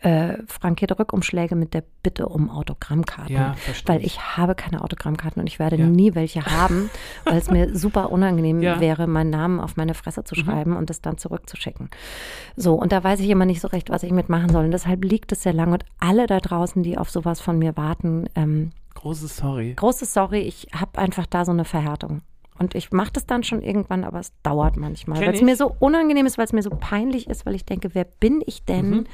äh, 0.00 0.38
frankierte 0.46 0.98
Rückumschläge 0.98 1.54
mit 1.54 1.74
der 1.74 1.84
Bitte 2.02 2.28
um 2.28 2.50
Autogrammkarten. 2.50 3.34
Ja. 3.34 3.54
Weil 3.86 4.04
ich 4.04 4.36
habe 4.36 4.54
keine 4.54 4.82
Autogrammkarten 4.82 5.40
und 5.40 5.46
ich 5.46 5.58
werde 5.58 5.76
Ja. 5.76 5.86
nie 5.86 6.14
welche 6.14 6.44
haben, 6.46 6.90
weil 7.24 7.36
es 7.36 7.50
mir 7.50 7.76
super 7.76 8.10
unangenehm 8.10 8.60
Ja. 8.62 8.76
Mhm. 8.76 8.80
wäre, 8.80 9.06
meinen 9.06 9.30
Namen 9.30 9.60
auf 9.60 9.76
meine 9.76 9.94
Fresse 9.94 10.24
zu 10.24 10.34
schreiben 10.34 10.76
und 10.76 10.88
es 10.90 11.00
dann 11.02 11.18
zurückzuschicken. 11.18 11.90
So, 12.56 12.74
und 12.74 12.90
da 12.92 13.04
weiß 13.04 13.20
ich 13.20 13.28
immer 13.30 13.44
nicht 13.44 13.60
so 13.60 13.68
recht, 13.68 13.90
was 13.90 14.02
ich 14.02 14.12
mitmachen 14.12 14.48
soll. 14.48 14.64
Und 14.64 14.70
deshalb 14.72 15.04
liegt 15.04 15.30
es 15.32 15.42
sehr 15.42 15.52
lange. 15.52 15.72
Und 15.74 15.84
alle 16.00 16.26
da 16.26 16.40
draußen, 16.40 16.82
die 16.82 16.96
auf 16.98 17.10
sowas 17.10 17.40
von 17.40 17.58
mir 17.58 17.76
warten, 17.76 18.26
ähm, 18.34 18.70
Großes 18.94 19.36
Sorry. 19.36 19.74
großes 19.74 20.12
Sorry, 20.12 20.40
ich 20.40 20.68
habe 20.74 20.98
einfach 20.98 21.26
da 21.26 21.44
so 21.44 21.52
eine 21.52 21.64
Verhärtung. 21.64 22.22
Und 22.58 22.74
ich 22.74 22.92
mache 22.92 23.10
das 23.12 23.26
dann 23.26 23.42
schon 23.42 23.62
irgendwann, 23.62 24.04
aber 24.04 24.20
es 24.20 24.32
dauert 24.42 24.76
manchmal, 24.76 25.20
weil 25.20 25.34
es 25.34 25.40
mir 25.42 25.56
so 25.56 25.74
unangenehm 25.80 26.26
ist, 26.26 26.38
weil 26.38 26.44
es 26.44 26.52
mir 26.52 26.62
so 26.62 26.70
peinlich 26.70 27.28
ist, 27.28 27.44
weil 27.46 27.54
ich 27.54 27.64
denke, 27.64 27.90
wer 27.94 28.04
bin 28.04 28.42
ich 28.46 28.64
denn, 28.64 28.90
Mhm. 28.90 29.04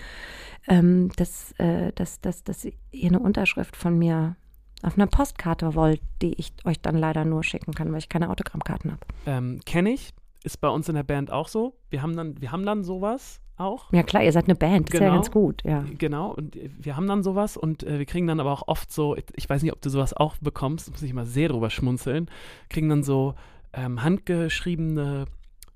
Ähm, 0.69 1.11
dass, 1.17 1.53
äh, 1.59 1.93
dass, 1.95 2.21
dass, 2.21 2.45
dass 2.45 2.65
ihr 2.65 2.73
eine 3.09 3.19
Unterschrift 3.19 3.77
von 3.77 3.99
mir 3.99 4.37
auf 4.83 4.95
einer 4.97 5.07
Postkarte 5.07 5.75
wollt, 5.75 6.01
die 6.23 6.35
ich 6.35 6.53
euch 6.65 6.81
dann 6.81 6.97
leider 6.97 7.25
nur 7.25 7.43
schicken 7.43 7.75
kann, 7.75 7.91
weil 7.91 7.99
ich 7.99 8.09
keine 8.09 8.31
Autogrammkarten 8.31 8.93
habe. 8.93 9.01
Ähm, 9.27 9.61
Kenne 9.67 9.91
ich. 9.91 10.13
Ist 10.45 10.61
bei 10.61 10.69
uns 10.69 10.89
in 10.89 10.95
der 10.95 11.03
Band 11.03 11.33
auch 11.33 11.49
so. 11.49 11.75
Wir 11.91 12.01
haben 12.01 12.17
dann, 12.17 12.41
wir 12.41 12.53
haben 12.53 12.65
dann 12.65 12.85
sowas 12.85 13.41
auch. 13.57 13.93
Ja 13.93 14.05
klar, 14.05 14.23
ihr 14.23 14.31
seid 14.31 14.45
eine 14.45 14.55
Band, 14.55 14.89
das 14.89 14.95
ist 14.95 15.01
ja 15.01 15.07
Genau. 15.07 15.17
ganz 15.17 15.31
gut, 15.33 15.65
ja. 15.65 15.85
Genau, 15.99 16.33
und 16.33 16.57
wir 16.79 16.97
haben 16.97 17.09
dann 17.09 17.25
sowas 17.25 17.57
und 17.57 17.83
äh, 17.83 17.99
wir 17.99 18.07
kriegen 18.07 18.29
dann 18.29 18.39
aber 18.39 18.53
auch 18.53 18.69
oft 18.69 18.93
so, 18.93 19.17
ich 19.35 19.51
weiß 19.51 19.63
nicht, 19.63 19.73
ob 19.73 19.81
du 19.83 19.91
sowas 19.91 20.15
auch 20.15 20.37
bekommst, 20.37 20.91
muss 20.93 21.03
ich 21.03 21.13
mal 21.13 21.27
sehr 21.27 21.49
drüber 21.49 21.71
schmunzeln, 21.71 22.31
kriegen 22.69 22.89
dann 22.89 23.03
so 23.03 23.35
ähm, 23.73 24.05
handgeschriebene 24.05 25.27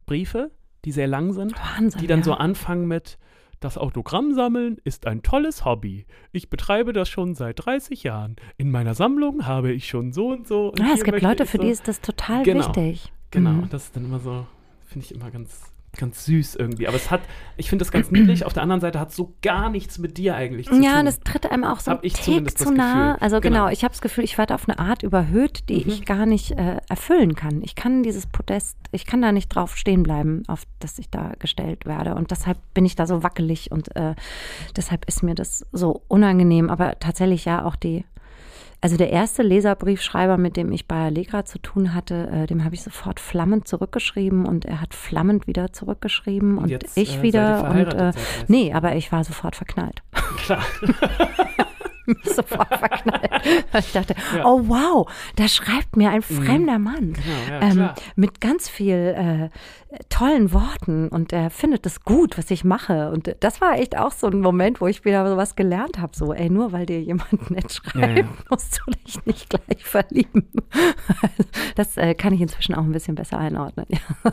Briefe, 0.06 0.52
die 0.84 0.92
sehr 0.92 1.08
lang 1.08 1.32
sind, 1.32 1.54
Wahnsinn. 1.76 2.00
die 2.00 2.06
dann 2.06 2.20
ja. 2.20 2.24
so 2.24 2.34
anfangen 2.34 2.86
mit, 2.86 3.18
das 3.64 3.78
Autogramm 3.78 4.34
sammeln 4.34 4.78
ist 4.84 5.06
ein 5.06 5.22
tolles 5.22 5.64
Hobby. 5.64 6.06
Ich 6.32 6.50
betreibe 6.50 6.92
das 6.92 7.08
schon 7.08 7.34
seit 7.34 7.64
30 7.64 8.02
Jahren. 8.02 8.36
In 8.58 8.70
meiner 8.70 8.94
Sammlung 8.94 9.46
habe 9.46 9.72
ich 9.72 9.88
schon 9.88 10.12
so 10.12 10.28
und 10.28 10.46
so. 10.46 10.68
Und 10.70 10.78
Ja, 10.80 10.92
es 10.94 11.04
gibt 11.04 11.20
Leute, 11.22 11.46
für 11.46 11.56
so. 11.58 11.62
die 11.62 11.70
ist 11.70 11.88
das 11.88 12.00
total 12.00 12.42
Genau. 12.42 12.66
wichtig. 12.68 13.12
Genau, 13.30 13.50
Mhm. 13.50 13.62
und 13.64 13.72
das 13.72 13.84
ist 13.84 13.96
dann 13.96 14.04
immer 14.04 14.18
so, 14.20 14.46
finde 14.86 15.06
ich 15.06 15.14
immer 15.14 15.30
ganz, 15.30 15.71
ganz 15.96 16.24
süß 16.24 16.54
irgendwie. 16.56 16.88
Aber 16.88 16.96
es 16.96 17.10
hat, 17.10 17.20
ich 17.58 17.68
finde 17.68 17.84
das 17.84 17.92
ganz 17.92 18.10
niedlich. 18.10 18.46
Auf 18.46 18.52
der 18.54 18.62
anderen 18.62 18.80
Seite 18.80 18.98
hat 18.98 19.10
es 19.10 19.16
so 19.16 19.34
gar 19.42 19.68
nichts 19.68 19.98
mit 19.98 20.16
dir 20.16 20.34
eigentlich 20.34 20.66
zu 20.68 20.80
Ja, 20.82 20.92
tun. 20.92 21.00
und 21.00 21.06
es 21.08 21.20
tritt 21.20 21.50
einem 21.50 21.64
auch 21.64 21.80
so 21.80 21.90
ein 21.90 22.00
Tick 22.00 22.16
zu 22.16 22.40
das 22.64 22.70
nah. 22.74 23.12
Gefühl. 23.12 23.16
Also 23.22 23.40
genau, 23.40 23.52
Genau. 23.64 23.68
ich 23.68 23.84
habe 23.84 23.92
das 23.92 24.00
Gefühl, 24.00 24.24
ich 24.24 24.38
werde 24.38 24.54
auf 24.54 24.66
eine 24.68 24.78
Art 24.78 25.02
überhöht, 25.02 25.68
die 25.68 25.84
Mhm. 25.84 25.90
ich 25.90 26.04
gar 26.06 26.24
nicht 26.24 26.52
äh, 26.52 26.78
erfüllen 26.88 27.34
kann. 27.34 27.60
Ich 27.62 27.74
kann 27.74 28.02
dieses 28.02 28.26
Podest, 28.26 28.76
ich 28.90 29.04
kann 29.04 29.20
da 29.20 29.32
nicht 29.32 29.48
drauf 29.48 29.76
stehen 29.76 30.02
bleiben, 30.02 30.42
auf 30.48 30.62
das 30.78 30.98
ich 30.98 31.10
da 31.10 31.32
gestellt 31.38 31.84
werde. 31.84 32.14
Und 32.14 32.30
deshalb 32.30 32.56
bin 32.72 32.86
ich 32.86 32.96
da 32.96 33.06
so 33.06 33.22
wackelig 33.22 33.70
und 33.70 33.94
äh, 33.94 34.14
deshalb 34.76 35.04
ist 35.06 35.22
mir 35.22 35.34
das 35.34 35.66
so 35.72 36.02
unangenehm. 36.08 36.70
Aber 36.70 36.98
tatsächlich 37.00 37.44
ja 37.44 37.64
auch 37.66 37.76
die, 37.76 38.04
also 38.82 38.96
der 38.96 39.10
erste 39.10 39.44
Leserbriefschreiber, 39.44 40.36
mit 40.36 40.56
dem 40.56 40.72
ich 40.72 40.88
bei 40.88 41.06
Allegra 41.06 41.44
zu 41.44 41.58
tun 41.60 41.94
hatte, 41.94 42.28
äh, 42.32 42.46
dem 42.48 42.64
habe 42.64 42.74
ich 42.74 42.82
sofort 42.82 43.20
flammend 43.20 43.68
zurückgeschrieben 43.68 44.44
und 44.44 44.64
er 44.64 44.80
hat 44.80 44.92
flammend 44.92 45.46
wieder 45.46 45.72
zurückgeschrieben 45.72 46.58
und, 46.58 46.68
jetzt, 46.68 46.98
ich 46.98 47.18
äh, 47.18 47.22
wieder. 47.22 47.70
Und 47.70 47.78
äh, 47.78 47.84
seit 47.84 48.16
30 48.16 48.48
nee, 48.48 48.72
aber 48.72 48.96
ich 48.96 49.12
war 49.12 49.22
sofort 49.22 49.54
verknallt. 49.54 50.02
Klar. 50.38 50.64
sofort 52.24 52.68
verknallt. 52.68 53.30
Ich 53.78 53.92
dachte, 53.92 54.14
Ja. 54.36 54.44
oh 54.44 54.62
wow, 54.68 55.10
da 55.36 55.48
schreibt 55.48 55.96
mir 55.96 56.10
ein 56.10 56.22
fremder 56.22 56.78
Mann. 56.78 57.12
Genau, 57.14 57.48
ja, 57.50 57.60
Ähm, 57.60 57.90
mit 58.16 58.40
ganz 58.40 58.68
viel 58.68 59.50
äh, 59.92 59.96
tollen 60.08 60.52
Worten 60.52 61.08
und 61.08 61.32
er 61.32 61.50
findet 61.50 61.84
es 61.86 62.02
gut, 62.02 62.38
was 62.38 62.50
ich 62.50 62.64
mache. 62.64 63.10
Und 63.10 63.34
das 63.40 63.60
war 63.60 63.74
echt 63.78 63.96
auch 63.98 64.12
so 64.12 64.28
ein 64.28 64.40
Moment, 64.40 64.80
wo 64.80 64.86
ich 64.86 65.04
wieder 65.04 65.28
so 65.28 65.36
was 65.36 65.56
gelernt 65.56 65.98
habe. 65.98 66.16
So, 66.16 66.32
ey, 66.32 66.50
nur 66.50 66.72
weil 66.72 66.86
dir 66.86 67.00
jemand 67.02 67.50
nett 67.50 67.72
schreibt, 67.72 68.18
Ja, 68.18 68.24
musst 68.50 68.80
du 68.86 68.90
dich 68.92 69.24
nicht 69.26 69.50
gleich 69.50 69.84
verlieben. 69.84 70.48
das 71.74 71.96
äh, 71.96 72.14
kann 72.14 72.32
ich 72.32 72.40
inzwischen 72.40 72.74
auch 72.74 72.82
ein 72.84 72.92
bisschen 72.92 73.14
besser 73.16 73.38
einordnen. 73.38 73.86
Ja. 73.90 74.32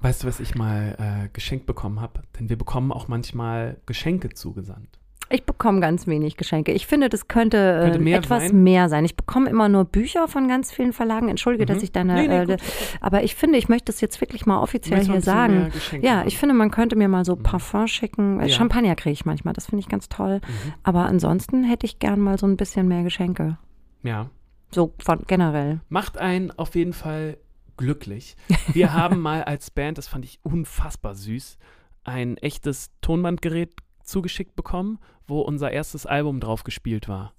Weißt 0.00 0.22
du, 0.22 0.26
was 0.28 0.38
ich 0.40 0.54
mal 0.54 0.96
äh, 0.98 1.28
geschenkt 1.32 1.66
bekommen 1.66 2.00
habe? 2.00 2.20
Denn 2.38 2.48
wir 2.48 2.58
bekommen 2.58 2.92
auch 2.92 3.08
manchmal 3.08 3.78
Geschenke 3.86 4.28
zugesandt. 4.30 4.98
Ich 5.30 5.44
bekomme 5.44 5.80
ganz 5.80 6.06
wenig 6.06 6.36
Geschenke. 6.36 6.72
Ich 6.72 6.86
finde, 6.86 7.08
das 7.08 7.28
könnte, 7.28 7.56
äh, 7.56 7.84
Könnte 7.84 7.98
mehr 7.98 8.18
etwas 8.18 8.48
sein? 8.48 8.62
mehr 8.62 8.88
sein. 8.88 9.04
Ich 9.04 9.16
bekomme 9.16 9.48
immer 9.48 9.68
nur 9.68 9.84
Bücher 9.84 10.28
von 10.28 10.48
ganz 10.48 10.70
vielen 10.70 10.92
Verlagen. 10.92 11.28
Entschuldige, 11.28 11.64
dass 11.66 11.78
Mhm. 11.78 11.82
ich 11.84 11.92
deine. 11.92 12.14
Nee, 12.14 12.28
nee, 12.28 12.52
äh, 12.52 12.56
aber 13.00 13.22
ich 13.24 13.34
finde, 13.34 13.58
ich 13.58 13.68
möchte 13.68 13.86
das 13.86 14.00
jetzt 14.00 14.20
wirklich 14.20 14.44
mal 14.46 14.60
offiziell 14.60 15.02
hier 15.04 15.20
sagen. 15.22 15.72
Ja, 16.02 16.18
haben? 16.18 16.28
ich 16.28 16.36
finde, 16.38 16.54
man 16.54 16.70
könnte 16.70 16.94
mir 16.94 17.08
mal 17.08 17.24
so 17.24 17.36
Parfum 17.36 17.86
schicken. 17.88 18.38
Äh, 18.40 18.44
Ja. 18.48 18.48
Champagner 18.54 18.94
kriege 18.96 19.12
ich 19.14 19.24
manchmal. 19.24 19.54
Das 19.54 19.66
finde 19.66 19.80
ich 19.80 19.88
ganz 19.88 20.08
toll. 20.08 20.36
Mhm. 20.46 20.72
Aber 20.82 21.06
ansonsten 21.06 21.64
hätte 21.64 21.86
ich 21.86 21.98
gern 21.98 22.20
mal 22.20 22.38
so 22.38 22.46
ein 22.46 22.56
bisschen 22.56 22.86
mehr 22.86 23.02
Geschenke. 23.02 23.56
Ja. 24.02 24.28
So 24.72 24.92
von 25.02 25.20
generell. 25.26 25.80
Macht 25.88 26.18
einen 26.18 26.50
auf 26.50 26.74
jeden 26.74 26.92
Fall 26.92 27.38
glücklich. 27.78 28.36
Wir 28.72 28.92
haben 28.92 29.20
mal 29.20 29.42
als 29.42 29.70
Band, 29.70 29.96
das 29.98 30.06
fand 30.06 30.24
ich 30.24 30.38
unfassbar 30.42 31.14
süß, 31.14 31.58
ein 32.04 32.36
echtes 32.36 32.90
Tonbandgerät 33.00 33.72
zugeschickt 34.02 34.54
bekommen, 34.54 34.98
wo 35.26 35.40
unser 35.40 35.70
erstes 35.70 36.06
Album 36.06 36.40
drauf 36.40 36.64
gespielt 36.64 37.08
war. 37.08 37.32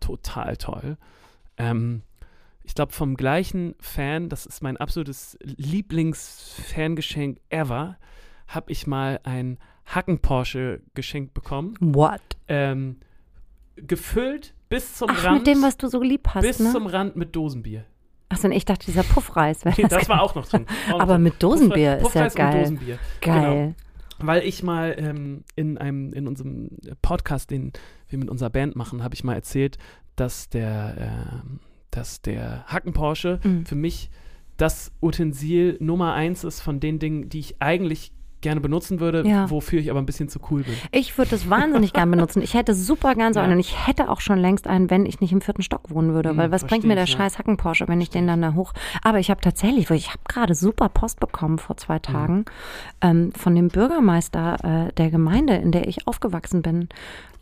Total 0.00 0.56
toll. 0.56 0.96
Ähm, 1.58 2.02
ich 2.62 2.74
glaube, 2.74 2.92
vom 2.92 3.16
gleichen 3.16 3.74
Fan, 3.80 4.28
das 4.28 4.44
ist 4.46 4.62
mein 4.62 4.76
absolutes 4.76 5.38
Lieblings-Fangeschenk 5.42 7.38
ever, 7.48 7.96
habe 8.48 8.72
ich 8.72 8.86
mal 8.86 9.20
ein 9.24 9.58
Hacken-Porsche 9.86 10.80
geschenkt 10.94 11.34
bekommen. 11.34 11.74
What? 11.80 12.20
Ähm, 12.48 12.98
gefüllt 13.76 14.54
bis 14.68 14.94
zum 14.96 15.10
Ach, 15.10 15.24
Rand. 15.24 15.38
mit 15.38 15.46
dem, 15.46 15.62
was 15.62 15.76
du 15.76 15.88
so 15.88 16.02
lieb 16.02 16.28
hast, 16.34 16.42
bis 16.42 16.58
ne? 16.58 16.72
zum 16.72 16.86
Rand 16.86 17.16
mit 17.16 17.36
Dosenbier. 17.36 17.84
Achso, 18.28 18.48
ich 18.48 18.64
dachte, 18.64 18.86
dieser 18.86 19.04
Puffreis 19.04 19.64
wäre 19.64 19.76
Nee, 19.80 19.86
das. 19.88 20.00
das 20.00 20.08
war 20.08 20.20
auch 20.22 20.34
noch 20.34 20.46
drin. 20.48 20.66
Auch 20.90 20.98
Aber 21.00 21.14
drin. 21.14 21.22
mit 21.24 21.40
Dosenbier 21.42 22.00
Puffreis- 22.00 22.06
ist 22.08 22.14
ja 22.14 22.22
Puffreis 22.24 22.32
und 22.34 22.38
geil. 22.38 22.62
Dosenbier. 22.62 22.98
Geil. 23.20 23.74
Weil 24.18 24.42
ich 24.44 24.62
mal 24.62 24.94
ähm, 24.98 25.44
in 25.56 25.78
einem, 25.78 26.12
in 26.12 26.26
unserem 26.26 26.70
Podcast, 27.02 27.50
den 27.50 27.72
wir 28.08 28.18
mit 28.18 28.30
unserer 28.30 28.50
Band 28.50 28.76
machen, 28.76 29.02
habe 29.02 29.14
ich 29.14 29.24
mal 29.24 29.34
erzählt, 29.34 29.78
dass 30.16 30.48
der, 30.48 31.42
ähm, 31.44 31.60
dass 31.90 32.22
der 32.22 32.64
Hacken 32.66 32.92
Porsche 32.92 33.40
Mhm. 33.44 33.66
für 33.66 33.74
mich 33.74 34.10
das 34.56 34.90
Utensil 35.02 35.76
Nummer 35.80 36.14
eins 36.14 36.42
ist 36.44 36.60
von 36.60 36.80
den 36.80 36.98
Dingen, 36.98 37.28
die 37.28 37.40
ich 37.40 37.60
eigentlich 37.60 38.12
gerne 38.42 38.60
benutzen 38.60 39.00
würde, 39.00 39.26
Ja. 39.26 39.50
wofür 39.50 39.80
ich 39.80 39.90
aber 39.90 40.00
ein 40.00 40.06
bisschen 40.06 40.28
zu 40.28 40.38
cool 40.50 40.62
bin. 40.62 40.74
Ich 40.92 41.16
würde 41.18 41.30
das 41.32 41.48
wahnsinnig 41.50 41.92
gern 41.92 42.10
benutzen. 42.10 42.42
Ich 42.42 42.54
hätte 42.54 42.74
super 42.74 43.14
gern 43.14 43.32
so 43.32 43.40
Ja. 43.40 43.44
einen 43.44 43.54
und 43.54 43.60
ich 43.60 43.86
hätte 43.86 44.08
auch 44.10 44.20
schon 44.20 44.38
längst 44.38 44.66
einen, 44.66 44.90
wenn 44.90 45.06
ich 45.06 45.20
nicht 45.20 45.32
im 45.32 45.40
vierten 45.40 45.62
Stock 45.62 45.82
wohnen 45.90 46.12
würde. 46.14 46.30
Hm, 46.30 46.36
Weil 46.36 46.50
was 46.52 46.64
bringt 46.64 46.84
mir 46.84 46.94
der 46.94 47.04
ich, 47.04 47.12
ja. 47.12 47.18
scheiß 47.18 47.38
Hacken 47.38 47.56
Porsche, 47.56 47.88
wenn 47.88 48.00
ich 48.00 48.10
den 48.10 48.26
dann 48.26 48.42
da 48.42 48.54
hoch. 48.54 48.72
Aber 49.02 49.18
ich 49.18 49.30
habe 49.30 49.40
tatsächlich, 49.40 49.90
ich 49.90 50.08
habe 50.10 50.20
gerade 50.28 50.54
super 50.54 50.88
Post 50.88 51.18
bekommen 51.20 51.58
vor 51.58 51.76
zwei 51.76 51.98
Tagen 51.98 52.44
ähm, 53.00 53.32
von 53.32 53.54
dem 53.54 53.68
Bürgermeister 53.68 54.88
äh, 54.88 54.92
der 54.92 55.10
Gemeinde, 55.10 55.54
in 55.56 55.72
der 55.72 55.88
ich 55.88 56.06
aufgewachsen 56.06 56.62
bin. 56.62 56.88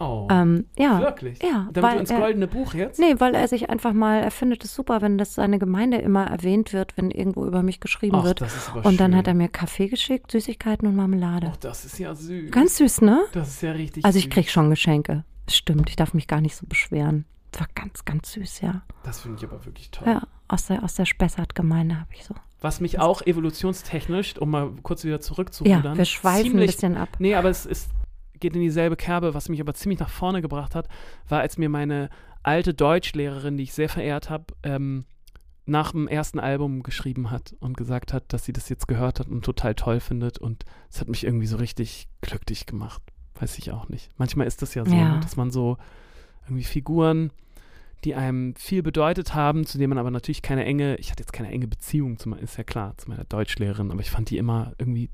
Oh, 0.05 0.29
Ähm, 0.31 0.67
ja. 0.79 1.01
wirklich? 1.01 1.43
Ja, 1.43 1.69
Damit 1.73 1.83
weil 1.83 1.95
du 1.95 2.01
ins 2.01 2.11
er- 2.11 2.21
goldene 2.21 2.47
Buch 2.47 2.75
jetzt? 2.75 2.99
Nee, 3.01 3.15
weil 3.19 3.35
er 3.35 3.49
sich 3.49 3.71
einfach 3.71 3.93
mal, 3.93 4.21
er 4.21 4.31
findet 4.31 4.65
es 4.65 4.75
super, 4.75 5.01
wenn 5.03 5.17
das 5.19 5.35
seine 5.35 5.59
Gemeinde 5.59 5.97
immer 5.99 6.27
erwähnt 6.27 6.73
wird, 6.73 6.97
wenn 6.97 7.11
irgendwo 7.11 7.47
über 7.47 7.63
mich 7.63 7.81
geschrieben 7.81 8.17
Ach, 8.17 8.25
wird. 8.25 8.41
das 8.41 8.55
ist 8.57 8.71
aber 8.71 8.85
Und 8.87 9.01
dann 9.01 9.13
schön. 9.13 9.19
hat 9.19 9.27
er 9.29 9.35
mir 9.35 9.49
Kaffee 9.49 9.89
geschickt, 9.89 10.31
Süßigkeiten 10.31 10.87
und 10.87 10.97
Marmelade. 10.97 11.49
Oh, 11.53 11.57
das 11.61 11.85
ist 11.85 11.99
ja 11.99 12.15
süß. 12.15 12.51
Ganz 12.51 12.77
süß, 12.77 13.01
ne? 13.01 13.25
das 13.33 13.49
ist 13.49 13.63
ja 13.63 13.73
richtig 13.73 14.05
Also 14.05 14.19
ich 14.19 14.25
süß. 14.25 14.33
krieg 14.35 14.51
schon 14.51 14.71
Geschenke. 14.71 15.25
Stimmt, 15.51 15.89
ich 15.91 15.97
darf 15.97 16.15
mich 16.15 16.27
gar 16.27 16.41
nicht 16.41 16.57
so 16.57 16.67
beschweren. 16.67 17.25
War 17.59 17.69
ganz, 17.75 18.05
ganz 18.05 18.33
süß, 18.33 18.63
ja. 18.63 18.83
Das 19.05 19.21
finde 19.21 19.39
ich 19.39 19.45
aber 19.51 19.65
wirklich 19.65 19.91
toll. 19.91 20.09
Ja, 20.09 20.23
aus 20.49 20.67
der, 20.67 20.83
aus 20.83 20.95
der 20.97 21.05
Spessart-Gemeinde 21.07 22.01
habe 22.01 22.11
ich 22.13 22.25
so. 22.25 22.35
Was 22.61 22.81
mich 22.81 22.99
auch 22.99 23.23
evolutionstechnisch, 23.27 24.39
um 24.39 24.51
mal 24.51 24.71
kurz 24.83 25.05
wieder 25.05 25.21
zurückzurudern, 25.21 25.83
Ja, 25.85 25.97
wir 25.97 26.05
schweifen 26.05 26.39
ein 26.47 26.51
ziemlich 26.51 26.73
bisschen 26.73 26.97
ab. 26.97 27.09
Nee, 27.19 27.35
aber 27.35 27.51
es 27.51 27.67
ist, 27.67 27.91
geht 28.41 28.55
in 28.55 28.63
dieselbe 28.63 28.97
Kerbe. 28.97 29.35
Was 29.35 29.49
mich 29.49 29.61
aber 29.61 29.75
ziemlich 29.75 30.01
nach 30.01 30.09
vorne 30.11 30.43
gebracht 30.43 30.75
hat, 30.75 30.89
war, 31.29 31.41
als 31.41 31.59
mir 31.59 31.69
meine 31.69 32.11
alte 32.43 32.75
Deutschlehrerin, 32.75 33.57
die 33.57 33.65
ich 33.65 33.73
sehr 33.73 33.89
verehrt 33.89 34.31
habe, 34.31 34.47
ähm, 34.63 35.05
nach 35.67 35.93
dem 35.93 36.09
ersten 36.09 36.39
Album 36.39 36.83
geschrieben 36.83 37.31
hat 37.31 37.55
und 37.61 37.77
gesagt 37.77 38.13
hat, 38.13 38.33
dass 38.33 38.45
sie 38.45 38.53
das 38.53 38.69
jetzt 38.69 38.87
gehört 38.87 39.19
hat 39.19 39.29
und 39.29 39.45
total 39.45 39.75
toll 39.75 40.01
findet. 40.01 40.37
Und 40.39 40.65
es 40.91 41.01
hat 41.01 41.09
mich 41.09 41.25
irgendwie 41.25 41.47
so 41.47 41.57
richtig 41.57 42.07
glücklich 42.21 42.67
gemacht. 42.67 43.03
Weiß 43.41 43.57
ich 43.59 43.73
auch 43.73 43.89
nicht. 43.89 44.11
Manchmal 44.19 44.47
ist 44.47 44.61
das 44.61 44.75
ja 44.75 44.85
so, 44.85 44.95
Ja. 44.95 45.15
ne, 45.15 45.21
dass 45.21 45.37
man 45.37 45.51
so 45.51 45.79
irgendwie 46.45 46.65
Figuren, 46.65 47.31
die 48.05 48.15
einem 48.15 48.55
viel 48.57 48.83
bedeutet 48.83 49.35
haben, 49.35 49.65
zu 49.65 49.79
denen 49.79 49.89
man 49.89 49.99
aber 49.99 50.11
natürlich 50.11 50.43
keine 50.43 50.67
enge, 50.67 50.97
ich 50.97 51.11
hatte 51.11 51.23
jetzt 51.23 51.33
keine 51.33 51.51
enge 51.51 51.67
Beziehung, 51.67 52.19
zu, 52.19 52.35
ist 52.35 52.59
ja 52.59 52.65
klar, 52.65 52.93
zu 52.99 53.09
meiner 53.09 53.25
Deutschlehrerin, 53.25 53.91
aber 53.91 54.01
ich 54.03 54.11
fand 54.11 54.29
die 54.29 54.37
immer 54.37 54.75
irgendwie 54.79 55.09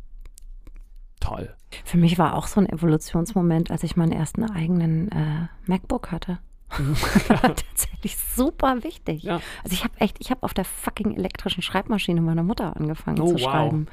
toll. 1.21 1.55
Für 1.85 1.99
mich 1.99 2.18
war 2.18 2.35
auch 2.35 2.47
so 2.47 2.61
ein 2.61 2.68
Evolutionsmoment, 2.68 3.71
als 3.71 3.83
ich 3.85 3.97
meinen 3.97 4.12
ersten 4.12 4.45
eigenen 4.51 5.11
äh, 5.12 5.47
MacBook 5.66 6.11
hatte. 6.11 6.39
Tatsächlich 7.29 8.16
super 8.16 8.83
wichtig. 8.85 9.25
Ja. 9.25 9.41
Also 9.64 9.73
ich 9.75 9.83
habe 9.85 9.95
echt, 9.99 10.18
ich 10.21 10.31
habe 10.31 10.43
auf 10.45 10.55
der 10.55 10.64
fucking 10.64 11.16
elektrischen 11.16 11.62
Schreibmaschine 11.62 12.21
meiner 12.21 12.43
Mutter 12.45 12.77
angefangen 12.77 13.21
Oh, 13.21 13.27
zu 13.27 13.35
wow. 13.35 13.41
schreiben. 13.41 13.87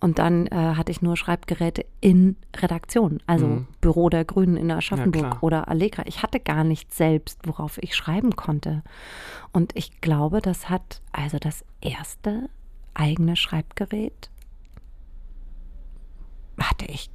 Und 0.00 0.18
dann 0.18 0.46
äh, 0.46 0.74
hatte 0.76 0.92
ich 0.92 1.02
nur 1.02 1.16
Schreibgeräte 1.16 1.84
in 2.00 2.36
Redaktion, 2.56 3.22
also 3.26 3.46
Mhm. 3.46 3.66
Büro 3.82 4.08
der 4.08 4.24
Grünen 4.24 4.56
in 4.56 4.70
Aschaffenburg 4.70 5.30
klar. 5.30 5.42
oder 5.42 5.68
Allegra. 5.68 6.04
Ich 6.06 6.22
hatte 6.22 6.40
gar 6.40 6.64
nichts 6.64 6.96
selbst, 6.96 7.46
worauf 7.46 7.76
ich 7.82 7.94
schreiben 7.94 8.34
konnte. 8.34 8.82
Und 9.52 9.72
ich 9.76 10.00
glaube, 10.00 10.40
das 10.40 10.68
hat 10.70 11.02
also 11.12 11.38
das 11.38 11.64
erste 11.82 12.48
eigene 12.94 13.36
Schreibgerät 13.36 14.30
hatte 16.58 16.86
ich 16.86 17.10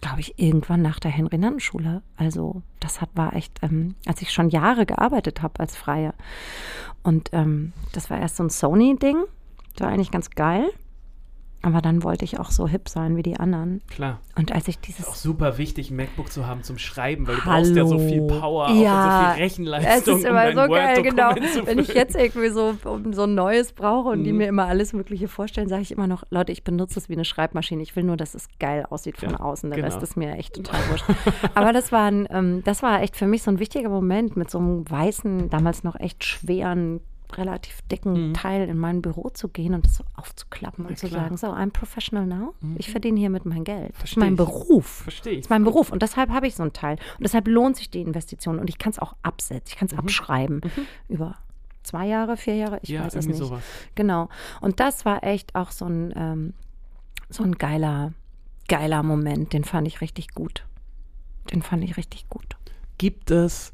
glaube 0.00 0.20
ich, 0.20 0.38
irgendwann 0.38 0.80
nach 0.80 1.00
der 1.00 1.10
Henry-Nannen-Schule. 1.10 2.02
Also 2.16 2.62
das 2.80 3.00
hat, 3.00 3.10
war 3.14 3.34
echt, 3.34 3.58
ähm, 3.62 3.94
als 4.06 4.22
ich 4.22 4.32
schon 4.32 4.48
Jahre 4.48 4.86
gearbeitet 4.86 5.42
habe 5.42 5.60
als 5.60 5.76
Freie. 5.76 6.14
Und 7.02 7.30
ähm, 7.32 7.72
das 7.92 8.08
war 8.08 8.18
erst 8.18 8.36
so 8.36 8.44
ein 8.44 8.50
Sony-Ding. 8.50 9.16
Das 9.74 9.86
war 9.86 9.92
eigentlich 9.92 10.10
ganz 10.10 10.30
geil. 10.30 10.70
Aber 11.60 11.80
dann 11.82 12.04
wollte 12.04 12.24
ich 12.24 12.38
auch 12.38 12.52
so 12.52 12.68
hip 12.68 12.88
sein 12.88 13.16
wie 13.16 13.22
die 13.22 13.36
anderen. 13.36 13.80
Klar. 13.90 14.20
Und 14.36 14.52
als 14.52 14.68
ich 14.68 14.76
Ist 14.76 14.80
auch 14.80 14.86
dieses 15.06 15.22
super 15.22 15.58
wichtig, 15.58 15.90
ein 15.90 15.96
MacBook 15.96 16.30
zu 16.30 16.46
haben 16.46 16.62
zum 16.62 16.78
Schreiben, 16.78 17.26
weil 17.26 17.34
du 17.34 17.42
brauchst 17.42 17.74
ja 17.74 17.84
so 17.84 17.98
viel 17.98 18.20
Hallo. 18.20 18.40
Power 18.40 18.70
Ja, 18.70 18.94
und 18.94 19.02
so 19.12 19.18
viel 19.18 19.28
es 19.32 19.52
Rechenleistung, 19.52 20.18
ist 20.18 20.24
immer 20.24 20.46
um 20.48 20.54
so 20.54 20.68
geil, 20.72 21.02
genau. 21.02 21.30
Wenn 21.64 21.80
ich 21.80 21.88
jetzt 21.88 22.14
irgendwie 22.14 22.50
so, 22.50 22.76
um 22.84 23.12
so 23.12 23.24
ein 23.24 23.34
neues 23.34 23.72
brauche 23.72 24.10
und 24.10 24.22
die 24.22 24.30
Mhm. 24.32 24.38
mir 24.38 24.46
immer 24.46 24.66
alles 24.66 24.92
Mögliche 24.92 25.26
vorstellen, 25.26 25.68
sage 25.68 25.82
ich 25.82 25.90
immer 25.90 26.06
noch, 26.06 26.22
Leute, 26.30 26.52
ich 26.52 26.62
benutze 26.62 27.00
es 27.00 27.08
wie 27.08 27.14
eine 27.14 27.24
Schreibmaschine. 27.24 27.82
Ich 27.82 27.96
will 27.96 28.04
nur, 28.04 28.16
dass 28.16 28.34
es 28.36 28.46
geil 28.60 28.86
aussieht 28.88 29.16
von 29.18 29.30
Ja, 29.30 29.40
außen. 29.40 29.68
Der 29.70 29.78
genau. 29.80 29.92
Rest 29.92 30.02
ist 30.04 30.16
mir 30.16 30.34
echt 30.34 30.54
total 30.54 30.80
wurscht. 30.90 31.06
Aber 31.54 31.72
das 31.72 31.90
war, 31.90 32.08
ein, 32.08 32.28
ähm, 32.30 32.62
das 32.64 32.84
war 32.84 33.02
echt 33.02 33.16
für 33.16 33.26
mich 33.26 33.42
so 33.42 33.50
ein 33.50 33.58
wichtiger 33.58 33.88
Moment, 33.88 34.36
mit 34.36 34.48
so 34.48 34.58
einem 34.58 34.88
weißen, 34.88 35.50
damals 35.50 35.82
noch 35.82 35.98
echt 35.98 36.22
schweren, 36.24 37.00
relativ 37.36 37.82
dicken 37.82 38.28
Mhm. 38.28 38.34
Teil 38.34 38.68
in 38.68 38.78
mein 38.78 39.02
Büro 39.02 39.28
zu 39.30 39.48
gehen 39.48 39.74
und 39.74 39.84
das 39.84 39.96
so 39.96 40.04
aufzuklappen 40.16 40.84
Ja, 40.84 40.90
und 40.90 40.98
zu 40.98 41.08
klar. 41.08 41.22
sagen, 41.24 41.36
so, 41.36 41.48
I'm 41.48 41.70
professional 41.72 42.24
now. 42.26 42.54
Mhm. 42.60 42.76
Ich 42.78 42.90
verdiene 42.90 43.18
hiermit 43.20 43.44
mein 43.44 43.64
Geld. 43.64 43.92
Das 44.00 44.10
ist 44.12 44.16
mein 44.16 44.32
ich. 44.32 44.36
Beruf. 44.38 44.86
Verstehe 45.02 45.32
ich. 45.34 45.38
Das 45.40 45.46
ist 45.46 45.50
mein 45.50 45.64
Beruf 45.64 45.92
und 45.92 46.02
deshalb 46.02 46.30
habe 46.30 46.46
ich 46.46 46.54
so 46.54 46.62
ein 46.62 46.72
Teil. 46.72 46.96
Und 47.18 47.24
deshalb 47.24 47.46
lohnt 47.48 47.76
sich 47.76 47.90
die 47.90 48.00
Investition 48.00 48.58
und 48.58 48.68
ich 48.70 48.78
kann 48.78 48.90
es 48.92 48.98
auch 48.98 49.14
absetzen, 49.22 49.64
ich 49.68 49.76
kann 49.76 49.88
es 49.88 49.94
abschreiben 49.98 50.60
über 51.08 51.36
zwei 51.82 52.06
Jahre, 52.06 52.36
vier 52.36 52.54
Jahre, 52.54 52.78
ich 52.82 52.88
Mhm. 52.90 52.94
ja, 52.96 53.04
weiß 53.04 53.14
es 53.14 53.26
nicht. 53.26 53.36
sowas. 53.38 53.62
Genau. 53.94 54.28
Und 54.60 54.80
das 54.80 55.04
war 55.04 55.22
echt 55.24 55.54
auch 55.54 55.70
so 55.70 55.84
ein, 55.86 56.12
ähm, 56.16 56.54
so 57.30 57.42
ein 57.44 57.52
geiler, 57.56 58.12
geiler 58.68 59.02
Moment. 59.02 59.52
Den 59.52 59.64
fand 59.64 59.86
ich 59.86 60.00
richtig 60.00 60.34
gut. 60.34 60.64
Den 61.52 61.62
fand 61.62 61.82
ich 61.84 61.96
richtig 61.96 62.28
gut. 62.28 62.56
Gibt 62.98 63.30
es 63.30 63.72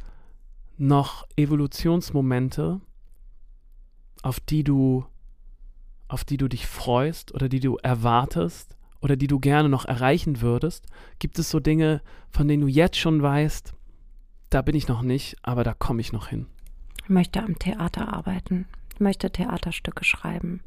noch 0.76 1.26
Evolutionsmomente, 1.36 2.80
auf 4.24 4.40
die 4.40 4.64
du, 4.64 5.04
auf 6.08 6.24
die 6.24 6.38
du 6.38 6.48
dich 6.48 6.66
freust 6.66 7.34
oder 7.34 7.50
die 7.50 7.60
du 7.60 7.76
erwartest 7.76 8.74
oder 9.02 9.16
die 9.16 9.26
du 9.26 9.38
gerne 9.38 9.68
noch 9.68 9.84
erreichen 9.84 10.40
würdest? 10.40 10.86
Gibt 11.18 11.38
es 11.38 11.50
so 11.50 11.60
Dinge, 11.60 12.00
von 12.30 12.48
denen 12.48 12.62
du 12.62 12.68
jetzt 12.68 12.96
schon 12.96 13.20
weißt, 13.20 13.74
da 14.48 14.62
bin 14.62 14.74
ich 14.74 14.88
noch 14.88 15.02
nicht, 15.02 15.36
aber 15.42 15.62
da 15.62 15.74
komme 15.74 16.00
ich 16.00 16.12
noch 16.12 16.28
hin? 16.28 16.46
Ich 17.02 17.10
möchte 17.10 17.42
am 17.42 17.58
Theater 17.58 18.14
arbeiten. 18.14 18.66
Ich 18.94 19.00
möchte 19.00 19.30
Theaterstücke 19.30 20.04
schreiben. 20.04 20.62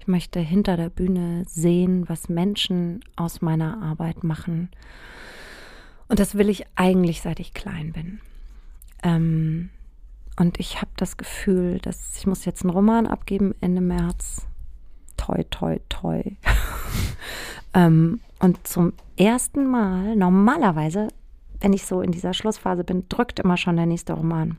Ich 0.00 0.06
möchte 0.06 0.40
hinter 0.40 0.78
der 0.78 0.88
Bühne 0.88 1.44
sehen, 1.46 2.08
was 2.08 2.30
Menschen 2.30 3.00
aus 3.14 3.42
meiner 3.42 3.82
Arbeit 3.82 4.24
machen. 4.24 4.70
Und 6.08 6.18
das 6.18 6.36
will 6.36 6.48
ich 6.48 6.64
eigentlich, 6.76 7.20
seit 7.20 7.40
ich 7.40 7.52
klein 7.52 7.92
bin. 7.92 8.20
Ähm, 9.02 9.68
und 10.36 10.60
ich 10.60 10.76
habe 10.76 10.90
das 10.96 11.16
Gefühl, 11.16 11.78
dass 11.80 12.16
ich 12.18 12.26
muss 12.26 12.44
jetzt 12.44 12.62
einen 12.62 12.70
Roman 12.70 13.06
abgeben 13.06 13.54
Ende 13.60 13.80
März. 13.80 14.46
Toi, 15.16 15.44
toi, 15.50 15.78
toi. 15.88 16.22
ähm, 17.74 18.20
und 18.38 18.66
zum 18.66 18.92
ersten 19.16 19.66
Mal, 19.66 20.14
normalerweise, 20.14 21.08
wenn 21.60 21.72
ich 21.72 21.86
so 21.86 22.02
in 22.02 22.12
dieser 22.12 22.34
Schlussphase 22.34 22.84
bin, 22.84 23.08
drückt 23.08 23.40
immer 23.40 23.56
schon 23.56 23.76
der 23.76 23.86
nächste 23.86 24.12
Roman. 24.12 24.58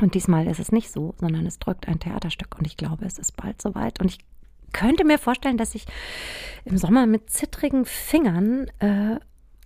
Und 0.00 0.14
diesmal 0.14 0.46
ist 0.46 0.60
es 0.60 0.72
nicht 0.72 0.90
so, 0.90 1.14
sondern 1.18 1.46
es 1.46 1.58
drückt 1.58 1.88
ein 1.88 2.00
Theaterstück. 2.00 2.56
Und 2.58 2.66
ich 2.66 2.76
glaube, 2.76 3.06
es 3.06 3.18
ist 3.18 3.36
bald 3.36 3.60
soweit. 3.60 4.00
Und 4.00 4.10
ich 4.10 4.18
könnte 4.72 5.04
mir 5.04 5.18
vorstellen, 5.18 5.56
dass 5.56 5.74
ich 5.74 5.86
im 6.64 6.76
Sommer 6.76 7.06
mit 7.06 7.30
zittrigen 7.30 7.86
Fingern 7.86 8.66
äh, 8.78 9.16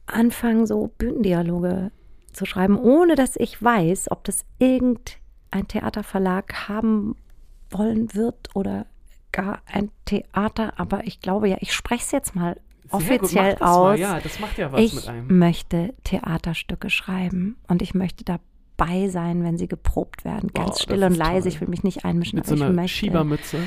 anfange, 0.07 0.66
so 0.66 0.93
Bühnendialoge 0.99 1.90
zu 2.32 2.47
schreiben, 2.47 2.78
ohne 2.78 3.14
dass 3.14 3.36
ich 3.36 3.62
weiß, 3.62 4.11
ob 4.11 4.24
das 4.24 4.47
irgendein 5.53 5.68
Theaterverlag 5.68 6.68
haben 6.68 7.16
wollen 7.70 8.14
wird 8.14 8.50
oder 8.55 8.86
gar 9.32 9.61
ein 9.66 9.90
Theater. 10.05 10.74
Aber 10.78 11.07
ich 11.07 11.20
glaube 11.20 11.48
ja, 11.48 11.57
ich 11.61 11.72
spreche 11.72 12.03
es 12.05 12.11
jetzt 12.12 12.34
mal 12.34 12.55
Sehr 12.90 13.00
gut, 13.18 13.22
offiziell 13.22 13.57
Mal. 13.61 13.66
aus. 13.94 13.98
Ja, 13.98 14.20
das 14.20 14.40
macht 14.40 14.59
ja 14.59 14.72
was 14.72 14.80
Ich 14.80 14.94
mit 14.94 15.09
einem. 15.09 15.38
möchte 15.38 15.94
Theaterstücke 16.05 16.90
schreiben 16.90 17.57
und 17.68 17.80
ich 17.82 17.94
möchte 17.94 18.24
dabei 18.24 19.09
sein, 19.09 19.42
wenn 19.44 19.57
sie 19.59 19.68
geprobt 19.68 20.24
werden. 20.24 20.50
Ganz 20.53 20.70
das 20.76 20.82
still 20.82 21.05
und 21.05 21.14
leise. 21.16 21.42
toll. 21.44 21.48
Ich 21.48 21.61
will 21.61 21.68
mich 21.68 21.82
nicht 21.84 22.05
einmischen, 22.05 22.36
Mit 22.38 22.46
aber 22.46 22.57
so 22.57 22.62
ich 22.62 22.62
einer 22.68 22.74
möchte. 22.74 22.96
Schiebermütze. 22.98 23.59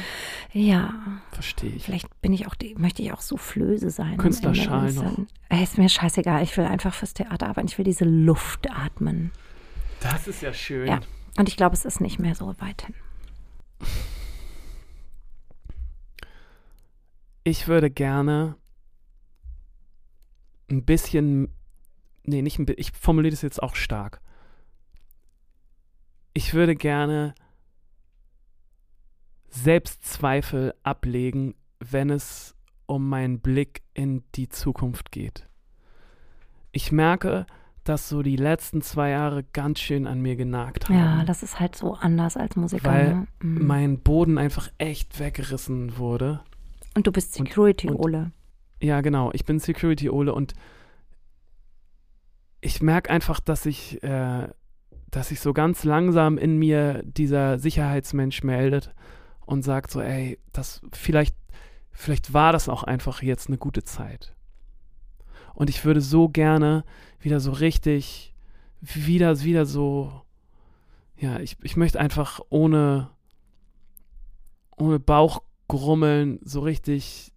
Ja, 0.52 0.94
Verstehe 1.32 1.72
ich. 1.72 1.84
vielleicht 1.86 2.22
bin 2.22 2.32
ich 2.34 2.48
auch 2.48 2.56
die, 2.56 2.76
möchte 2.76 3.02
ich 3.02 3.12
auch 3.12 3.22
Soufflöse 3.22 3.90
sein. 3.90 4.18
Künstlerschal 4.18 4.92
noch. 4.94 5.18
Ey, 5.50 5.64
ist 5.64 5.78
mir 5.78 5.90
scheißegal. 5.90 6.44
Ich 6.44 6.56
will 6.58 6.66
einfach 6.66 6.94
fürs 6.94 7.14
Theater 7.14 7.48
arbeiten. 7.48 7.68
Ich 7.68 7.78
will 7.78 7.86
diese 7.86 8.06
Luft 8.06 8.70
atmen. 8.72 9.32
Das 10.02 10.28
ist 10.28 10.42
ja 10.42 10.54
schön. 10.54 10.88
Ja. 10.88 11.00
Und 11.38 11.50
ich 11.50 11.58
glaube, 11.58 11.74
es 11.76 11.86
ist 11.86 12.02
nicht 12.02 12.20
mehr 12.20 12.36
so 12.36 12.60
weit 12.60 12.84
hin. 12.84 12.96
Ich 17.44 17.68
würde 17.68 17.92
gerne 17.92 18.56
ein 20.70 20.84
bisschen, 20.84 21.54
nee, 22.24 22.42
nicht 22.42 22.58
ein 22.58 22.66
bisschen, 22.66 22.82
ich 22.82 22.92
formuliere 22.92 23.32
das 23.32 23.42
jetzt 23.42 23.62
auch 23.62 23.76
stark. 23.76 24.22
Ich 26.34 26.54
würde 26.54 26.76
gerne 26.76 27.36
Selbstzweifel 29.50 30.74
ablegen, 30.84 31.56
wenn 31.80 32.10
es 32.10 32.56
um 32.88 33.08
meinen 33.08 33.40
Blick 33.40 33.84
in 33.94 34.24
die 34.36 34.50
Zukunft 34.50 35.12
geht. 35.12 35.48
Ich 36.72 36.92
merke, 36.92 37.46
dass 37.86 38.10
so 38.10 38.24
die 38.24 38.36
letzten 38.36 38.82
zwei 38.82 39.12
Jahre 39.12 39.44
ganz 39.54 39.80
schön 39.80 40.08
an 40.08 40.20
mir 40.20 40.36
genagt 40.36 40.90
haben. 40.90 40.96
Ja, 40.98 41.24
das 41.24 41.44
ist 41.44 41.60
halt 41.60 41.76
so 41.76 41.94
anders 41.94 42.36
als 42.36 42.56
Musiker. 42.56 42.90
Weil 42.92 43.14
ne? 43.14 43.28
Mhm. 43.42 43.66
mein 43.68 44.00
Boden 44.00 44.38
einfach 44.38 44.70
echt 44.80 45.20
weggerissen 45.20 45.98
wurde. 45.98 46.42
Und 46.96 47.08
du 47.08 47.12
bist 47.12 47.34
Security, 47.34 47.88
und- 47.90 47.98
Ole. 47.98 48.32
Ja, 48.82 49.02
genau. 49.02 49.32
Ich 49.34 49.46
bin 49.46 49.60
Security 49.60 50.10
Ole 50.10 50.34
und 50.34 50.54
ich 52.62 52.82
merke 52.82 53.10
einfach, 53.12 53.40
dass 53.40 53.66
ich, 53.66 54.02
äh, 54.04 54.48
dass 55.12 55.30
sich 55.30 55.40
so 55.40 55.54
ganz 55.54 55.84
langsam 55.84 56.38
in 56.38 56.58
mir 56.58 57.04
dieser 57.04 57.60
Sicherheitsmensch 57.60 58.44
meldet 58.44 58.94
und 59.46 59.62
sagt 59.64 59.92
so, 59.92 60.02
ey, 60.02 60.40
das 60.52 60.82
vielleicht, 60.92 61.36
vielleicht 61.92 62.34
war 62.34 62.52
das 62.52 62.68
auch 62.68 62.84
einfach 62.84 63.22
jetzt 63.22 63.48
eine 63.48 63.58
gute 63.58 63.84
Zeit. 63.84 64.35
Und 65.56 65.70
ich 65.70 65.84
würde 65.86 66.02
so 66.02 66.30
gerne 66.30 66.84
wieder 67.20 67.40
so 67.40 67.52
richtig, 67.52 68.34
wieder, 68.82 69.42
wieder 69.44 69.66
so, 69.66 70.22
ja, 71.18 71.40
ich, 71.40 71.58
ich 71.64 71.76
möchte 71.76 72.00
einfach 72.00 72.40
ohne, 72.50 73.10
ohne 74.78 75.00
Bauchgrummeln 75.00 76.40
so 76.44 76.60
richtig 76.60 77.32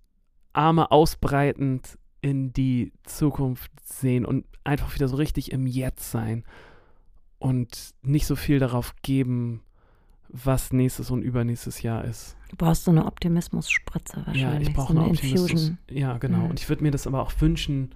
Arme 0.52 0.90
ausbreitend 0.90 1.98
in 2.20 2.52
die 2.52 2.92
Zukunft 3.04 3.70
sehen 3.84 4.26
und 4.26 4.44
einfach 4.64 4.94
wieder 4.94 5.08
so 5.08 5.16
richtig 5.16 5.52
im 5.52 5.66
Jetzt 5.66 6.10
sein 6.10 6.44
und 7.38 7.94
nicht 8.02 8.26
so 8.26 8.34
viel 8.34 8.58
darauf 8.58 8.96
geben, 9.02 9.62
was 10.28 10.72
nächstes 10.72 11.10
und 11.10 11.22
übernächstes 11.22 11.82
Jahr 11.82 12.04
ist. 12.04 12.36
Du 12.50 12.56
brauchst 12.56 12.84
so 12.84 12.90
eine 12.90 13.06
Optimismus-Spritze 13.06 14.18
wahrscheinlich. 14.26 14.42
Ja, 14.42 14.60
ich 14.60 14.72
brauche 14.74 14.92
so 14.92 14.98
eine 14.98 15.06
eine 15.06 15.10
Optimismus. 15.14 15.50
Infusion. 15.50 15.78
Ja, 15.90 16.18
genau. 16.18 16.38
Mhm. 16.38 16.50
Und 16.50 16.60
ich 16.60 16.68
würde 16.68 16.82
mir 16.82 16.90
das 16.90 17.06
aber 17.06 17.22
auch 17.22 17.32
wünschen, 17.40 17.94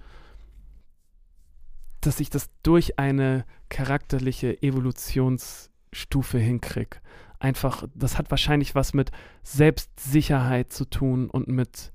dass 2.00 2.20
ich 2.20 2.30
das 2.30 2.50
durch 2.62 2.98
eine 2.98 3.44
charakterliche 3.68 4.62
Evolutionsstufe 4.62 6.38
hinkriege. 6.38 6.98
Einfach, 7.38 7.86
das 7.94 8.18
hat 8.18 8.30
wahrscheinlich 8.30 8.74
was 8.74 8.94
mit 8.94 9.10
Selbstsicherheit 9.42 10.72
zu 10.72 10.84
tun 10.84 11.28
und 11.30 11.48
mit 11.48 11.92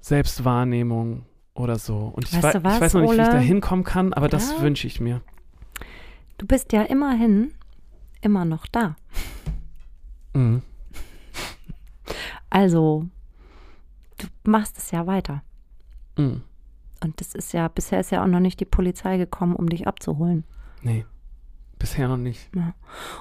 Selbstwahrnehmung 0.00 1.24
oder 1.54 1.78
so. 1.78 2.12
Und 2.14 2.26
ich, 2.26 2.34
Weißt 2.34 2.42
wei- 2.44 2.52
du 2.52 2.64
was, 2.64 2.74
ich 2.76 2.80
weiß 2.80 2.94
noch 2.94 3.00
nicht, 3.02 3.10
wie 3.10 3.14
ich 3.16 3.20
Ole? 3.22 3.30
da 3.32 3.38
hinkommen 3.38 3.84
kann, 3.84 4.12
aber 4.12 4.28
das 4.28 4.52
Ja. 4.52 4.62
wünsche 4.62 4.86
ich 4.86 5.00
mir. 5.00 5.20
Du 6.38 6.46
bist 6.46 6.72
ja 6.72 6.82
immerhin 6.82 7.54
immer 8.24 8.44
noch 8.44 8.66
da. 8.66 8.96
Mhm. 10.34 10.62
Also, 12.50 13.06
du 14.18 14.26
machst 14.44 14.78
es 14.78 14.90
ja 14.90 15.06
weiter. 15.06 15.42
Mhm. 16.16 16.42
Und 17.02 17.20
das 17.20 17.34
ist 17.34 17.52
ja, 17.52 17.68
bisher 17.68 18.00
ist 18.00 18.10
ja 18.12 18.22
auch 18.22 18.26
noch 18.28 18.40
nicht 18.40 18.60
die 18.60 18.64
Polizei 18.64 19.16
gekommen, 19.18 19.56
um 19.56 19.68
dich 19.68 19.86
abzuholen. 19.86 20.44
Nee, 20.82 21.04
bisher 21.78 22.08
noch 22.08 22.16
nicht. 22.16 22.50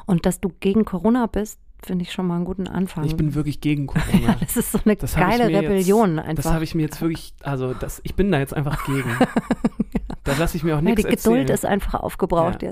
Und 0.06 0.26
dass 0.26 0.40
du 0.40 0.50
gegen 0.60 0.86
Corona 0.86 1.26
bist, 1.26 1.60
finde 1.84 2.04
ich 2.04 2.14
schon 2.14 2.28
mal 2.28 2.36
einen 2.38 2.46
guten 2.46 2.68
Anfang. 2.68 3.04
Ich 3.04 3.18
bin 3.18 3.34
wirklich 3.36 3.60
gegen 3.60 3.88
ja, 3.94 4.02
Corona. 4.02 4.36
das 4.40 4.56
ist 4.56 4.72
so 4.72 4.80
eine 4.86 4.96
Das 4.96 5.16
geile 5.16 5.46
mir 5.48 5.52
jetzt- 5.52 5.64
Rebellion 5.64 6.16
Das 6.18 6.26
einfach. 6.26 6.54
habe 6.54 6.64
ich 6.64 6.76
mir 6.76 6.84
jetzt 6.84 7.02
wirklich, 7.02 7.34
also 7.42 7.74
das, 7.74 8.00
ich 8.06 8.16
bin 8.16 8.32
da 8.32 8.40
jetzt 8.40 8.54
einfach 8.54 8.86
gegen. 8.86 9.10
Da 10.26 10.38
lasse 10.38 10.56
ich 10.56 10.64
mir 10.64 10.72
auch 10.76 10.78
ja, 10.78 10.84
nichts 10.84 11.02
die 11.02 11.10
Geduld 11.18 11.50
erzählen. 11.50 11.54
ist 11.54 11.66
einfach 11.66 11.96
aufgebraucht 12.00 12.64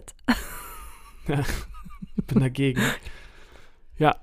Ja. 1.27 1.43
Bin 2.31 2.41
dagegen. 2.41 2.81
Ja. 3.97 4.15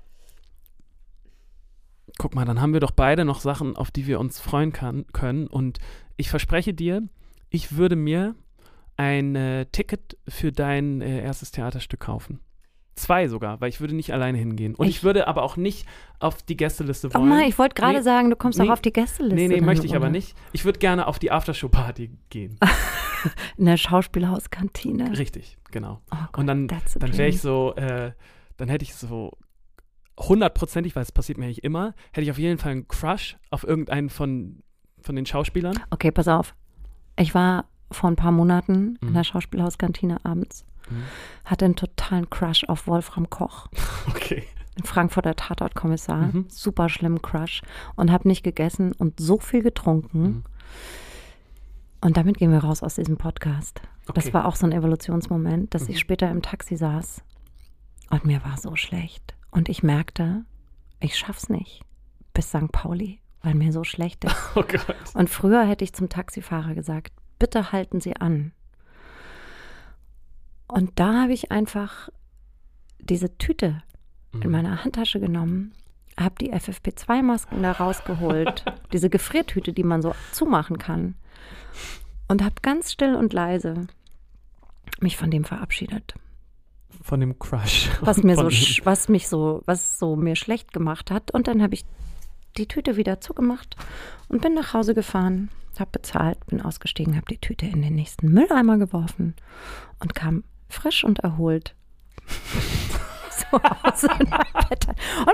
Guck 2.17 2.35
mal, 2.35 2.45
dann 2.45 2.59
haben 2.59 2.73
wir 2.73 2.79
doch 2.81 2.91
beide 2.91 3.23
noch 3.23 3.39
Sachen, 3.39 3.77
auf 3.77 3.91
die 3.91 4.05
wir 4.07 4.19
uns 4.19 4.39
freuen 4.39 4.73
kann, 4.73 5.05
können. 5.13 5.47
Und 5.47 5.79
ich 6.17 6.29
verspreche 6.29 6.73
dir, 6.73 7.03
ich 7.49 7.77
würde 7.77 7.95
mir 7.95 8.35
ein 8.97 9.35
äh, 9.35 9.65
Ticket 9.67 10.17
für 10.27 10.51
dein 10.51 11.01
äh, 11.01 11.21
erstes 11.23 11.51
Theaterstück 11.51 12.01
kaufen. 12.01 12.41
Zwei 12.95 13.29
sogar, 13.29 13.61
weil 13.61 13.69
ich 13.69 13.79
würde 13.79 13.95
nicht 13.95 14.11
alleine 14.11 14.37
hingehen. 14.37 14.75
Und 14.75 14.87
ich, 14.87 14.97
Ich- 14.97 15.03
würde 15.05 15.27
aber 15.27 15.43
auch 15.43 15.55
nicht 15.55 15.87
auf 16.19 16.43
die 16.43 16.57
Gästeliste 16.57 17.07
Oh 17.07 17.13
wollen. 17.19 17.29
Mann, 17.29 17.39
ich 17.43 17.57
wollte 17.57 17.75
gerade 17.75 17.99
Nee, 17.99 18.03
sagen, 18.03 18.29
du 18.29 18.35
kommst 18.35 18.59
nee, 18.59 18.65
auch 18.67 18.73
auf 18.73 18.81
die 18.81 18.91
Gästeliste. 18.91 19.35
nee, 19.37 19.47
nee, 19.47 19.61
möchte 19.61 19.85
ich 19.85 19.95
aber 19.95 20.05
oder? 20.07 20.11
nicht. 20.11 20.35
Ich 20.51 20.65
würde 20.65 20.79
gerne 20.79 21.07
auf 21.07 21.17
die 21.19 21.31
Aftershow-Party 21.31 22.11
gehen. 22.29 22.59
In 23.57 23.65
der 23.65 23.77
Schauspielhauskantine. 23.77 25.17
Richtig, 25.17 25.57
genau. 25.71 26.01
Oh 26.11 26.15
Gott, 26.31 26.37
Und 26.39 26.47
dann, 26.47 26.67
dann 26.67 27.17
wäre 27.17 27.27
ich 27.29 27.41
so, 27.41 27.73
äh, 27.75 28.11
dann 28.57 28.69
hätte 28.69 28.83
ich 28.83 28.95
so 28.95 29.31
hundertprozentig, 30.19 30.95
weil 30.95 31.03
es 31.03 31.11
passiert 31.11 31.37
mir 31.37 31.45
eigentlich 31.45 31.63
immer, 31.63 31.93
hätte 32.11 32.21
ich 32.25 32.31
auf 32.31 32.37
jeden 32.37 32.57
Fall 32.57 32.71
einen 32.73 32.87
Crush 32.87 33.37
auf 33.51 33.63
irgendeinen 33.63 34.09
von, 34.09 34.61
von 35.01 35.15
den 35.15 35.25
Schauspielern. 35.25 35.79
Okay, 35.91 36.11
pass 36.11 36.27
auf. 36.27 36.55
Ich 37.17 37.33
war 37.33 37.65
vor 37.91 38.09
ein 38.09 38.15
paar 38.15 38.31
Monaten 38.31 38.97
in 39.01 39.09
Mhm. 39.09 39.13
der 39.13 39.23
Schauspielhauskantine 39.23 40.23
abends, 40.25 40.65
Mhm. 40.89 41.03
hatte 41.45 41.65
einen 41.65 41.75
totalen 41.75 42.29
Crush 42.29 42.63
auf 42.65 42.85
Wolfram 42.87 43.29
Koch, 43.29 43.67
Okay. 44.09 44.43
ein 44.77 44.83
Frankfurter 44.83 45.35
Tatortkommissar. 45.35 46.27
Mhm. 46.33 46.45
Super 46.49 46.89
schlimmen 46.89 47.21
Crush 47.21 47.61
und 47.95 48.11
habe 48.11 48.27
nicht 48.27 48.43
gegessen 48.43 48.91
und 48.93 49.19
so 49.19 49.39
viel 49.39 49.63
getrunken. 49.63 50.21
Mhm. 50.21 50.43
Und 52.01 52.15
damit 52.17 52.37
gehen 52.37 52.51
wir 52.51 52.59
raus 52.59 52.81
aus 52.83 52.95
diesem 52.95 53.17
Podcast. 53.17 53.81
Das 54.13 54.25
Okay. 54.25 54.33
war 54.33 54.45
auch 54.45 54.55
so 54.55 54.65
ein 54.65 54.71
Evolutionsmoment, 54.71 55.73
dass 55.73 55.83
Mhm. 55.83 55.89
ich 55.91 55.99
später 55.99 56.29
im 56.29 56.41
Taxi 56.41 56.75
saß 56.77 57.21
und 58.09 58.25
mir 58.25 58.43
war 58.43 58.57
so 58.57 58.75
schlecht. 58.75 59.35
Und 59.51 59.69
ich 59.69 59.83
merkte, 59.83 60.43
ich 60.99 61.17
schaff's 61.17 61.49
nicht 61.49 61.81
bis 62.33 62.49
St. 62.49 62.71
Pauli, 62.71 63.19
weil 63.41 63.55
mir 63.55 63.71
so 63.71 63.83
schlecht 63.83 64.25
ist. 64.25 64.35
Oh 64.55 64.63
Gott. 64.63 64.95
Und 65.13 65.29
früher 65.29 65.63
hätte 65.65 65.83
ich 65.83 65.93
zum 65.93 66.09
Taxifahrer 66.09 66.73
gesagt, 66.75 67.13
bitte 67.39 67.71
halten 67.71 67.99
Sie 68.01 68.15
an. 68.15 68.51
Und 70.67 70.99
da 70.99 71.21
habe 71.23 71.33
ich 71.33 71.51
einfach 71.51 72.09
diese 72.99 73.37
Tüte 73.37 73.81
in 74.33 74.41
Mhm. 74.41 74.51
meiner 74.51 74.83
Handtasche 74.83 75.19
genommen, 75.19 75.73
habe 76.19 76.35
die 76.39 76.53
FFP2-Masken 76.53 77.63
da 77.63 77.71
rausgeholt, 77.71 78.63
diese 78.93 79.09
Gefriertüte, 79.09 79.73
die 79.73 79.83
man 79.83 80.01
so 80.01 80.13
zumachen 80.31 80.77
kann, 80.77 81.15
und 82.27 82.43
habe 82.43 82.55
ganz 82.61 82.91
still 82.91 83.15
und 83.15 83.33
leise 83.33 83.87
mich 84.99 85.17
von 85.17 85.31
dem 85.31 85.43
verabschiedet, 85.43 86.13
Von 87.01 87.19
dem 87.19 87.37
Crush. 87.39 87.89
was 88.01 88.23
mir 88.23 88.35
Von 88.35 88.49
so, 88.49 88.85
was 88.85 89.09
mich 89.09 89.27
so, 89.27 89.61
was 89.65 89.97
so 89.99 90.15
mir 90.15 90.35
schlecht 90.35 90.73
gemacht 90.73 91.11
hat. 91.11 91.31
Und 91.31 91.47
dann 91.47 91.61
habe 91.61 91.73
ich 91.75 91.85
die 92.57 92.67
Tüte 92.67 92.97
wieder 92.97 93.21
zugemacht 93.21 93.75
und 94.27 94.41
bin 94.41 94.53
nach 94.53 94.73
Hause 94.73 94.93
gefahren, 94.93 95.49
habe 95.79 95.91
bezahlt, 95.91 96.45
bin 96.47 96.61
ausgestiegen, 96.61 97.15
habe 97.15 97.25
die 97.29 97.37
Tüte 97.37 97.65
in 97.65 97.81
den 97.81 97.95
nächsten 97.95 98.27
Mülleimer 98.33 98.77
geworfen 98.77 99.33
und 99.99 100.13
kam 100.13 100.43
frisch 100.67 101.03
und 101.05 101.19
erholt. 101.19 101.73
Und 103.51 103.63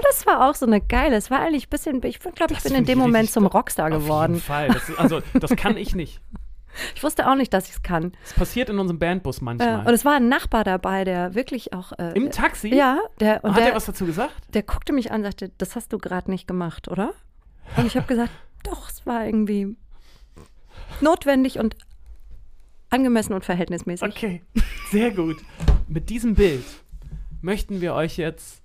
das 0.04 0.26
war 0.26 0.48
auch 0.50 0.56
so 0.56 0.66
eine 0.66 0.80
geile, 0.80 1.16
es 1.18 1.30
war 1.32 1.40
eigentlich 1.40 1.68
ein 1.68 1.70
bisschen, 1.70 2.04
ich 2.04 2.20
glaube, 2.20 2.54
ich 2.54 2.60
Das 2.60 2.64
bin 2.64 2.76
in 2.76 2.86
dem 2.86 2.98
Moment 2.98 3.30
zum. 3.30 3.46
Rockstar 3.46 3.92
Auf 3.94 4.04
geworden. 4.04 4.34
jeden 4.36 4.46
Fall. 4.46 4.68
Das, 4.70 4.96
also, 4.98 5.22
das 5.34 5.56
kann 5.56 5.76
ich 5.78 5.96
nicht. 5.96 6.22
Ich 6.96 7.04
wusste 7.04 7.30
auch 7.30 7.36
nicht, 7.36 7.54
dass 7.54 7.68
ich 7.68 7.76
es 7.76 7.84
kann. 7.84 8.12
Das 8.24 8.34
passiert 8.34 8.70
in 8.70 8.80
unserem 8.80 9.00
Bandbus 9.00 9.40
Äh, 9.40 9.44
manchmal. 9.44 9.80
und 9.88 9.94
es 9.94 10.04
war 10.06 10.16
ein 10.16 10.28
Nachbar 10.30 10.64
dabei, 10.64 11.04
der 11.04 11.36
wirklich 11.36 11.74
auch. 11.74 11.92
Äh, 11.98 12.12
Im 12.14 12.32
Taxi? 12.32 12.74
Ja, 12.74 13.00
der, 13.20 13.44
und 13.44 13.52
Hat 13.52 13.60
der, 13.60 13.70
er 13.70 13.76
was 13.76 13.86
dazu 13.86 14.06
gesagt? 14.06 14.34
der 14.54 14.64
guckte 14.64 14.94
mich 14.94 15.12
an 15.12 15.18
und 15.22 15.24
sagte, 15.24 15.52
das 15.58 15.76
hast 15.76 15.94
du 15.94 15.98
gerade 15.98 16.30
nicht 16.32 16.48
gemacht, 16.48 16.88
oder? 16.88 17.14
Und 17.78 17.86
ich 17.88 17.96
habe 17.98 18.08
gesagt, 18.08 18.32
doch, 18.64 18.90
es 18.90 19.06
war 19.06 19.26
irgendwie 19.26 19.76
notwendig 21.02 21.60
und 21.60 21.76
angemessen 22.90 23.34
und 23.34 23.44
verhältnismäßig. 23.46 24.08
Okay, 24.08 24.42
sehr 24.92 25.12
gut. 25.12 25.38
Mit 25.88 26.10
diesem 26.10 26.36
Bild 26.36 26.64
möchten 27.42 27.82
wir 27.82 27.94
euch 27.94 28.18
jetzt, 28.18 28.62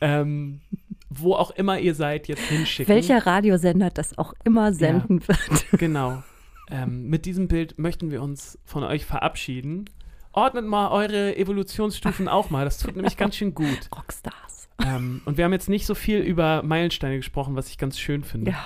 ähm, 0.00 0.60
wo 1.08 1.34
auch 1.34 1.50
immer 1.52 1.78
ihr 1.78 1.94
seid, 1.94 2.28
jetzt 2.28 2.42
hinschicken. 2.42 2.92
Welcher 2.94 3.24
Radiosender 3.26 3.90
das 3.90 4.16
auch 4.18 4.34
immer 4.44 4.72
senden 4.72 5.26
wird. 5.26 5.66
Genau. 5.78 6.22
Ähm, 6.70 7.08
mit 7.08 7.26
diesem 7.26 7.48
Bild 7.48 7.78
möchten 7.78 8.10
wir 8.10 8.22
uns 8.22 8.58
von 8.64 8.82
euch 8.84 9.04
verabschieden. 9.04 9.88
Ordnet 10.32 10.64
mal 10.66 10.88
eure 10.90 11.36
Evolutionsstufen 11.36 12.28
auch 12.28 12.50
mal. 12.50 12.64
Das 12.64 12.78
tut 12.78 12.96
nämlich 12.96 13.16
ganz 13.16 13.36
schön 13.36 13.54
gut. 13.54 13.88
Rockstars. 13.94 14.68
Ähm, 14.84 15.20
und 15.26 15.36
wir 15.36 15.44
haben 15.44 15.52
jetzt 15.52 15.68
nicht 15.68 15.86
so 15.86 15.94
viel 15.94 16.18
über 16.18 16.62
Meilensteine 16.62 17.16
gesprochen, 17.16 17.54
was 17.54 17.68
ich 17.68 17.78
ganz 17.78 17.98
schön 17.98 18.24
finde. 18.24 18.50
Ja, 18.52 18.64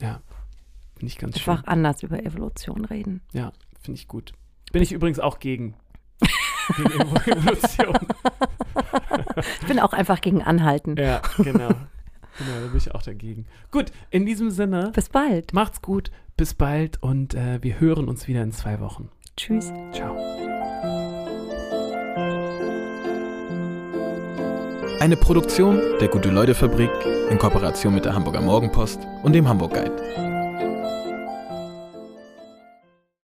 Ja. 0.00 0.20
Finde 0.98 1.06
ich 1.12 1.18
ganz 1.18 1.38
schön. 1.40 1.52
einfach 1.54 1.66
anders 1.66 2.02
über 2.02 2.22
Evolution 2.22 2.84
reden. 2.84 3.22
Ja, 3.32 3.52
finde 3.80 3.98
ich 3.98 4.06
gut. 4.08 4.32
Bin 4.72 4.82
ich 4.82 4.92
übrigens 4.92 5.18
auch 5.18 5.38
gegen. 5.40 5.74
gegen 6.76 6.88
Evo- 6.90 7.26
Evolution. 7.30 7.96
Ich 9.60 9.66
bin 9.66 9.80
auch 9.80 9.92
einfach 9.92 10.20
gegen 10.20 10.42
Anhalten. 10.42 10.96
Ja, 10.96 11.22
genau. 11.38 11.70
Genau, 12.38 12.60
da 12.60 12.66
bin 12.68 12.76
ich 12.78 12.94
auch 12.94 13.02
dagegen. 13.02 13.46
Gut, 13.70 13.92
in 14.10 14.24
diesem 14.26 14.50
Sinne, 14.50 14.90
Bis 14.94 15.08
bald. 15.08 15.52
macht's 15.52 15.82
gut, 15.82 16.10
bis 16.36 16.54
bald 16.54 17.02
und 17.02 17.34
äh, 17.34 17.62
wir 17.62 17.78
hören 17.80 18.08
uns 18.08 18.26
wieder 18.28 18.42
in 18.42 18.52
zwei 18.52 18.80
Wochen. 18.80 19.10
Tschüss. 19.36 19.72
Ciao. 19.92 20.16
Eine 25.00 25.16
Produktion 25.16 25.80
der 26.00 26.08
Gute-Leute-Fabrik 26.08 26.90
in 27.30 27.38
Kooperation 27.38 27.92
mit 27.94 28.04
der 28.04 28.14
Hamburger 28.14 28.40
Morgenpost 28.40 29.00
und 29.24 29.32
dem 29.32 29.48
Hamburg 29.48 29.74
Guide. 29.74 30.31